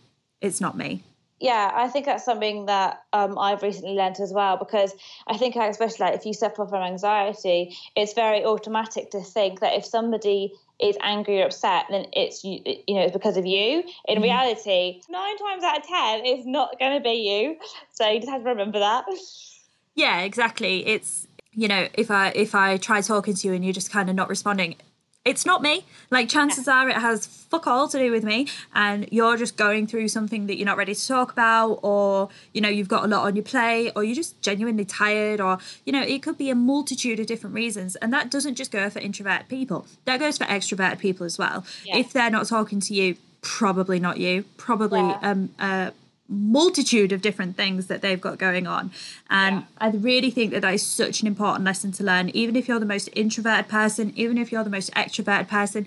it's 0.40 0.60
not 0.60 0.76
me. 0.76 1.02
Yeah, 1.40 1.70
I 1.74 1.88
think 1.88 2.06
that's 2.06 2.24
something 2.24 2.66
that 2.66 3.02
um, 3.12 3.38
I've 3.38 3.62
recently 3.62 3.94
learnt 3.94 4.20
as 4.20 4.32
well 4.32 4.56
because 4.56 4.94
I 5.26 5.36
think, 5.36 5.54
especially 5.56 6.06
like 6.06 6.14
if 6.14 6.24
you 6.24 6.32
suffer 6.32 6.66
from 6.66 6.82
anxiety, 6.82 7.76
it's 7.94 8.14
very 8.14 8.44
automatic 8.44 9.10
to 9.10 9.20
think 9.20 9.60
that 9.60 9.74
if 9.74 9.84
somebody 9.84 10.54
is 10.80 10.96
angry 11.02 11.42
or 11.42 11.46
upset, 11.46 11.86
then 11.90 12.06
it's 12.12 12.42
you, 12.42 12.60
you 12.64 12.94
know, 12.94 13.02
it's 13.02 13.12
because 13.12 13.36
of 13.36 13.44
you. 13.44 13.84
In 14.08 14.22
reality, 14.22 15.02
nine 15.10 15.36
times 15.36 15.62
out 15.62 15.78
of 15.78 15.86
ten, 15.86 16.24
it's 16.24 16.46
not 16.46 16.78
going 16.78 16.96
to 16.96 17.02
be 17.02 17.12
you. 17.12 17.56
So 17.92 18.08
you 18.08 18.20
just 18.20 18.30
have 18.30 18.42
to 18.42 18.48
remember 18.48 18.78
that. 18.78 19.04
Yeah, 19.94 20.20
exactly. 20.20 20.86
It's 20.86 21.26
you 21.52 21.68
know, 21.68 21.88
if 21.94 22.10
I 22.10 22.28
if 22.30 22.54
I 22.54 22.78
try 22.78 23.02
talking 23.02 23.34
to 23.34 23.48
you 23.48 23.54
and 23.54 23.64
you're 23.64 23.74
just 23.74 23.90
kind 23.90 24.08
of 24.08 24.16
not 24.16 24.30
responding, 24.30 24.76
it's 25.26 25.44
not 25.44 25.60
me. 25.60 25.84
Like 26.10 26.28
chances 26.28 26.66
are 26.68 26.88
it 26.88 26.96
has 26.96 27.26
fuck 27.26 27.66
all 27.66 27.88
to 27.88 27.98
do 27.98 28.10
with 28.10 28.24
me 28.24 28.46
and 28.74 29.06
you're 29.12 29.36
just 29.36 29.56
going 29.56 29.86
through 29.86 30.08
something 30.08 30.46
that 30.46 30.56
you're 30.56 30.66
not 30.66 30.76
ready 30.76 30.94
to 30.94 31.06
talk 31.06 31.32
about 31.32 31.80
or 31.82 32.28
you 32.54 32.60
know, 32.60 32.68
you've 32.68 32.88
got 32.88 33.04
a 33.04 33.08
lot 33.08 33.24
on 33.26 33.36
your 33.36 33.44
plate 33.44 33.92
or 33.96 34.02
you're 34.04 34.14
just 34.16 34.40
genuinely 34.40 34.84
tired 34.84 35.40
or 35.40 35.58
you 35.84 35.92
know, 35.92 36.02
it 36.02 36.22
could 36.22 36.38
be 36.38 36.48
a 36.50 36.54
multitude 36.54 37.20
of 37.20 37.26
different 37.26 37.54
reasons 37.54 37.96
and 37.96 38.12
that 38.12 38.30
doesn't 38.30 38.54
just 38.54 38.70
go 38.70 38.88
for 38.88 39.00
introverted 39.00 39.48
people. 39.48 39.86
That 40.06 40.20
goes 40.20 40.38
for 40.38 40.44
extroverted 40.44 40.98
people 41.00 41.26
as 41.26 41.36
well. 41.38 41.64
Yeah. 41.84 41.98
If 41.98 42.12
they're 42.12 42.30
not 42.30 42.46
talking 42.46 42.80
to 42.80 42.94
you, 42.94 43.16
probably 43.42 44.00
not 44.00 44.16
you. 44.18 44.44
Probably 44.56 45.00
Yeah. 45.00 45.18
um 45.22 45.50
uh 45.58 45.90
multitude 46.28 47.12
of 47.12 47.22
different 47.22 47.56
things 47.56 47.86
that 47.86 48.02
they've 48.02 48.20
got 48.20 48.38
going 48.38 48.66
on. 48.66 48.90
And 49.30 49.56
Yeah. 49.56 49.62
I 49.78 49.90
really 49.90 50.30
think 50.30 50.52
that 50.52 50.62
that 50.62 50.74
is 50.74 50.84
such 50.84 51.20
an 51.20 51.26
important 51.26 51.64
lesson 51.64 51.92
to 51.92 52.04
learn. 52.04 52.30
Even 52.30 52.56
if 52.56 52.68
you're 52.68 52.80
the 52.80 52.86
most 52.86 53.08
introverted 53.14 53.68
person, 53.68 54.12
even 54.16 54.38
if 54.38 54.50
you're 54.50 54.64
the 54.64 54.70
most 54.70 54.92
extroverted 54.94 55.48
person, 55.48 55.86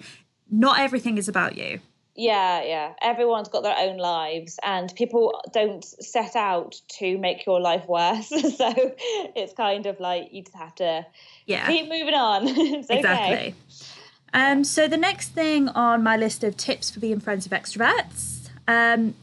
not 0.49 0.79
everything 0.79 1.17
is 1.17 1.27
about 1.27 1.57
you. 1.57 1.79
Yeah, 2.15 2.63
yeah. 2.63 2.93
Everyone's 3.01 3.47
got 3.47 3.63
their 3.63 3.77
own 3.77 3.95
lives, 3.97 4.59
and 4.63 4.93
people 4.95 5.39
don't 5.53 5.85
set 5.85 6.35
out 6.35 6.75
to 6.97 7.17
make 7.17 7.45
your 7.45 7.61
life 7.61 7.87
worse. 7.87 8.27
so 8.57 8.73
it's 9.35 9.53
kind 9.53 9.85
of 9.85 9.99
like 10.01 10.33
you 10.33 10.41
just 10.43 10.57
have 10.57 10.75
to 10.75 11.05
Yeah. 11.45 11.65
keep 11.67 11.87
moving 11.87 12.13
on. 12.15 12.41
it's 12.47 12.89
okay. 12.89 12.99
Exactly. 12.99 13.55
Um, 14.33 14.63
so 14.63 14.87
the 14.87 14.97
next 14.97 15.29
thing 15.29 15.69
on 15.69 16.03
my 16.03 16.17
list 16.17 16.43
of 16.43 16.57
tips 16.57 16.89
for 16.91 16.99
being 16.99 17.19
friends 17.21 17.49
with 17.49 17.59
extroverts, 17.59 18.49
um, 18.67 19.15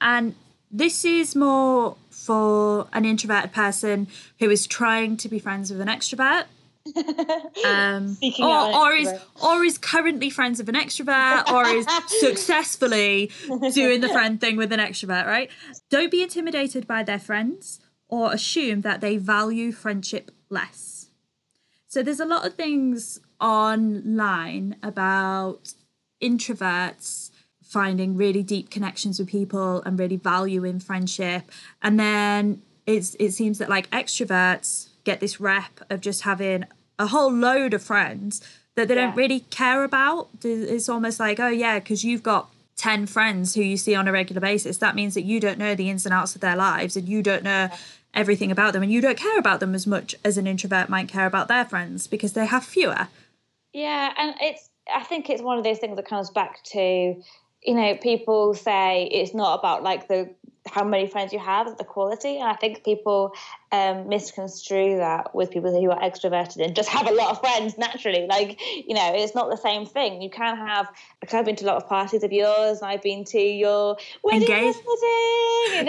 and 0.00 0.34
this 0.74 1.04
is 1.04 1.36
more 1.36 1.96
for 2.10 2.88
an 2.92 3.04
introverted 3.04 3.52
person 3.52 4.08
who 4.40 4.50
is 4.50 4.66
trying 4.66 5.16
to 5.18 5.28
be 5.28 5.38
friends 5.38 5.70
with 5.70 5.80
an 5.80 5.88
extrovert. 5.88 6.44
Um, 7.64 8.18
or, 8.42 8.74
or 8.74 8.92
is 8.92 9.10
or 9.42 9.64
is 9.64 9.78
currently 9.78 10.28
friends 10.28 10.58
with 10.58 10.68
an 10.68 10.74
extrovert 10.74 11.50
or 11.50 11.66
is 11.66 11.86
successfully 12.20 13.30
doing 13.72 14.02
the 14.02 14.10
friend 14.10 14.38
thing 14.38 14.58
with 14.58 14.70
an 14.70 14.80
extrovert 14.80 15.24
right? 15.24 15.50
Don't 15.88 16.10
be 16.10 16.22
intimidated 16.22 16.86
by 16.86 17.02
their 17.02 17.18
friends 17.18 17.80
or 18.08 18.34
assume 18.34 18.82
that 18.82 19.00
they 19.00 19.16
value 19.16 19.72
friendship 19.72 20.30
less. 20.50 21.06
So 21.86 22.02
there's 22.02 22.20
a 22.20 22.26
lot 22.26 22.46
of 22.46 22.52
things 22.52 23.18
online 23.40 24.76
about 24.82 25.72
introverts 26.22 27.30
finding 27.64 28.16
really 28.16 28.42
deep 28.42 28.70
connections 28.70 29.18
with 29.18 29.28
people 29.28 29.82
and 29.82 29.98
really 29.98 30.16
valuing 30.16 30.78
friendship. 30.78 31.50
And 31.82 31.98
then 31.98 32.62
it's 32.86 33.16
it 33.18 33.32
seems 33.32 33.58
that 33.58 33.68
like 33.68 33.90
extroverts 33.90 34.88
get 35.04 35.20
this 35.20 35.40
rep 35.40 35.80
of 35.90 36.00
just 36.00 36.22
having 36.22 36.64
a 36.98 37.08
whole 37.08 37.32
load 37.32 37.74
of 37.74 37.82
friends 37.82 38.40
that 38.76 38.88
they 38.88 38.94
don't 38.94 39.16
really 39.16 39.40
care 39.40 39.84
about. 39.84 40.28
It's 40.42 40.88
almost 40.88 41.18
like 41.18 41.40
oh 41.40 41.48
yeah 41.48 41.78
because 41.78 42.04
you've 42.04 42.22
got 42.22 42.48
10 42.76 43.06
friends 43.06 43.54
who 43.54 43.62
you 43.62 43.76
see 43.76 43.94
on 43.94 44.08
a 44.08 44.12
regular 44.12 44.40
basis 44.40 44.78
that 44.78 44.96
means 44.96 45.14
that 45.14 45.22
you 45.22 45.38
don't 45.38 45.58
know 45.58 45.76
the 45.76 45.88
ins 45.88 46.04
and 46.04 46.12
outs 46.12 46.34
of 46.34 46.40
their 46.40 46.56
lives 46.56 46.96
and 46.96 47.08
you 47.08 47.22
don't 47.22 47.44
know 47.44 47.70
everything 48.14 48.50
about 48.50 48.72
them. 48.72 48.82
And 48.82 48.92
you 48.92 49.00
don't 49.00 49.18
care 49.18 49.38
about 49.38 49.60
them 49.60 49.74
as 49.74 49.86
much 49.86 50.14
as 50.24 50.38
an 50.38 50.46
introvert 50.46 50.88
might 50.88 51.08
care 51.08 51.26
about 51.26 51.48
their 51.48 51.64
friends 51.64 52.06
because 52.06 52.32
they 52.32 52.46
have 52.46 52.64
fewer. 52.64 53.08
Yeah, 53.72 54.12
and 54.16 54.34
it's 54.40 54.70
I 54.92 55.02
think 55.02 55.30
it's 55.30 55.42
one 55.42 55.58
of 55.58 55.64
those 55.64 55.78
things 55.78 55.96
that 55.96 56.06
comes 56.06 56.30
back 56.30 56.62
to, 56.64 57.22
you 57.64 57.74
know, 57.74 57.96
people 57.96 58.54
say 58.54 59.04
it's 59.04 59.34
not 59.34 59.58
about 59.58 59.82
like 59.82 60.08
the 60.08 60.30
how 60.66 60.84
many 60.84 61.06
friends 61.06 61.32
you 61.32 61.38
have, 61.38 61.76
the 61.76 61.84
quality. 61.84 62.38
And 62.38 62.48
I 62.48 62.54
think 62.54 62.84
people 62.84 63.32
um, 63.72 64.08
misconstrue 64.08 64.98
that 64.98 65.34
with 65.34 65.50
people 65.50 65.72
who 65.72 65.90
are 65.90 66.00
extroverted 66.00 66.64
and 66.64 66.76
just 66.76 66.88
have 66.88 67.06
a 67.06 67.12
lot 67.12 67.30
of 67.30 67.40
friends 67.40 67.76
naturally. 67.76 68.26
Like, 68.26 68.60
you 68.60 68.94
know, 68.94 69.12
it's 69.14 69.34
not 69.34 69.50
the 69.50 69.56
same 69.56 69.86
thing. 69.86 70.22
You 70.22 70.30
can 70.30 70.56
have, 70.56 70.88
like, 71.22 71.34
I've 71.34 71.44
been 71.44 71.56
to 71.56 71.64
a 71.64 71.68
lot 71.68 71.76
of 71.76 71.88
parties 71.88 72.22
of 72.22 72.32
yours, 72.32 72.80
and 72.80 72.90
I've 72.90 73.02
been 73.02 73.24
to 73.24 73.38
your 73.38 73.96
wedding 74.22 74.48
wedding 74.48 75.88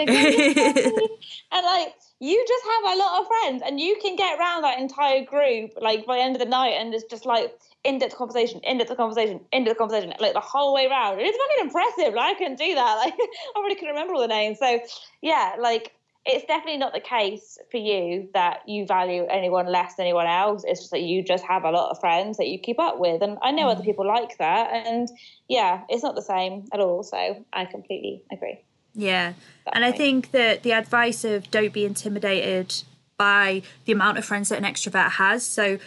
and 1.52 1.64
like, 1.64 1.94
you 2.18 2.44
just 2.48 2.64
have 2.64 2.94
a 2.94 2.98
lot 2.98 3.20
of 3.20 3.26
friends, 3.26 3.62
and 3.64 3.78
you 3.78 3.98
can 4.02 4.16
get 4.16 4.38
around 4.38 4.62
that 4.62 4.78
entire 4.78 5.24
group, 5.24 5.72
like, 5.80 6.06
by 6.06 6.16
the 6.16 6.22
end 6.22 6.34
of 6.34 6.40
the 6.40 6.48
night, 6.48 6.74
and 6.78 6.94
it's 6.94 7.04
just 7.04 7.26
like, 7.26 7.52
in-depth 7.84 8.16
conversation, 8.16 8.60
in-depth 8.64 8.96
conversation, 8.96 9.40
in-depth 9.52 9.78
conversation, 9.78 10.12
like 10.18 10.32
the 10.32 10.40
whole 10.40 10.74
way 10.74 10.86
around. 10.86 11.20
It's 11.20 11.38
fucking 11.38 11.66
impressive. 11.66 12.14
Like, 12.14 12.34
I 12.34 12.38
couldn't 12.38 12.58
do 12.58 12.74
that. 12.74 12.96
Like, 13.06 13.14
I 13.54 13.60
really 13.60 13.74
couldn't 13.74 13.90
remember 13.94 14.14
all 14.14 14.20
the 14.20 14.26
names. 14.26 14.58
So, 14.58 14.80
yeah, 15.20 15.54
like, 15.60 15.92
it's 16.26 16.44
definitely 16.46 16.78
not 16.78 16.92
the 16.92 17.00
case 17.00 17.56
for 17.70 17.76
you 17.76 18.28
that 18.34 18.68
you 18.68 18.84
value 18.84 19.26
anyone 19.26 19.66
less 19.66 19.94
than 19.94 20.06
anyone 20.06 20.26
else. 20.26 20.64
It's 20.66 20.80
just 20.80 20.90
that 20.90 21.02
you 21.02 21.22
just 21.22 21.44
have 21.44 21.64
a 21.64 21.70
lot 21.70 21.90
of 21.90 22.00
friends 22.00 22.36
that 22.38 22.48
you 22.48 22.58
keep 22.58 22.80
up 22.80 22.98
with. 22.98 23.22
And 23.22 23.38
I 23.42 23.52
know 23.52 23.68
other 23.68 23.82
mm. 23.82 23.86
people 23.86 24.06
like 24.06 24.36
that. 24.38 24.72
And 24.72 25.08
yeah, 25.48 25.84
it's 25.88 26.02
not 26.02 26.16
the 26.16 26.22
same 26.22 26.64
at 26.72 26.80
all. 26.80 27.04
So 27.04 27.44
I 27.52 27.64
completely 27.64 28.22
agree. 28.32 28.60
Yeah. 28.94 29.34
That 29.66 29.76
And 29.76 29.84
I 29.84 29.92
think 29.92 30.32
that 30.32 30.64
the 30.64 30.72
advice 30.72 31.24
of 31.24 31.50
don't 31.50 31.72
be 31.72 31.84
intimidated 31.84 32.82
by 33.16 33.62
the 33.84 33.92
amount 33.92 34.18
of 34.18 34.24
friends 34.24 34.48
that 34.48 34.58
an 34.58 34.64
extrovert 34.64 35.12
has. 35.12 35.46
So 35.46 35.78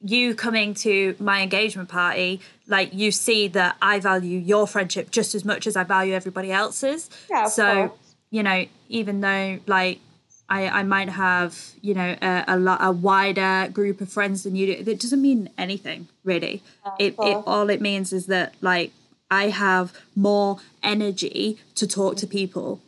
you 0.00 0.34
coming 0.34 0.74
to 0.74 1.14
my 1.20 1.42
engagement 1.42 1.88
party, 1.88 2.40
like 2.66 2.92
you 2.92 3.12
see 3.12 3.46
that 3.48 3.76
I 3.80 4.00
value 4.00 4.38
your 4.38 4.66
friendship 4.66 5.10
just 5.10 5.34
as 5.36 5.44
much 5.44 5.66
as 5.66 5.76
I 5.76 5.84
value 5.84 6.14
everybody 6.14 6.50
else's. 6.50 7.08
Yeah, 7.30 7.44
of 7.44 7.52
so, 7.52 7.88
course. 7.88 7.98
you 8.30 8.42
know, 8.42 8.66
even 8.88 9.20
though 9.20 9.58
like 9.66 10.00
I, 10.48 10.68
I 10.68 10.82
might 10.82 11.10
have, 11.10 11.72
you 11.82 11.92
know, 11.94 12.16
a, 12.22 12.44
a, 12.48 12.78
a 12.80 12.92
wider 12.92 13.68
group 13.70 14.00
of 14.00 14.10
friends 14.10 14.44
than 14.44 14.56
you 14.56 14.76
do, 14.76 14.84
that 14.84 14.98
doesn't 14.98 15.20
mean 15.20 15.50
anything 15.58 16.08
really. 16.24 16.62
it, 16.98 17.14
it 17.18 17.42
all 17.46 17.68
it 17.68 17.80
means 17.80 18.12
is 18.12 18.26
that 18.26 18.54
like 18.60 18.92
I 19.30 19.48
have 19.48 19.92
more 20.16 20.58
energy 20.82 21.58
to 21.74 21.86
talk 21.86 22.16
to 22.16 22.26
people 22.26 22.80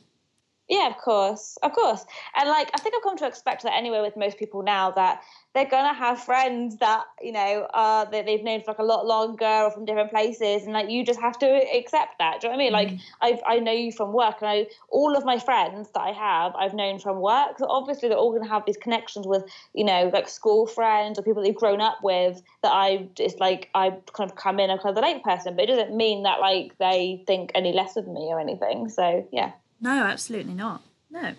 Yeah, 0.71 0.87
of 0.87 0.97
course, 0.99 1.59
of 1.65 1.73
course. 1.73 2.05
And 2.37 2.49
like, 2.49 2.71
I 2.73 2.79
think 2.79 2.95
I've 2.95 3.03
come 3.03 3.19
to 3.19 3.27
expect 3.27 3.65
that 3.65 3.75
anyway 3.75 4.01
with 4.01 4.17
most 4.17 4.39
people 4.39 4.63
now 4.63 4.93
that 4.93 5.21
they're 5.53 5.69
gonna 5.69 5.93
have 5.93 6.23
friends 6.23 6.77
that 6.77 7.05
you 7.21 7.33
know 7.33 7.67
uh, 7.75 8.05
that 8.05 8.25
they've 8.25 8.43
known 8.43 8.63
for 8.63 8.71
like 8.71 8.79
a 8.79 8.85
lot 8.85 9.05
longer 9.05 9.45
or 9.45 9.71
from 9.71 9.85
different 9.85 10.11
places, 10.11 10.63
and 10.63 10.73
like 10.73 10.89
you 10.89 11.05
just 11.05 11.21
have 11.21 11.39
to 11.41 11.47
accept 11.77 12.19
that. 12.19 12.41
Do 12.41 12.47
you 12.47 12.53
know 12.53 12.57
what 12.57 12.63
I 12.63 12.65
mean? 12.65 12.73
Like, 12.73 13.01
I 13.21 13.57
I 13.57 13.59
know 13.59 13.73
you 13.73 13.91
from 13.91 14.13
work, 14.13 14.37
and 14.41 14.49
I 14.49 14.67
all 14.91 15.17
of 15.17 15.25
my 15.25 15.39
friends 15.39 15.91
that 15.95 16.01
I 16.01 16.13
have, 16.13 16.55
I've 16.55 16.75
known 16.75 17.01
from 17.01 17.21
work. 17.21 17.59
So 17.59 17.67
obviously, 17.69 18.09
they're 18.09 18.19
all 18.19 18.33
gonna 18.33 18.49
have 18.49 18.65
these 18.65 18.77
connections 18.77 19.27
with 19.27 19.43
you 19.75 19.85
know 19.85 20.11
like 20.13 20.29
school 20.29 20.67
friends 20.67 21.19
or 21.19 21.23
people 21.23 21.43
they've 21.43 21.55
grown 21.55 21.81
up 21.81 21.99
with 22.03 22.41
that 22.63 22.73
I 22.73 23.09
just 23.17 23.41
like 23.41 23.71
I 23.75 23.91
kind 24.13 24.31
of 24.31 24.37
come 24.37 24.61
in 24.61 24.71
a 24.71 24.79
kind 24.79 24.91
of 24.91 24.95
the 24.95 25.03
late 25.03 25.25
person, 25.25 25.57
but 25.57 25.65
it 25.65 25.67
doesn't 25.67 25.97
mean 25.97 26.23
that 26.23 26.41
like 26.41 26.79
they 26.79 27.25
think 27.27 27.51
any 27.57 27.73
less 27.73 27.97
of 27.97 28.07
me 28.07 28.29
or 28.31 28.39
anything. 28.39 28.89
So 28.89 29.27
yeah. 29.33 29.53
No, 29.81 30.05
absolutely 30.05 30.55
not. 30.55 30.83
No. 31.11 31.35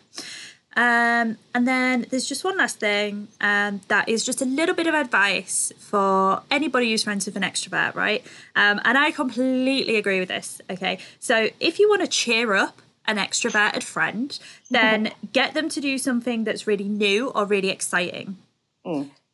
Um, 0.76 1.38
and 1.54 1.68
then 1.68 2.06
there's 2.10 2.26
just 2.26 2.44
one 2.44 2.58
last 2.58 2.80
thing 2.80 3.28
um, 3.42 3.82
that 3.90 4.08
is 4.08 4.24
just 4.24 4.42
a 4.42 4.46
little 4.46 4.74
bit 4.74 4.88
of 4.88 4.94
advice 4.94 5.74
for 5.78 6.42
anybody 6.50 6.92
who's 6.92 7.04
friends 7.04 7.26
with 7.26 7.36
an 7.36 7.44
extrovert, 7.44 7.94
right? 7.94 8.26
Um, 8.56 8.80
and 8.86 8.98
I 8.98 9.12
completely 9.12 9.98
agree 9.98 10.20
with 10.20 10.30
this. 10.30 10.62
Okay. 10.70 11.00
So 11.20 11.50
if 11.60 11.80
you 11.80 11.90
want 11.90 12.02
to 12.02 12.08
cheer 12.08 12.54
up 12.54 12.82
an 13.06 13.18
extroverted 13.18 13.84
friend, 13.84 14.38
then 14.72 15.12
get 15.34 15.54
them 15.54 15.68
to 15.70 15.82
do 15.82 15.98
something 15.98 16.46
that's 16.46 16.66
really 16.68 16.88
new 16.88 17.30
or 17.30 17.46
really 17.46 17.70
exciting. 17.70 18.38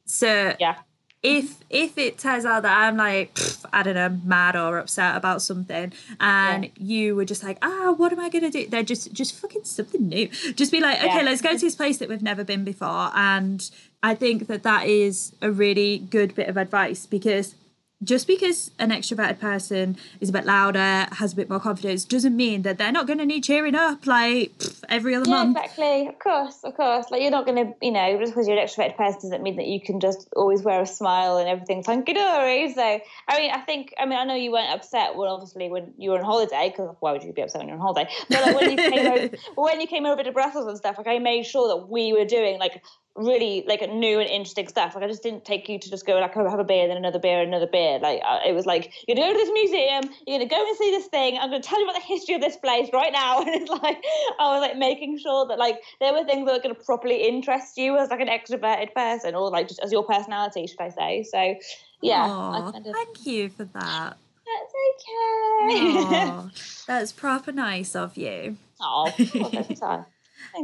So 0.06 0.56
Yeah. 0.60 0.78
If 1.24 1.56
if 1.70 1.98
it 1.98 2.18
turns 2.18 2.46
out 2.46 2.62
that 2.64 2.78
I'm 2.78 2.96
like 2.96 3.34
pff, 3.34 3.66
I 3.74 3.82
don't 3.84 3.96
know 3.96 4.10
mad 4.24 4.56
or 4.56 4.78
upset 4.78 5.16
about 5.16 5.42
something 5.42 5.92
and 6.20 6.66
Yeah. 6.66 6.70
you 6.78 7.16
were 7.16 7.26
just 7.26 7.44
like 7.44 7.58
ah 7.64 7.92
what 7.98 8.12
am 8.14 8.20
I 8.20 8.30
gonna 8.30 8.52
do 8.52 8.68
they're 8.68 8.84
just 8.84 9.12
just 9.14 9.34
fucking 9.36 9.64
something 9.66 10.08
new 10.08 10.28
just 10.56 10.72
be 10.72 10.80
like 10.80 11.00
okay 11.00 11.18
Yeah. 11.18 11.22
let's 11.24 11.42
go 11.42 11.54
to 11.54 11.58
this 11.60 11.76
place 11.76 11.98
that 11.98 12.08
we've 12.08 12.22
never 12.22 12.44
been 12.44 12.64
before 12.64 13.10
and 13.16 13.70
I 14.04 14.14
think 14.14 14.48
that 14.48 14.62
that 14.64 14.86
is 14.88 15.34
a 15.42 15.52
really 15.52 15.98
good 15.98 16.36
bit 16.36 16.50
of 16.50 16.56
advice 16.58 17.06
because 17.08 17.56
just 18.04 18.28
because 18.28 18.70
an 18.78 18.92
extroverted 18.92 19.40
person 19.40 19.98
is 20.22 20.30
a 20.30 20.32
bit 20.32 20.46
louder 20.46 21.08
has 21.14 21.34
a 21.34 21.36
bit 21.36 21.50
more 21.50 21.60
confidence 21.60 22.06
doesn't 22.06 22.36
mean 22.36 22.62
that 22.62 22.78
they're 22.78 22.92
not 22.92 23.08
going 23.08 23.18
to 23.18 23.26
need 23.26 23.44
cheering 23.44 23.74
up 23.74 24.06
like 24.06 24.56
pff, 24.60 24.84
every 24.88 25.16
other 25.16 25.28
Yeah, 25.28 25.44
month 25.44 25.58
exactly. 25.58 26.08
Of 26.08 26.20
course, 26.20 26.64
of 26.64 26.76
course. 26.76 27.08
Like 27.10 27.22
you're 27.22 27.32
not 27.32 27.48
going 27.48 27.66
to, 27.66 27.74
you 27.82 27.92
know, 27.92 28.18
just 28.20 28.34
because 28.34 28.48
you're 28.48 28.58
an 28.58 28.66
extroverted 28.66 28.98
person 28.98 29.22
doesn't 29.22 29.42
mean 29.42 29.56
that 29.56 29.66
you 29.66 29.82
can 29.82 30.00
just 30.00 30.30
always 30.36 30.62
wear 30.62 30.82
a 30.82 30.86
smile 30.86 31.38
and 31.38 31.50
everything's 31.50 31.88
hunky 31.88 32.14
dory. 32.14 32.72
So, 32.74 33.00
I 33.28 33.40
mean, 33.40 33.52
I 33.52 33.62
think, 33.62 33.94
I 34.00 34.06
mean, 34.06 34.20
I 34.20 34.26
know 34.26 34.36
you 34.36 34.52
weren't 34.52 34.72
upset 34.72 35.16
when 35.16 35.28
obviously 35.30 35.70
when 35.70 35.94
you 35.98 36.12
were 36.12 36.20
on 36.20 36.26
holiday 36.26 36.70
because 36.70 36.96
why 37.00 37.14
would 37.14 37.24
you 37.24 37.34
be 37.34 37.42
upset 37.42 37.60
when 37.60 37.68
you're 37.68 37.78
on 37.78 37.82
holiday? 37.82 38.10
But 38.30 38.42
like 38.42 38.56
when 38.56 38.72
you 38.72 38.78
came 38.78 39.08
over, 39.08 39.30
when 39.56 39.82
you 39.82 39.88
came 39.88 40.06
over 40.06 40.24
to 40.24 40.32
Brussels 40.32 40.68
and 40.68 40.78
stuff, 40.78 41.00
like 41.00 41.08
I 41.08 41.18
made 41.20 41.46
sure 41.46 41.68
that 41.70 41.90
we 41.90 42.14
were 42.14 42.26
doing 42.26 42.60
like 42.60 42.84
really 43.18 43.66
like 43.68 43.82
new 43.90 44.20
and 44.20 44.30
interesting 44.30 44.68
stuff. 44.68 44.96
Like 44.96 45.04
I 45.04 45.08
just 45.08 45.24
didn't 45.24 45.44
take 45.44 45.68
you 45.68 45.80
to 45.80 45.90
just 45.90 46.06
go 46.06 46.20
like 46.20 46.34
have 46.34 46.60
a 46.60 46.64
beer, 46.64 46.88
then 46.88 46.98
another 46.98 47.20
beer, 47.20 47.42
another 47.42 47.68
beer. 47.68 47.87
Like 48.02 48.22
uh, 48.26 48.40
it 48.46 48.54
was 48.54 48.66
like 48.66 48.94
you're 49.08 49.16
gonna 49.16 49.30
go 49.30 49.34
to 49.34 49.40
this 49.40 49.54
museum, 49.54 50.04
you're 50.26 50.40
gonna 50.40 50.50
go 50.50 50.68
and 50.68 50.78
see 50.78 50.92
this 50.92 51.08
thing. 51.08 51.38
I'm 51.38 51.50
gonna 51.50 51.62
tell 51.62 51.80
you 51.80 51.86
about 51.86 52.00
the 52.00 52.06
history 52.06 52.36
of 52.36 52.42
this 52.42 52.58
place 52.58 52.90
right 52.94 53.12
now. 53.12 53.42
And 53.48 53.50
it's 53.62 53.70
like 53.70 54.04
I 54.40 54.52
was 54.52 54.62
like 54.62 54.78
making 54.78 55.20
sure 55.20 55.48
that 55.48 55.58
like 55.58 55.82
there 56.00 56.12
were 56.12 56.26
things 56.26 56.46
that 56.46 56.54
were 56.54 56.62
gonna 56.62 56.76
properly 56.76 57.28
interest 57.28 57.78
you 57.78 57.98
as 57.98 58.10
like 58.10 58.20
an 58.20 58.28
extroverted 58.28 58.94
person, 58.94 59.36
or 59.36 59.50
like 59.50 59.68
just 59.68 59.80
as 59.80 59.92
your 59.92 60.04
personality, 60.04 60.68
should 60.68 60.82
I 60.82 60.90
say? 60.90 61.24
So 61.24 61.56
yeah, 62.02 62.28
Aw, 62.28 62.68
I 62.68 62.72
kind 62.72 62.88
of, 62.88 62.94
thank 62.94 63.26
you 63.26 63.50
for 63.50 63.66
that 63.66 64.18
that's 64.48 64.74
okay. 64.94 66.26
Aw, 66.26 66.50
that's 66.88 67.12
proper 67.12 67.52
nice 67.52 67.96
of 67.96 68.18
you 68.18 68.58
oh. 68.82 69.12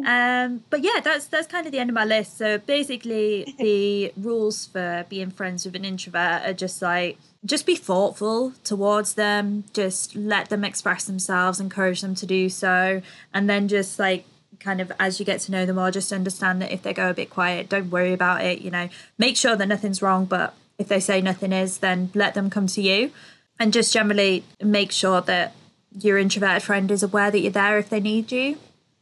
Um, 0.05 0.63
but 0.69 0.83
yeah, 0.83 0.99
that's 1.03 1.25
that's 1.27 1.47
kind 1.47 1.65
of 1.65 1.71
the 1.71 1.79
end 1.79 1.89
of 1.89 1.93
my 1.93 2.05
list. 2.05 2.37
So 2.37 2.57
basically, 2.57 3.53
the 3.59 4.13
rules 4.17 4.67
for 4.67 5.05
being 5.09 5.31
friends 5.31 5.65
with 5.65 5.75
an 5.75 5.85
introvert 5.85 6.43
are 6.47 6.53
just 6.53 6.81
like 6.81 7.17
just 7.45 7.65
be 7.65 7.75
thoughtful 7.75 8.53
towards 8.63 9.15
them, 9.15 9.65
just 9.73 10.15
let 10.15 10.49
them 10.49 10.63
express 10.63 11.05
themselves, 11.05 11.59
encourage 11.59 12.01
them 12.01 12.15
to 12.15 12.25
do 12.25 12.49
so, 12.49 13.01
and 13.33 13.49
then 13.49 13.67
just 13.67 13.99
like 13.99 14.25
kind 14.59 14.79
of 14.79 14.91
as 14.99 15.19
you 15.19 15.25
get 15.25 15.41
to 15.41 15.51
know 15.51 15.65
them 15.65 15.75
more, 15.75 15.91
just 15.91 16.11
understand 16.13 16.61
that 16.61 16.71
if 16.71 16.81
they 16.83 16.93
go 16.93 17.09
a 17.09 17.13
bit 17.13 17.29
quiet, 17.29 17.69
don't 17.69 17.89
worry 17.89 18.13
about 18.13 18.43
it. 18.43 18.61
You 18.61 18.71
know, 18.71 18.89
make 19.17 19.37
sure 19.37 19.55
that 19.55 19.67
nothing's 19.67 20.01
wrong, 20.01 20.25
but 20.25 20.53
if 20.77 20.87
they 20.87 20.99
say 20.99 21.21
nothing 21.21 21.51
is, 21.51 21.79
then 21.79 22.09
let 22.13 22.33
them 22.33 22.49
come 22.49 22.67
to 22.67 22.81
you, 22.81 23.11
and 23.59 23.73
just 23.73 23.93
generally 23.93 24.43
make 24.61 24.91
sure 24.91 25.21
that 25.21 25.53
your 25.99 26.17
introverted 26.17 26.63
friend 26.63 26.89
is 26.89 27.03
aware 27.03 27.29
that 27.29 27.39
you're 27.39 27.51
there 27.51 27.77
if 27.77 27.89
they 27.89 27.99
need 27.99 28.31
you. 28.31 28.57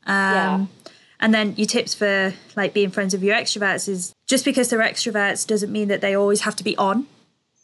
Um, 0.05 0.13
Yeah. 0.15 0.65
And 1.23 1.33
then 1.35 1.53
your 1.55 1.67
tips 1.67 1.93
for 1.93 2.33
like 2.55 2.73
being 2.73 2.89
friends 2.89 3.13
with 3.13 3.21
your 3.23 3.35
extroverts 3.35 3.87
is 3.87 4.15
just 4.25 4.43
because 4.43 4.69
they're 4.69 4.79
extroverts 4.79 5.45
doesn't 5.45 5.71
mean 5.71 5.87
that 5.89 6.01
they 6.01 6.15
always 6.15 6.41
have 6.41 6.55
to 6.55 6.63
be 6.63 6.75
on. 6.77 7.05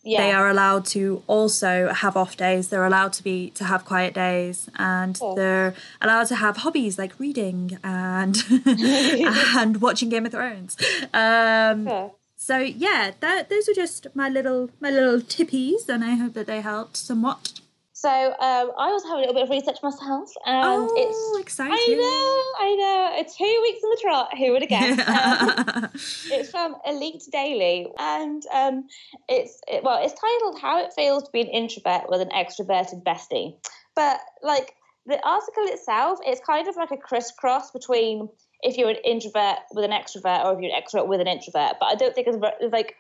Yeah. 0.04 0.22
they 0.22 0.32
are 0.32 0.48
allowed 0.48 0.86
to 0.96 1.22
also 1.28 1.90
have 1.92 2.16
off 2.16 2.38
days 2.38 2.70
they're 2.70 2.86
allowed 2.86 3.12
to 3.14 3.24
be 3.24 3.50
to 3.56 3.66
have 3.66 3.84
quiet 3.84 4.14
days 4.14 4.70
and 4.80 5.20
they're 5.36 5.74
allowed 6.00 6.28
to 6.28 6.36
have 6.36 6.58
hobbies 6.58 6.98
like 6.98 7.20
reading 7.20 7.78
and 7.84 8.38
and 8.66 9.82
watching 9.82 10.08
game 10.08 10.26
of 10.26 10.32
thrones 10.32 10.78
um 11.14 11.90
so 12.38 12.58
yeah 12.60 13.12
that 13.20 13.50
those 13.50 13.68
are 13.68 13.74
just 13.74 14.08
my 14.16 14.30
little 14.30 14.70
my 14.80 14.90
little 14.90 15.20
tippies 15.20 15.90
and 15.90 16.06
i 16.06 16.16
hope 16.16 16.34
that 16.36 16.48
they 16.48 16.62
helped 16.62 16.96
somewhat 16.96 17.57
So 17.98 18.10
um, 18.10 18.72
I 18.78 18.92
was 18.92 19.02
having 19.06 19.26
a 19.26 19.28
little 19.28 19.34
bit 19.34 19.44
of 19.46 19.50
research 19.50 19.80
myself, 19.82 20.32
and 20.46 20.68
oh 20.68 20.94
it's 20.96 21.42
exciting 21.42 21.74
I 21.74 21.96
know, 21.96 22.64
I 22.64 22.76
know. 22.76 23.24
Two 23.24 23.60
weeks 23.64 23.80
in 23.84 23.90
the 23.90 24.00
trot. 24.00 24.38
Who 24.38 24.52
would 24.52 24.62
have 24.62 24.70
guessed? 24.70 25.10
Um, 25.18 25.90
it's 26.32 26.52
from 26.52 26.76
Elite 26.86 27.24
Daily, 27.32 27.88
and 27.98 28.44
um, 28.54 28.88
it's 29.28 29.60
it, 29.68 29.84
well, 29.84 30.00
it's 30.04 30.14
titled 30.14 30.60
"How 30.62 30.80
It 30.86 30.94
Feels 30.94 31.24
to 31.24 31.32
Be 31.32 31.42
an 31.42 31.48
Introvert 31.48 32.04
with 32.08 32.22
an 32.22 32.30
Extroverted 32.30 33.04
Bestie." 33.04 33.58
But 33.96 34.20
like 34.44 34.76
the 35.08 35.20
article 35.28 35.64
itself, 35.64 36.20
it's 36.24 36.42
kind 36.46 36.68
of 36.68 36.76
like 36.76 36.92
a 36.92 36.98
crisscross 36.98 37.72
between 37.72 38.30
if 38.62 38.78
you're 38.78 38.92
an 38.92 38.98
introvert 39.06 39.58
with 39.74 39.84
an 39.84 39.92
extrovert, 39.92 40.46
or 40.46 40.54
if 40.54 40.62
you're 40.62 40.72
an 40.72 40.80
extrovert 40.80 41.08
with 41.08 41.20
an 41.20 41.28
introvert. 41.28 41.78
But 41.80 41.88
I 41.88 41.96
don't 41.96 42.14
think 42.14 42.28
it's 42.28 42.38
like 42.72 42.94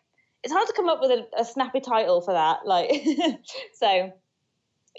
it's 0.43 0.53
hard 0.53 0.65
to 0.65 0.73
come 0.73 0.89
up 0.89 1.01
with 1.01 1.11
a, 1.11 1.27
a 1.39 1.45
snappy 1.45 1.81
title 1.81 2.21
for 2.21 2.33
that. 2.33 2.65
Like, 2.65 3.05
so 3.79 4.11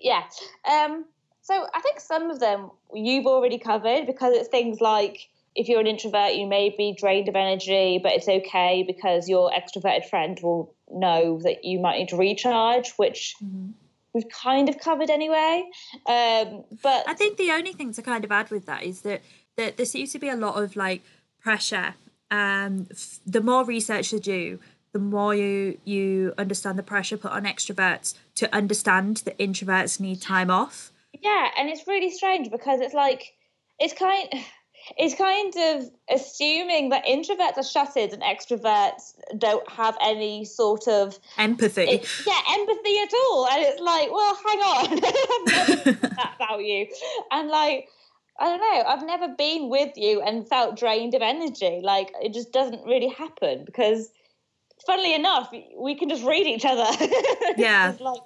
yeah. 0.03 0.23
Um, 0.71 1.05
so 1.43 1.67
I 1.75 1.81
think 1.81 2.01
some 2.01 2.31
of 2.31 2.41
them 2.41 2.71
you've 2.95 3.27
already 3.27 3.59
covered 3.59 4.07
because 4.07 4.35
it's 4.35 4.49
things 4.49 4.81
like 4.81 5.29
if 5.55 5.69
you're 5.69 5.81
an 5.81 5.87
introvert, 5.87 6.35
you 6.35 6.47
may 6.47 6.73
be 6.77 6.95
drained 6.97 7.29
of 7.29 7.35
energy, 7.35 7.99
but 8.03 8.13
it's 8.13 8.29
okay 8.29 8.85
because 8.87 9.29
your 9.29 9.51
extroverted 9.51 10.09
friend 10.09 10.39
will 10.43 10.73
know 10.91 11.41
that 11.43 11.65
you 11.65 11.81
might 11.81 11.99
need 11.99 12.09
to 12.11 12.17
recharge, 12.17 12.91
which 12.97 13.35
Mhm. 13.43 13.73
we've 14.13 14.29
kind 14.29 14.69
of 14.69 14.79
covered 14.79 15.11
anyway. 15.11 15.65
Um, 16.07 16.65
but 16.83 17.09
I 17.09 17.15
think 17.15 17.39
the 17.39 17.51
only 17.51 17.73
thing 17.73 17.93
to 17.95 18.03
kind 18.03 18.25
of 18.25 18.31
add 18.31 18.51
with 18.51 18.67
that 18.67 18.85
is 18.85 19.01
that, 19.03 19.23
that 19.57 19.77
there 19.77 19.87
seems 19.87 20.13
to 20.13 20.19
be 20.19 20.29
a 20.29 20.37
lot 20.37 20.63
of 20.63 20.77
like 20.77 21.03
pressure. 21.41 21.95
Um, 22.31 22.87
f- 22.91 23.19
the 23.27 23.41
more 23.41 23.65
research 23.65 24.13
you 24.13 24.21
do, 24.21 24.61
the 24.93 24.99
more 24.99 25.35
you 25.35 25.79
you 25.85 26.33
understand 26.39 26.79
the 26.79 26.83
pressure 26.83 27.17
put 27.17 27.33
on 27.33 27.45
extroverts 27.45 28.15
to 28.37 28.55
understand 28.55 29.19
that 29.19 29.39
introverts 29.39 30.01
need 30.01 30.21
time 30.21 30.51
off. 30.51 30.93
Yeah, 31.13 31.49
and 31.59 31.69
it's 31.69 31.87
really 31.87 32.11
strange 32.11 32.51
because 32.51 32.81
it's 32.81 32.95
like 32.95 33.35
it's 33.79 33.95
kind 33.95 34.29
it's 34.97 35.15
kind 35.15 35.55
of 35.57 35.91
assuming 36.11 36.91
that 36.91 37.05
introverts 37.05 37.59
are 37.59 37.65
shuttered 37.65 38.13
and 38.13 38.23
extroverts 38.23 39.15
don't 39.37 39.69
have 39.71 39.97
any 40.01 40.45
sort 40.45 40.89
of 40.89 41.19
Empathy. 41.37 41.83
it, 41.83 42.09
yeah 42.27 42.41
empathy 42.51 42.99
at 42.99 43.13
all. 43.15 43.47
And 43.49 43.63
it's 43.63 43.81
like 43.81 44.11
well 44.11 44.39
hang 44.47 44.59
on. 44.59 44.87
I've 44.93 45.69
never 45.69 45.93
thought 45.93 46.11
that 46.17 46.33
about 46.37 46.65
you. 46.65 46.87
And 47.31 47.49
like 47.49 47.89
i 48.41 48.47
don't 48.47 48.61
know. 48.61 48.85
I've 48.87 49.05
never 49.05 49.29
been 49.29 49.69
with 49.69 49.97
you 49.97 50.23
and 50.23 50.49
felt 50.49 50.77
drained 50.79 51.15
of 51.15 51.23
energy. 51.23 51.81
Like 51.83 52.13
it 52.23 52.33
just 52.33 52.53
doesn't 52.53 52.85
really 52.85 53.09
happen 53.09 53.65
because 53.65 54.11
funnily 54.87 55.15
enough 55.15 55.53
we 55.77 55.95
can 55.95 56.09
just 56.09 56.25
read 56.25 56.47
each 56.47 56.65
other 56.65 56.87
Yeah. 57.57 57.95
like 58.01 58.21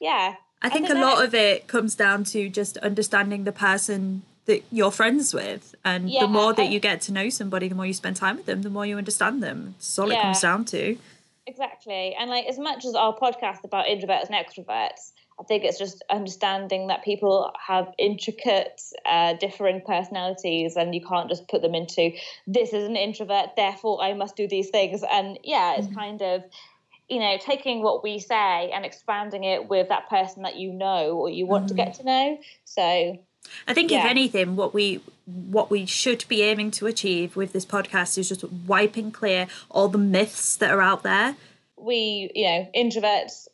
yeah 0.00 0.34
I 0.60 0.68
think 0.68 0.86
a 0.86 0.94
don't 0.94 1.02
lot 1.02 1.24
of 1.24 1.34
it 1.34 1.68
comes 1.68 1.94
down 1.94 2.24
to 2.24 2.48
just 2.48 2.76
understanding 2.78 3.44
the 3.44 3.52
person 3.52 4.22
that 4.46 4.64
you're 4.72 4.90
friends 4.90 5.32
with. 5.32 5.74
And 5.84 6.10
Yeah, 6.10 6.22
the 6.22 6.26
more 6.28 6.52
that 6.52 6.62
I- 6.62 6.68
you 6.68 6.80
get 6.80 7.00
to 7.02 7.12
know 7.12 7.28
somebody, 7.28 7.68
the 7.68 7.76
more 7.76 7.86
you 7.86 7.94
spend 7.94 8.16
time 8.16 8.36
with 8.38 8.46
them, 8.46 8.62
the 8.62 8.70
more 8.70 8.84
you 8.84 8.96
understand 8.98 9.40
them. 9.40 9.74
That's 9.78 9.96
all 10.00 10.10
it 10.10 10.20
comes 10.20 10.40
down 10.40 10.64
to. 10.66 10.96
Exactly. 11.46 12.14
And 12.18 12.28
like 12.28 12.46
as 12.46 12.58
much 12.58 12.84
as 12.84 12.94
our 12.94 13.16
podcast 13.16 13.62
about 13.62 13.86
introverts 13.86 14.28
and 14.30 14.34
extroverts, 14.34 15.12
I 15.40 15.44
think 15.44 15.64
it's 15.64 15.78
just 15.78 16.02
understanding 16.10 16.88
that 16.88 17.04
people 17.04 17.52
have 17.64 17.92
intricate, 17.96 18.82
uh, 19.06 19.34
differing 19.34 19.82
personalities, 19.86 20.76
and 20.76 20.94
you 20.94 21.00
can't 21.00 21.28
just 21.28 21.46
put 21.48 21.62
them 21.62 21.74
into 21.74 22.10
this 22.46 22.72
is 22.72 22.88
an 22.88 22.96
introvert, 22.96 23.50
therefore 23.56 24.02
I 24.02 24.14
must 24.14 24.36
do 24.36 24.48
these 24.48 24.70
things. 24.70 25.04
And 25.10 25.38
yeah, 25.44 25.76
it's 25.78 25.92
kind 25.94 26.20
of, 26.22 26.42
you 27.08 27.20
know, 27.20 27.38
taking 27.40 27.82
what 27.82 28.02
we 28.02 28.18
say 28.18 28.70
and 28.70 28.84
expanding 28.84 29.44
it 29.44 29.68
with 29.68 29.88
that 29.90 30.10
person 30.10 30.42
that 30.42 30.56
you 30.56 30.72
know 30.72 31.16
or 31.16 31.30
you 31.30 31.46
want 31.46 31.68
to 31.68 31.74
get 31.74 31.94
to 31.94 32.04
know. 32.04 32.38
So 32.64 33.18
I 33.66 33.74
think 33.74 33.92
if 33.92 34.04
anything, 34.04 34.56
what 34.56 34.74
we 34.74 35.00
what 35.24 35.70
we 35.70 35.86
should 35.86 36.24
be 36.28 36.42
aiming 36.42 36.70
to 36.72 36.86
achieve 36.86 37.36
with 37.36 37.52
this 37.52 37.64
podcast 37.64 38.18
is 38.18 38.28
just 38.28 38.44
wiping 38.66 39.10
clear 39.10 39.46
all 39.70 39.88
the 39.88 39.98
myths 39.98 40.56
that 40.56 40.70
are 40.70 40.82
out 40.82 41.02
there. 41.02 41.36
we, 41.80 42.30
you 42.34 42.44
know, 42.44 42.68
introverts, 42.76 43.48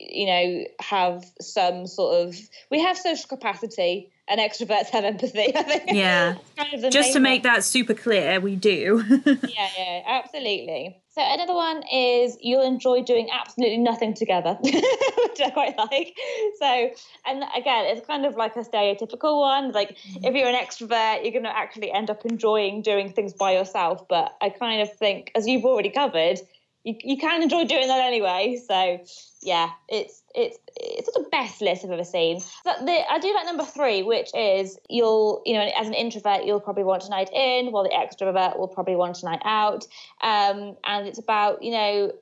you 0.00 0.26
know, 0.26 0.64
have 0.80 1.24
some 1.40 1.86
sort 1.86 2.22
of 2.22 2.36
we 2.70 2.80
have 2.80 2.96
social 2.96 3.28
capacity, 3.28 4.10
and 4.30 4.40
extroverts 4.40 4.88
have 4.90 5.04
empathy. 5.04 5.54
I 5.54 5.62
think. 5.62 5.84
Yeah. 5.88 6.36
Kind 6.56 6.84
of 6.84 6.92
Just 6.92 7.12
to 7.12 7.20
make 7.20 7.42
that 7.42 7.64
super 7.64 7.94
clear, 7.94 8.40
we 8.40 8.56
do. 8.56 9.04
Yeah, 9.50 9.68
yeah, 9.76 10.02
absolutely. 10.06 10.96
So 11.10 11.22
another 11.22 11.54
one 11.54 11.82
is 11.92 12.38
you'll 12.40 12.62
enjoy 12.62 13.02
doing 13.02 13.28
absolutely 13.32 13.78
nothing 13.78 14.14
together, 14.14 14.56
which 14.60 15.40
I 15.40 15.50
quite 15.52 15.76
like. 15.76 16.16
So, 16.58 16.90
and 17.26 17.42
again, 17.56 17.86
it's 17.86 18.06
kind 18.06 18.24
of 18.24 18.36
like 18.36 18.56
a 18.56 18.60
stereotypical 18.60 19.40
one. 19.40 19.72
Like 19.72 19.96
mm-hmm. 19.96 20.24
if 20.24 20.34
you're 20.34 20.48
an 20.48 20.54
extrovert, 20.54 21.22
you're 21.22 21.32
going 21.32 21.44
to 21.44 21.56
actually 21.56 21.90
end 21.90 22.10
up 22.10 22.24
enjoying 22.24 22.82
doing 22.82 23.12
things 23.12 23.32
by 23.32 23.52
yourself. 23.52 24.06
But 24.08 24.36
I 24.40 24.50
kind 24.50 24.82
of 24.82 24.92
think, 24.96 25.32
as 25.34 25.46
you've 25.46 25.64
already 25.64 25.90
covered, 25.90 26.40
you, 26.84 26.94
you 27.02 27.16
can 27.16 27.42
enjoy 27.42 27.64
doing 27.64 27.88
that 27.88 28.00
anyway. 28.00 28.60
So 28.66 29.00
yeah, 29.42 29.70
it's 29.88 30.22
it's 30.34 30.58
it's 30.76 31.10
not 31.14 31.24
the 31.24 31.30
best 31.30 31.60
list 31.60 31.84
I've 31.84 31.90
ever 31.90 32.04
seen. 32.04 32.40
But 32.64 32.86
the, 32.86 33.02
I 33.10 33.18
do 33.18 33.34
like 33.34 33.46
number 33.46 33.64
three, 33.64 34.02
which 34.02 34.30
is 34.34 34.78
you'll 34.88 35.42
you 35.44 35.54
know 35.54 35.70
as 35.78 35.86
an 35.86 35.94
introvert 35.94 36.44
you'll 36.44 36.60
probably 36.60 36.84
want 36.84 37.04
a 37.04 37.10
night 37.10 37.30
in, 37.32 37.72
while 37.72 37.84
the 37.84 37.90
extrovert 37.90 38.58
will 38.58 38.68
probably 38.68 38.96
want 38.96 39.22
a 39.22 39.26
night 39.26 39.42
out. 39.44 39.86
Um, 40.22 40.76
and 40.84 41.06
it's 41.06 41.18
about 41.18 41.62
you 41.62 41.72
know 41.72 42.12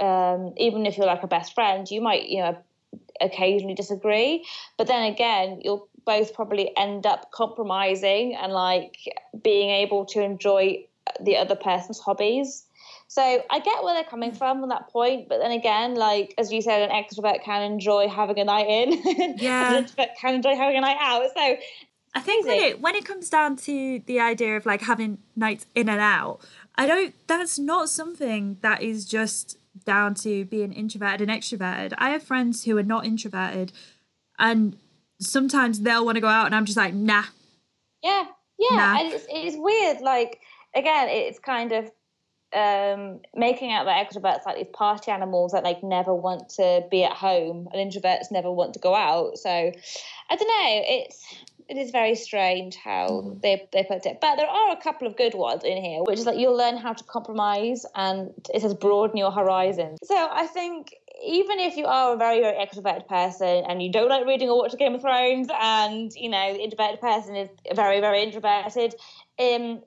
um, 0.00 0.54
even 0.56 0.86
if 0.86 0.96
you're 0.96 1.06
like 1.06 1.22
a 1.22 1.28
best 1.28 1.54
friend, 1.54 1.90
you 1.90 2.00
might 2.00 2.28
you 2.28 2.38
know 2.38 2.58
occasionally 3.20 3.74
disagree, 3.74 4.44
but 4.76 4.86
then 4.86 5.10
again 5.10 5.60
you'll 5.62 5.88
both 6.04 6.34
probably 6.34 6.76
end 6.76 7.06
up 7.06 7.30
compromising 7.30 8.34
and 8.34 8.52
like 8.52 8.96
being 9.42 9.70
able 9.70 10.04
to 10.04 10.20
enjoy 10.20 10.84
the 11.20 11.36
other 11.36 11.56
person's 11.56 11.98
hobbies. 11.98 12.64
So 13.12 13.42
I 13.50 13.58
get 13.58 13.84
where 13.84 13.92
they're 13.92 14.08
coming 14.08 14.32
from 14.32 14.62
on 14.62 14.70
that 14.70 14.88
point, 14.88 15.28
but 15.28 15.38
then 15.38 15.50
again, 15.50 15.96
like 15.96 16.32
as 16.38 16.50
you 16.50 16.62
said, 16.62 16.80
an 16.80 16.88
extrovert 16.88 17.44
can 17.44 17.60
enjoy 17.60 18.08
having 18.08 18.38
a 18.38 18.44
night 18.44 18.66
in. 18.68 19.36
Yeah. 19.38 19.72
an 19.74 19.82
introvert 19.84 20.16
can 20.18 20.34
enjoy 20.36 20.56
having 20.56 20.78
a 20.78 20.80
night 20.80 20.96
out. 20.98 21.28
So 21.36 21.56
I 22.14 22.20
think 22.20 22.46
when 22.46 22.58
it 22.58 22.80
when 22.80 22.94
it 22.94 23.04
comes 23.04 23.28
down 23.28 23.56
to 23.56 24.00
the 24.06 24.18
idea 24.18 24.56
of 24.56 24.64
like 24.64 24.80
having 24.80 25.18
nights 25.36 25.66
in 25.74 25.90
and 25.90 26.00
out, 26.00 26.40
I 26.76 26.86
don't. 26.86 27.14
That's 27.26 27.58
not 27.58 27.90
something 27.90 28.56
that 28.62 28.80
is 28.82 29.04
just 29.04 29.58
down 29.84 30.14
to 30.14 30.46
being 30.46 30.72
introverted 30.72 31.28
and 31.28 31.30
extroverted. 31.30 31.92
I 31.98 32.10
have 32.10 32.22
friends 32.22 32.64
who 32.64 32.78
are 32.78 32.82
not 32.82 33.04
introverted, 33.04 33.72
and 34.38 34.78
sometimes 35.20 35.80
they'll 35.80 36.06
want 36.06 36.16
to 36.16 36.22
go 36.22 36.28
out, 36.28 36.46
and 36.46 36.54
I'm 36.54 36.64
just 36.64 36.78
like, 36.78 36.94
nah. 36.94 37.24
yeah, 38.02 38.24
yeah, 38.58 38.76
Nah. 38.76 39.00
and 39.00 39.12
it's, 39.12 39.26
it's 39.28 39.56
weird. 39.58 40.00
Like 40.00 40.40
again, 40.74 41.08
it's 41.10 41.38
kind 41.38 41.72
of 41.72 41.90
um, 42.54 43.20
making 43.34 43.72
out 43.72 43.86
that 43.86 44.06
extroverts 44.06 44.44
like 44.46 44.56
these 44.56 44.72
party 44.72 45.10
animals 45.10 45.52
that 45.52 45.64
like 45.64 45.82
never 45.82 46.14
want 46.14 46.48
to 46.50 46.84
be 46.90 47.04
at 47.04 47.12
home, 47.12 47.68
and 47.72 47.92
introverts 47.92 48.30
never 48.30 48.50
want 48.50 48.74
to 48.74 48.80
go 48.80 48.94
out. 48.94 49.38
So 49.38 49.50
I 49.50 50.36
don't 50.36 50.48
know. 50.48 50.82
It's 50.86 51.24
it 51.68 51.76
is 51.76 51.90
very 51.90 52.14
strange 52.14 52.76
how 52.76 53.36
they 53.42 53.68
they 53.72 53.84
put 53.84 54.04
it, 54.06 54.18
but 54.20 54.36
there 54.36 54.48
are 54.48 54.72
a 54.72 54.80
couple 54.80 55.06
of 55.06 55.16
good 55.16 55.34
ones 55.34 55.64
in 55.64 55.82
here, 55.82 56.02
which 56.02 56.18
is 56.18 56.26
like 56.26 56.38
you'll 56.38 56.56
learn 56.56 56.76
how 56.76 56.92
to 56.92 57.04
compromise, 57.04 57.86
and 57.94 58.32
it 58.52 58.62
says 58.62 58.74
broaden 58.74 59.16
your 59.16 59.30
horizons. 59.30 59.98
So 60.04 60.16
I 60.16 60.46
think. 60.46 60.94
Even 61.24 61.60
if 61.60 61.76
you 61.76 61.84
are 61.84 62.14
a 62.14 62.16
very, 62.16 62.40
very 62.40 62.56
extroverted 62.56 63.06
person 63.06 63.64
and 63.68 63.80
you 63.80 63.92
don't 63.92 64.08
like 64.08 64.26
reading 64.26 64.48
or 64.48 64.58
watching 64.58 64.78
Game 64.78 64.96
of 64.96 65.02
Thrones, 65.02 65.46
and 65.52 66.10
you 66.16 66.28
know 66.28 66.52
the 66.52 66.60
introverted 66.60 67.00
person 67.00 67.36
is 67.36 67.48
very, 67.76 68.00
very 68.00 68.24
introverted, 68.24 68.96
um, 69.38 69.82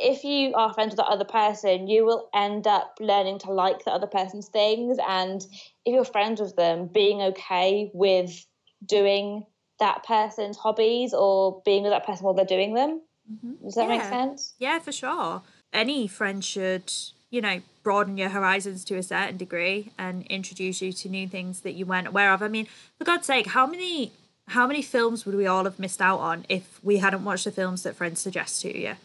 if 0.00 0.24
you 0.24 0.54
are 0.54 0.72
friends 0.72 0.90
with 0.90 0.98
that 0.98 1.06
other 1.06 1.24
person, 1.24 1.86
you 1.86 2.04
will 2.04 2.28
end 2.34 2.66
up 2.66 2.96
learning 3.00 3.38
to 3.40 3.52
like 3.52 3.84
the 3.84 3.90
other 3.90 4.06
person's 4.06 4.48
things. 4.48 4.98
And 5.06 5.42
if 5.84 5.94
you're 5.94 6.04
friends 6.04 6.40
with 6.40 6.56
them, 6.56 6.86
being 6.86 7.20
okay 7.22 7.90
with 7.92 8.46
doing 8.84 9.46
that 9.78 10.04
person's 10.04 10.56
hobbies 10.56 11.12
or 11.12 11.62
being 11.64 11.82
with 11.82 11.92
that 11.92 12.06
person 12.06 12.24
while 12.24 12.34
they're 12.34 12.44
doing 12.44 12.74
them. 12.74 13.02
Mm-hmm. 13.32 13.64
Does 13.64 13.74
that 13.74 13.88
make 13.88 14.02
sense? 14.02 14.54
Yeah, 14.58 14.78
for 14.78 14.92
sure. 14.92 15.42
Any 15.72 16.06
friend 16.06 16.44
should, 16.44 16.92
you 17.30 17.40
know, 17.40 17.60
broaden 17.82 18.16
your 18.16 18.30
horizons 18.30 18.84
to 18.86 18.96
a 18.96 19.02
certain 19.02 19.36
degree 19.36 19.92
and 19.98 20.26
introduce 20.26 20.82
you 20.82 20.92
to 20.92 21.08
new 21.08 21.28
things 21.28 21.60
that 21.60 21.72
you 21.72 21.86
weren't 21.86 22.08
aware 22.08 22.32
of. 22.32 22.42
I 22.42 22.48
mean, 22.48 22.66
for 22.98 23.04
God's 23.04 23.26
sake, 23.26 23.48
how 23.48 23.66
many 23.66 24.12
how 24.48 24.66
many 24.66 24.82
films 24.82 25.24
would 25.24 25.36
we 25.36 25.46
all 25.46 25.62
have 25.62 25.78
missed 25.78 26.00
out 26.00 26.18
on 26.18 26.44
if 26.48 26.82
we 26.82 26.98
hadn't 26.98 27.24
watched 27.24 27.44
the 27.44 27.52
films 27.52 27.84
that 27.84 27.94
friends 27.94 28.20
suggest 28.20 28.60
to 28.62 28.76
you? 28.76 28.96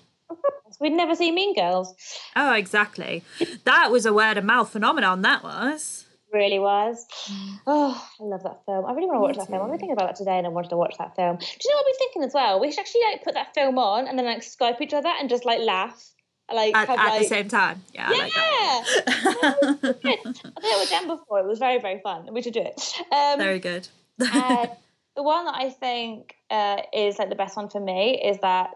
We'd 0.79 0.93
never 0.93 1.15
seen 1.15 1.35
Mean 1.35 1.55
Girls. 1.55 1.93
Oh, 2.35 2.53
exactly. 2.53 3.23
That 3.63 3.91
was 3.91 4.05
a 4.05 4.13
word 4.13 4.37
of 4.37 4.43
mouth 4.43 4.69
phenomenon. 4.69 5.21
That 5.21 5.43
was. 5.43 6.05
really 6.33 6.59
was. 6.59 7.05
Mm. 7.31 7.59
Oh, 7.67 8.09
I 8.19 8.23
love 8.23 8.43
that 8.43 8.59
film. 8.65 8.85
I 8.85 8.91
really 8.93 9.07
want 9.07 9.17
to 9.17 9.21
Me 9.21 9.27
watch 9.27 9.37
that 9.37 9.47
film. 9.47 9.63
I've 9.63 9.69
been 9.69 9.79
thinking 9.79 9.93
about 9.93 10.07
that 10.09 10.15
today 10.17 10.37
and 10.37 10.45
I 10.45 10.49
wanted 10.49 10.69
to 10.69 10.77
watch 10.77 10.95
that 10.97 11.15
film. 11.15 11.37
Do 11.37 11.45
you 11.45 11.71
know 11.71 11.77
what 11.77 11.79
I've 11.79 11.85
been 11.85 11.99
thinking 11.99 12.23
as 12.23 12.33
well? 12.33 12.59
We 12.59 12.71
should 12.71 12.79
actually 12.81 13.01
like 13.11 13.23
put 13.23 13.33
that 13.35 13.53
film 13.53 13.77
on 13.77 14.07
and 14.07 14.17
then 14.19 14.25
like 14.25 14.41
Skype 14.41 14.81
each 14.81 14.93
other 14.93 15.09
and 15.19 15.29
just 15.29 15.45
like 15.45 15.61
laugh. 15.61 16.11
Like 16.53 16.75
At, 16.75 16.87
have, 16.89 16.99
at 16.99 17.05
like, 17.07 17.21
the 17.21 17.27
same 17.27 17.47
time. 17.47 17.81
Yeah, 17.93 18.07
I 18.07 18.17
like 18.17 18.33
that. 18.33 19.95
Yeah. 20.03 20.15
I 20.23 20.61
think 20.61 20.91
it 20.91 21.07
before. 21.07 21.39
It 21.39 21.47
was 21.47 21.57
very, 21.57 21.79
very 21.79 21.99
fun. 22.01 22.27
We 22.31 22.43
should 22.43 22.53
do 22.53 22.61
it. 22.61 22.93
Um, 23.11 23.39
Very 23.39 23.57
good. 23.57 23.87
uh, 24.21 24.67
the 25.15 25.23
one 25.23 25.45
that 25.45 25.55
I 25.55 25.71
think 25.71 26.35
uh, 26.51 26.81
is 26.93 27.17
like 27.17 27.29
the 27.29 27.35
best 27.35 27.57
one 27.57 27.69
for 27.69 27.79
me 27.79 28.21
is 28.23 28.37
that 28.41 28.73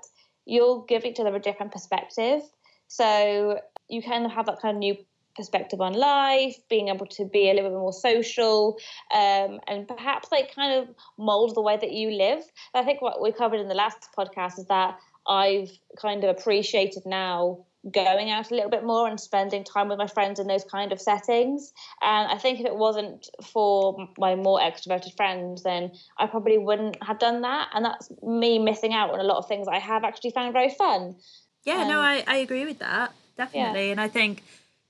you'll 0.49 0.81
give 0.81 1.05
each 1.05 1.19
other 1.19 1.35
a 1.35 1.39
different 1.39 1.71
perspective. 1.71 2.41
So 2.87 3.59
you 3.87 4.01
kind 4.01 4.25
of 4.25 4.31
have 4.31 4.47
that 4.47 4.61
kind 4.61 4.75
of 4.75 4.79
new 4.79 4.97
perspective 5.35 5.79
on 5.79 5.93
life, 5.93 6.57
being 6.69 6.89
able 6.89 7.05
to 7.05 7.25
be 7.25 7.49
a 7.49 7.53
little 7.53 7.69
bit 7.69 7.77
more 7.77 7.93
social, 7.93 8.77
um, 9.13 9.59
and 9.67 9.87
perhaps 9.87 10.31
like 10.31 10.53
kind 10.53 10.81
of 10.81 10.95
mold 11.17 11.55
the 11.55 11.61
way 11.61 11.77
that 11.77 11.91
you 11.91 12.11
live. 12.11 12.43
I 12.73 12.83
think 12.83 13.01
what 13.01 13.21
we 13.21 13.31
covered 13.31 13.59
in 13.59 13.69
the 13.69 13.75
last 13.75 14.09
podcast 14.17 14.59
is 14.59 14.65
that 14.65 14.99
I've 15.27 15.71
kind 16.01 16.23
of 16.23 16.35
appreciated 16.35 17.03
now 17.05 17.65
going 17.91 18.29
out 18.29 18.51
a 18.51 18.55
little 18.55 18.69
bit 18.69 18.83
more 18.83 19.07
and 19.07 19.19
spending 19.19 19.63
time 19.63 19.87
with 19.87 19.97
my 19.97 20.07
friends 20.07 20.39
in 20.39 20.47
those 20.47 20.65
kind 20.65 20.91
of 20.91 20.99
settings. 20.99 21.71
And 22.01 22.29
I 22.29 22.37
think 22.37 22.59
if 22.59 22.65
it 22.65 22.75
wasn't 22.75 23.29
for 23.41 24.07
my 24.17 24.35
more 24.35 24.59
extroverted 24.59 25.15
friends, 25.15 25.63
then 25.63 25.91
I 26.17 26.27
probably 26.27 26.57
wouldn't 26.57 27.01
have 27.03 27.19
done 27.19 27.41
that. 27.43 27.69
And 27.73 27.85
that's 27.85 28.11
me 28.21 28.59
missing 28.59 28.93
out 28.93 29.11
on 29.11 29.19
a 29.19 29.23
lot 29.23 29.37
of 29.37 29.47
things 29.47 29.67
I 29.67 29.79
have 29.79 30.03
actually 30.03 30.31
found 30.31 30.51
very 30.53 30.69
fun. 30.69 31.15
Yeah, 31.63 31.87
no, 31.87 31.99
Um, 31.99 32.05
I, 32.05 32.23
I 32.27 32.37
agree 32.37 32.65
with 32.65 32.79
that. 32.79 33.13
Definitely. 33.37 33.91
And 33.91 34.01
I 34.01 34.09
think 34.09 34.43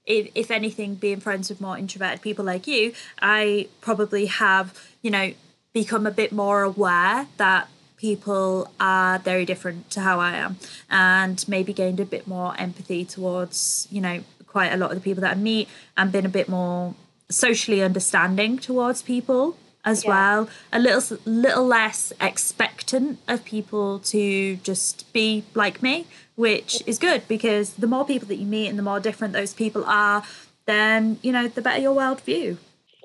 if, 0.05 0.29
if 0.33 0.49
anything, 0.49 0.95
being 0.95 1.19
friends 1.19 1.49
with 1.49 1.61
more 1.61 1.77
introverted 1.77 2.21
people 2.21 2.43
like 2.43 2.65
you, 2.65 2.93
I 3.21 3.67
probably 3.81 4.25
have, 4.25 4.73
you 5.03 5.11
know, 5.11 5.33
become 5.73 6.07
a 6.07 6.11
bit 6.11 6.31
more 6.31 6.63
aware 6.63 7.27
that 7.37 7.67
people 7.99 8.71
are 8.79 9.19
very 9.19 9.45
different 9.45 9.89
to 9.91 9.99
how 10.01 10.19
I 10.19 10.31
am 10.37 10.57
and 10.89 11.45
maybe 11.47 11.73
gained 11.73 11.99
a 11.99 12.05
bit 12.05 12.25
more 12.27 12.55
empathy 12.57 13.03
towards, 13.05 13.87
you 13.91 13.99
know, 14.01 14.23
quite 14.47 14.71
a 14.71 14.77
lot 14.77 14.89
of 14.91 14.95
the 14.97 15.01
people 15.01 15.21
that 15.21 15.35
I 15.37 15.39
meet 15.39 15.67
and 15.97 16.11
been 16.11 16.25
a 16.25 16.29
bit 16.29 16.47
more 16.47 16.95
socially 17.29 17.83
understanding 17.83 18.57
towards 18.57 19.01
people 19.01 19.57
as 19.85 20.03
Yeah. 20.03 20.09
well 20.09 20.49
a 20.73 20.79
little 20.79 21.17
little 21.25 21.65
less 21.65 22.11
expectant 22.19 23.19
of 23.27 23.45
people 23.45 23.99
to 23.99 24.55
just 24.57 25.11
be 25.13 25.43
like 25.53 25.81
me 25.81 26.05
which 26.35 26.81
is 26.85 26.97
good 26.99 27.21
because 27.29 27.73
the 27.75 27.87
more 27.87 28.03
people 28.05 28.27
that 28.27 28.35
you 28.37 28.45
meet 28.45 28.67
and 28.67 28.77
the 28.77 28.83
more 28.83 28.99
different 28.99 29.31
those 29.33 29.53
people 29.53 29.83
are 29.85 30.23
then 30.65 31.17
you 31.21 31.31
know 31.31 31.47
the 31.47 31.61
better 31.61 31.79
your 31.81 31.95
worldview 31.95 32.57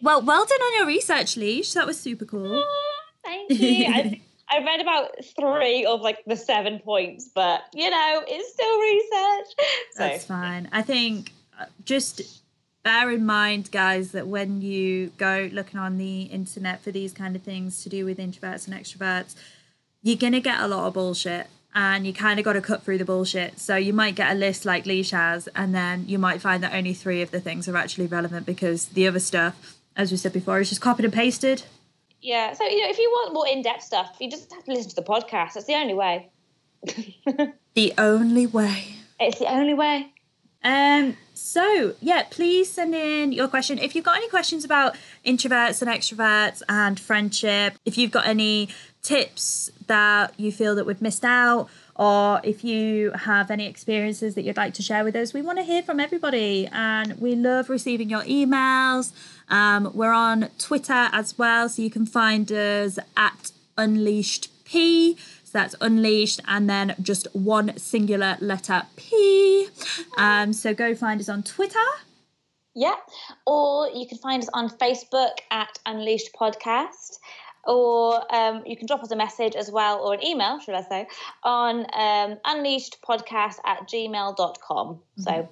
well 0.03 0.21
well 0.21 0.45
done 0.47 0.61
on 0.69 0.75
your 0.79 0.87
research 0.87 1.37
leash 1.37 1.73
that 1.75 1.87
was 1.87 1.99
super 2.01 2.25
cool 2.25 2.65
ah, 2.65 3.01
Thank 3.23 3.51
you. 3.61 4.21
I, 4.55 4.65
read 4.65 4.81
about 4.81 5.25
three 5.39 5.85
of 5.85 6.01
like 6.01 6.25
the 6.27 6.37
seven 6.37 6.81
points, 6.81 7.31
but 7.35 7.63
you 7.75 7.91
know, 7.91 8.25
it's 8.27 8.53
still 8.53 8.81
research. 8.81 9.69
So 9.93 9.99
That's 9.99 10.25
fine. 10.25 10.69
I 10.73 10.83
think 10.83 11.33
uh, 11.59 11.67
just 11.85 12.43
bear 12.85 13.11
in 13.11 13.27
mind, 13.27 13.71
guys, 13.73 14.13
that 14.13 14.29
when 14.29 14.61
you 14.61 15.09
go 15.17 15.49
looking 15.53 15.81
on 15.81 15.99
the 15.99 16.23
internet 16.23 16.83
for 16.83 16.93
these 16.93 17.13
kind 17.13 17.35
of 17.35 17.43
things 17.43 17.83
to 17.83 17.89
do 17.89 18.05
with 18.05 18.19
introverts 18.19 18.69
and 18.69 18.77
extroverts, 18.77 19.35
you're 20.03 20.17
going 20.17 20.35
to 20.35 20.41
get 20.41 20.61
a 20.61 20.69
lot 20.69 20.87
of 20.87 20.95
bullshit. 20.95 21.49
And 21.77 22.07
you 22.07 22.13
kind 22.13 22.39
of 22.39 22.45
got 22.45 22.53
to 22.53 22.61
cut 22.61 22.85
through 22.85 22.99
the 22.99 23.05
bullshit. 23.05 23.59
So 23.59 23.75
you 23.75 23.93
might 23.93 24.15
get 24.15 24.31
a 24.31 24.35
list 24.35 24.65
like 24.65 24.87
Leash 24.87 25.11
has, 25.11 25.49
and 25.57 25.75
then 25.75 26.05
you 26.07 26.21
might 26.21 26.41
find 26.41 26.63
that 26.63 26.73
only 26.73 26.95
three 26.95 27.21
of 27.21 27.33
the 27.33 27.41
things 27.41 27.67
are 27.67 27.77
actually 27.77 28.07
relevant 28.07 28.47
because 28.47 28.87
the 28.87 29.09
other 29.09 29.19
stuff, 29.19 29.77
as 29.97 30.13
we 30.13 30.17
said 30.17 30.33
before, 30.33 30.61
is 30.61 30.69
just 30.69 30.81
copied 30.81 31.05
and 31.05 31.13
pasted. 31.13 31.65
Yeah, 32.25 32.55
so 32.55 32.65
you 32.65 32.81
know, 32.81 32.89
if 32.89 32.99
you 32.99 33.11
want 33.11 33.35
more 33.35 33.47
in-depth 33.47 33.83
stuff, 33.83 34.17
you 34.19 34.31
just 34.31 34.51
have 34.53 34.65
to 34.65 34.73
listen 34.73 34.89
to 34.89 34.97
the 34.97 35.03
podcast. 35.03 35.53
That's 35.53 35.67
the 35.67 35.75
only 35.75 35.95
way. 35.95 36.31
The 37.75 37.93
only 37.99 38.47
way. 38.47 38.85
It's 39.19 39.41
the 39.41 39.53
only 39.53 39.75
way. 39.75 40.13
Um, 40.63 41.17
so 41.35 41.95
yeah, 42.01 42.23
please 42.31 42.71
send 42.71 42.95
in 42.95 43.33
your 43.33 43.49
question. 43.49 43.79
If 43.79 43.95
you've 43.95 44.05
got 44.05 44.17
any 44.17 44.29
questions 44.29 44.65
about 44.65 44.97
introverts 45.27 45.83
and 45.83 45.91
extroverts 45.91 46.63
and 46.69 46.99
friendship, 46.99 47.75
if 47.85 47.99
you've 47.99 48.13
got 48.13 48.27
any 48.27 48.69
tips 49.03 49.71
that 49.87 50.33
you 50.39 50.51
feel 50.51 50.75
that 50.77 50.87
we've 50.87 51.03
missed 51.03 51.25
out, 51.25 51.69
or 51.97 52.41
if 52.43 52.65
you 52.65 53.11
have 53.13 53.51
any 53.51 53.67
experiences 53.67 54.35
that 54.35 54.43
you'd 54.43 54.57
like 54.57 54.75
to 54.75 54.83
share 54.83 55.05
with 55.05 55.15
us, 55.15 55.33
we 55.33 55.43
want 55.43 55.59
to 55.59 55.65
hear 55.65 55.83
from 55.83 56.01
everybody 56.01 56.69
and 56.73 57.21
we 57.21 57.35
love 57.35 57.69
receiving 57.69 58.11
your 58.11 58.23
emails. 58.23 59.13
Um, 59.49 59.91
we're 59.95 60.13
on 60.13 60.49
Twitter 60.59 61.09
as 61.13 61.39
well, 61.39 61.69
so 61.69 61.83
you 61.83 61.91
can 61.91 62.07
find 62.07 62.51
us 62.51 62.99
at 63.17 63.53
Unleashed 63.77 64.49
P. 64.65 65.17
That's 65.55 65.77
unleashed 65.81 66.41
and 66.49 66.69
then 66.69 66.97
just 67.01 67.29
one 67.33 67.77
singular 67.79 68.37
letter 68.41 68.83
P. 68.97 69.69
Um, 70.19 70.53
so 70.53 70.75
go 70.75 70.97
find 70.97 71.21
us 71.21 71.29
on 71.29 71.45
Twitter. 71.45 71.79
Yeah. 72.75 72.97
Or 73.47 73.89
you 73.89 74.09
can 74.09 74.19
find 74.19 74.43
us 74.43 74.49
on 74.53 74.69
Facebook 74.69 75.31
at 75.53 75.79
Unleashed 75.87 76.31
Podcast. 76.35 77.19
Or 77.67 78.21
um, 78.35 78.65
you 78.67 78.77
can 78.77 78.89
drop 78.89 79.05
us 79.05 79.13
a 79.13 79.17
message 79.17 79.55
as 79.55 79.71
well, 79.71 80.01
or 80.01 80.15
an 80.15 80.27
email, 80.27 80.59
should 80.59 80.75
I 80.75 80.83
say, 80.83 81.07
on 81.45 81.87
um, 81.93 82.39
unleashedpodcast 82.45 83.59
at 83.65 83.89
gmail.com. 83.89 85.01
So 85.19 85.49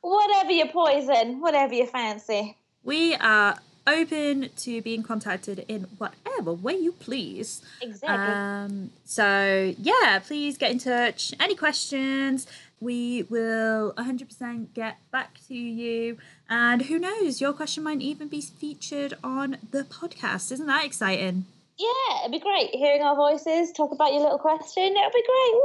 whatever 0.00 0.52
your 0.52 0.68
poison, 0.68 1.40
whatever 1.42 1.74
you 1.74 1.86
fancy. 1.86 2.56
We 2.82 3.14
are 3.16 3.58
open 3.86 4.50
to 4.56 4.82
being 4.82 5.02
contacted 5.02 5.64
in 5.68 5.82
whatever 5.98 6.52
way 6.52 6.74
you 6.76 6.92
please. 6.92 7.62
Exactly. 7.80 8.34
Um, 8.34 8.90
so 9.04 9.74
yeah, 9.78 10.20
please 10.20 10.58
get 10.58 10.70
in 10.70 10.78
touch. 10.78 11.34
Any 11.40 11.54
questions? 11.54 12.46
We 12.80 13.22
will 13.30 13.94
100% 13.94 14.74
get 14.74 14.98
back 15.10 15.38
to 15.48 15.54
you. 15.54 16.18
And 16.50 16.82
who 16.82 16.98
knows, 16.98 17.40
your 17.40 17.52
question 17.52 17.82
might 17.82 18.02
even 18.02 18.28
be 18.28 18.40
featured 18.40 19.14
on 19.24 19.56
the 19.70 19.84
podcast. 19.84 20.52
Isn't 20.52 20.66
that 20.66 20.84
exciting? 20.84 21.46
yeah, 21.76 22.20
it'd 22.20 22.32
be 22.32 22.38
great 22.38 22.70
hearing 22.70 23.02
our 23.02 23.16
voices, 23.16 23.72
talk 23.72 23.90
about 23.90 24.12
your 24.12 24.22
little 24.22 24.38
question. 24.38 24.84
It'll 24.84 25.10
be 25.10 25.24
great. 25.26 25.54
Woo! 25.54 25.60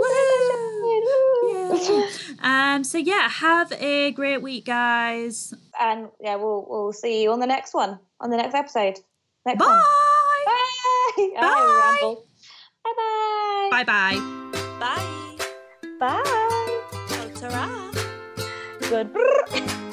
Woo! 0.00 0.06
Yeah. 1.52 2.06
um, 2.74 2.84
so 2.84 2.98
yeah, 2.98 3.28
have 3.28 3.72
a 3.72 4.12
great 4.12 4.40
week, 4.40 4.66
guys. 4.66 5.52
And 5.78 6.08
yeah, 6.20 6.36
we'll 6.36 6.66
we'll 6.68 6.92
see 6.92 7.22
you 7.22 7.32
on 7.32 7.40
the 7.40 7.46
next 7.46 7.74
one, 7.74 7.98
on 8.20 8.30
the 8.30 8.36
next 8.36 8.54
episode. 8.54 8.98
Next 9.44 9.58
Bye. 9.58 9.66
one. 9.66 9.82
Bye. 10.46 11.30
Bye. 11.34 11.38
I 11.40 12.00
ramble. 12.00 12.24
Bye 12.84 13.68
Bye 13.70 13.84
bye. 13.84 14.16
bye. 14.78 15.16
Bye. 15.98 16.80
Ta-ra. 17.40 17.66
Good. 18.88 19.76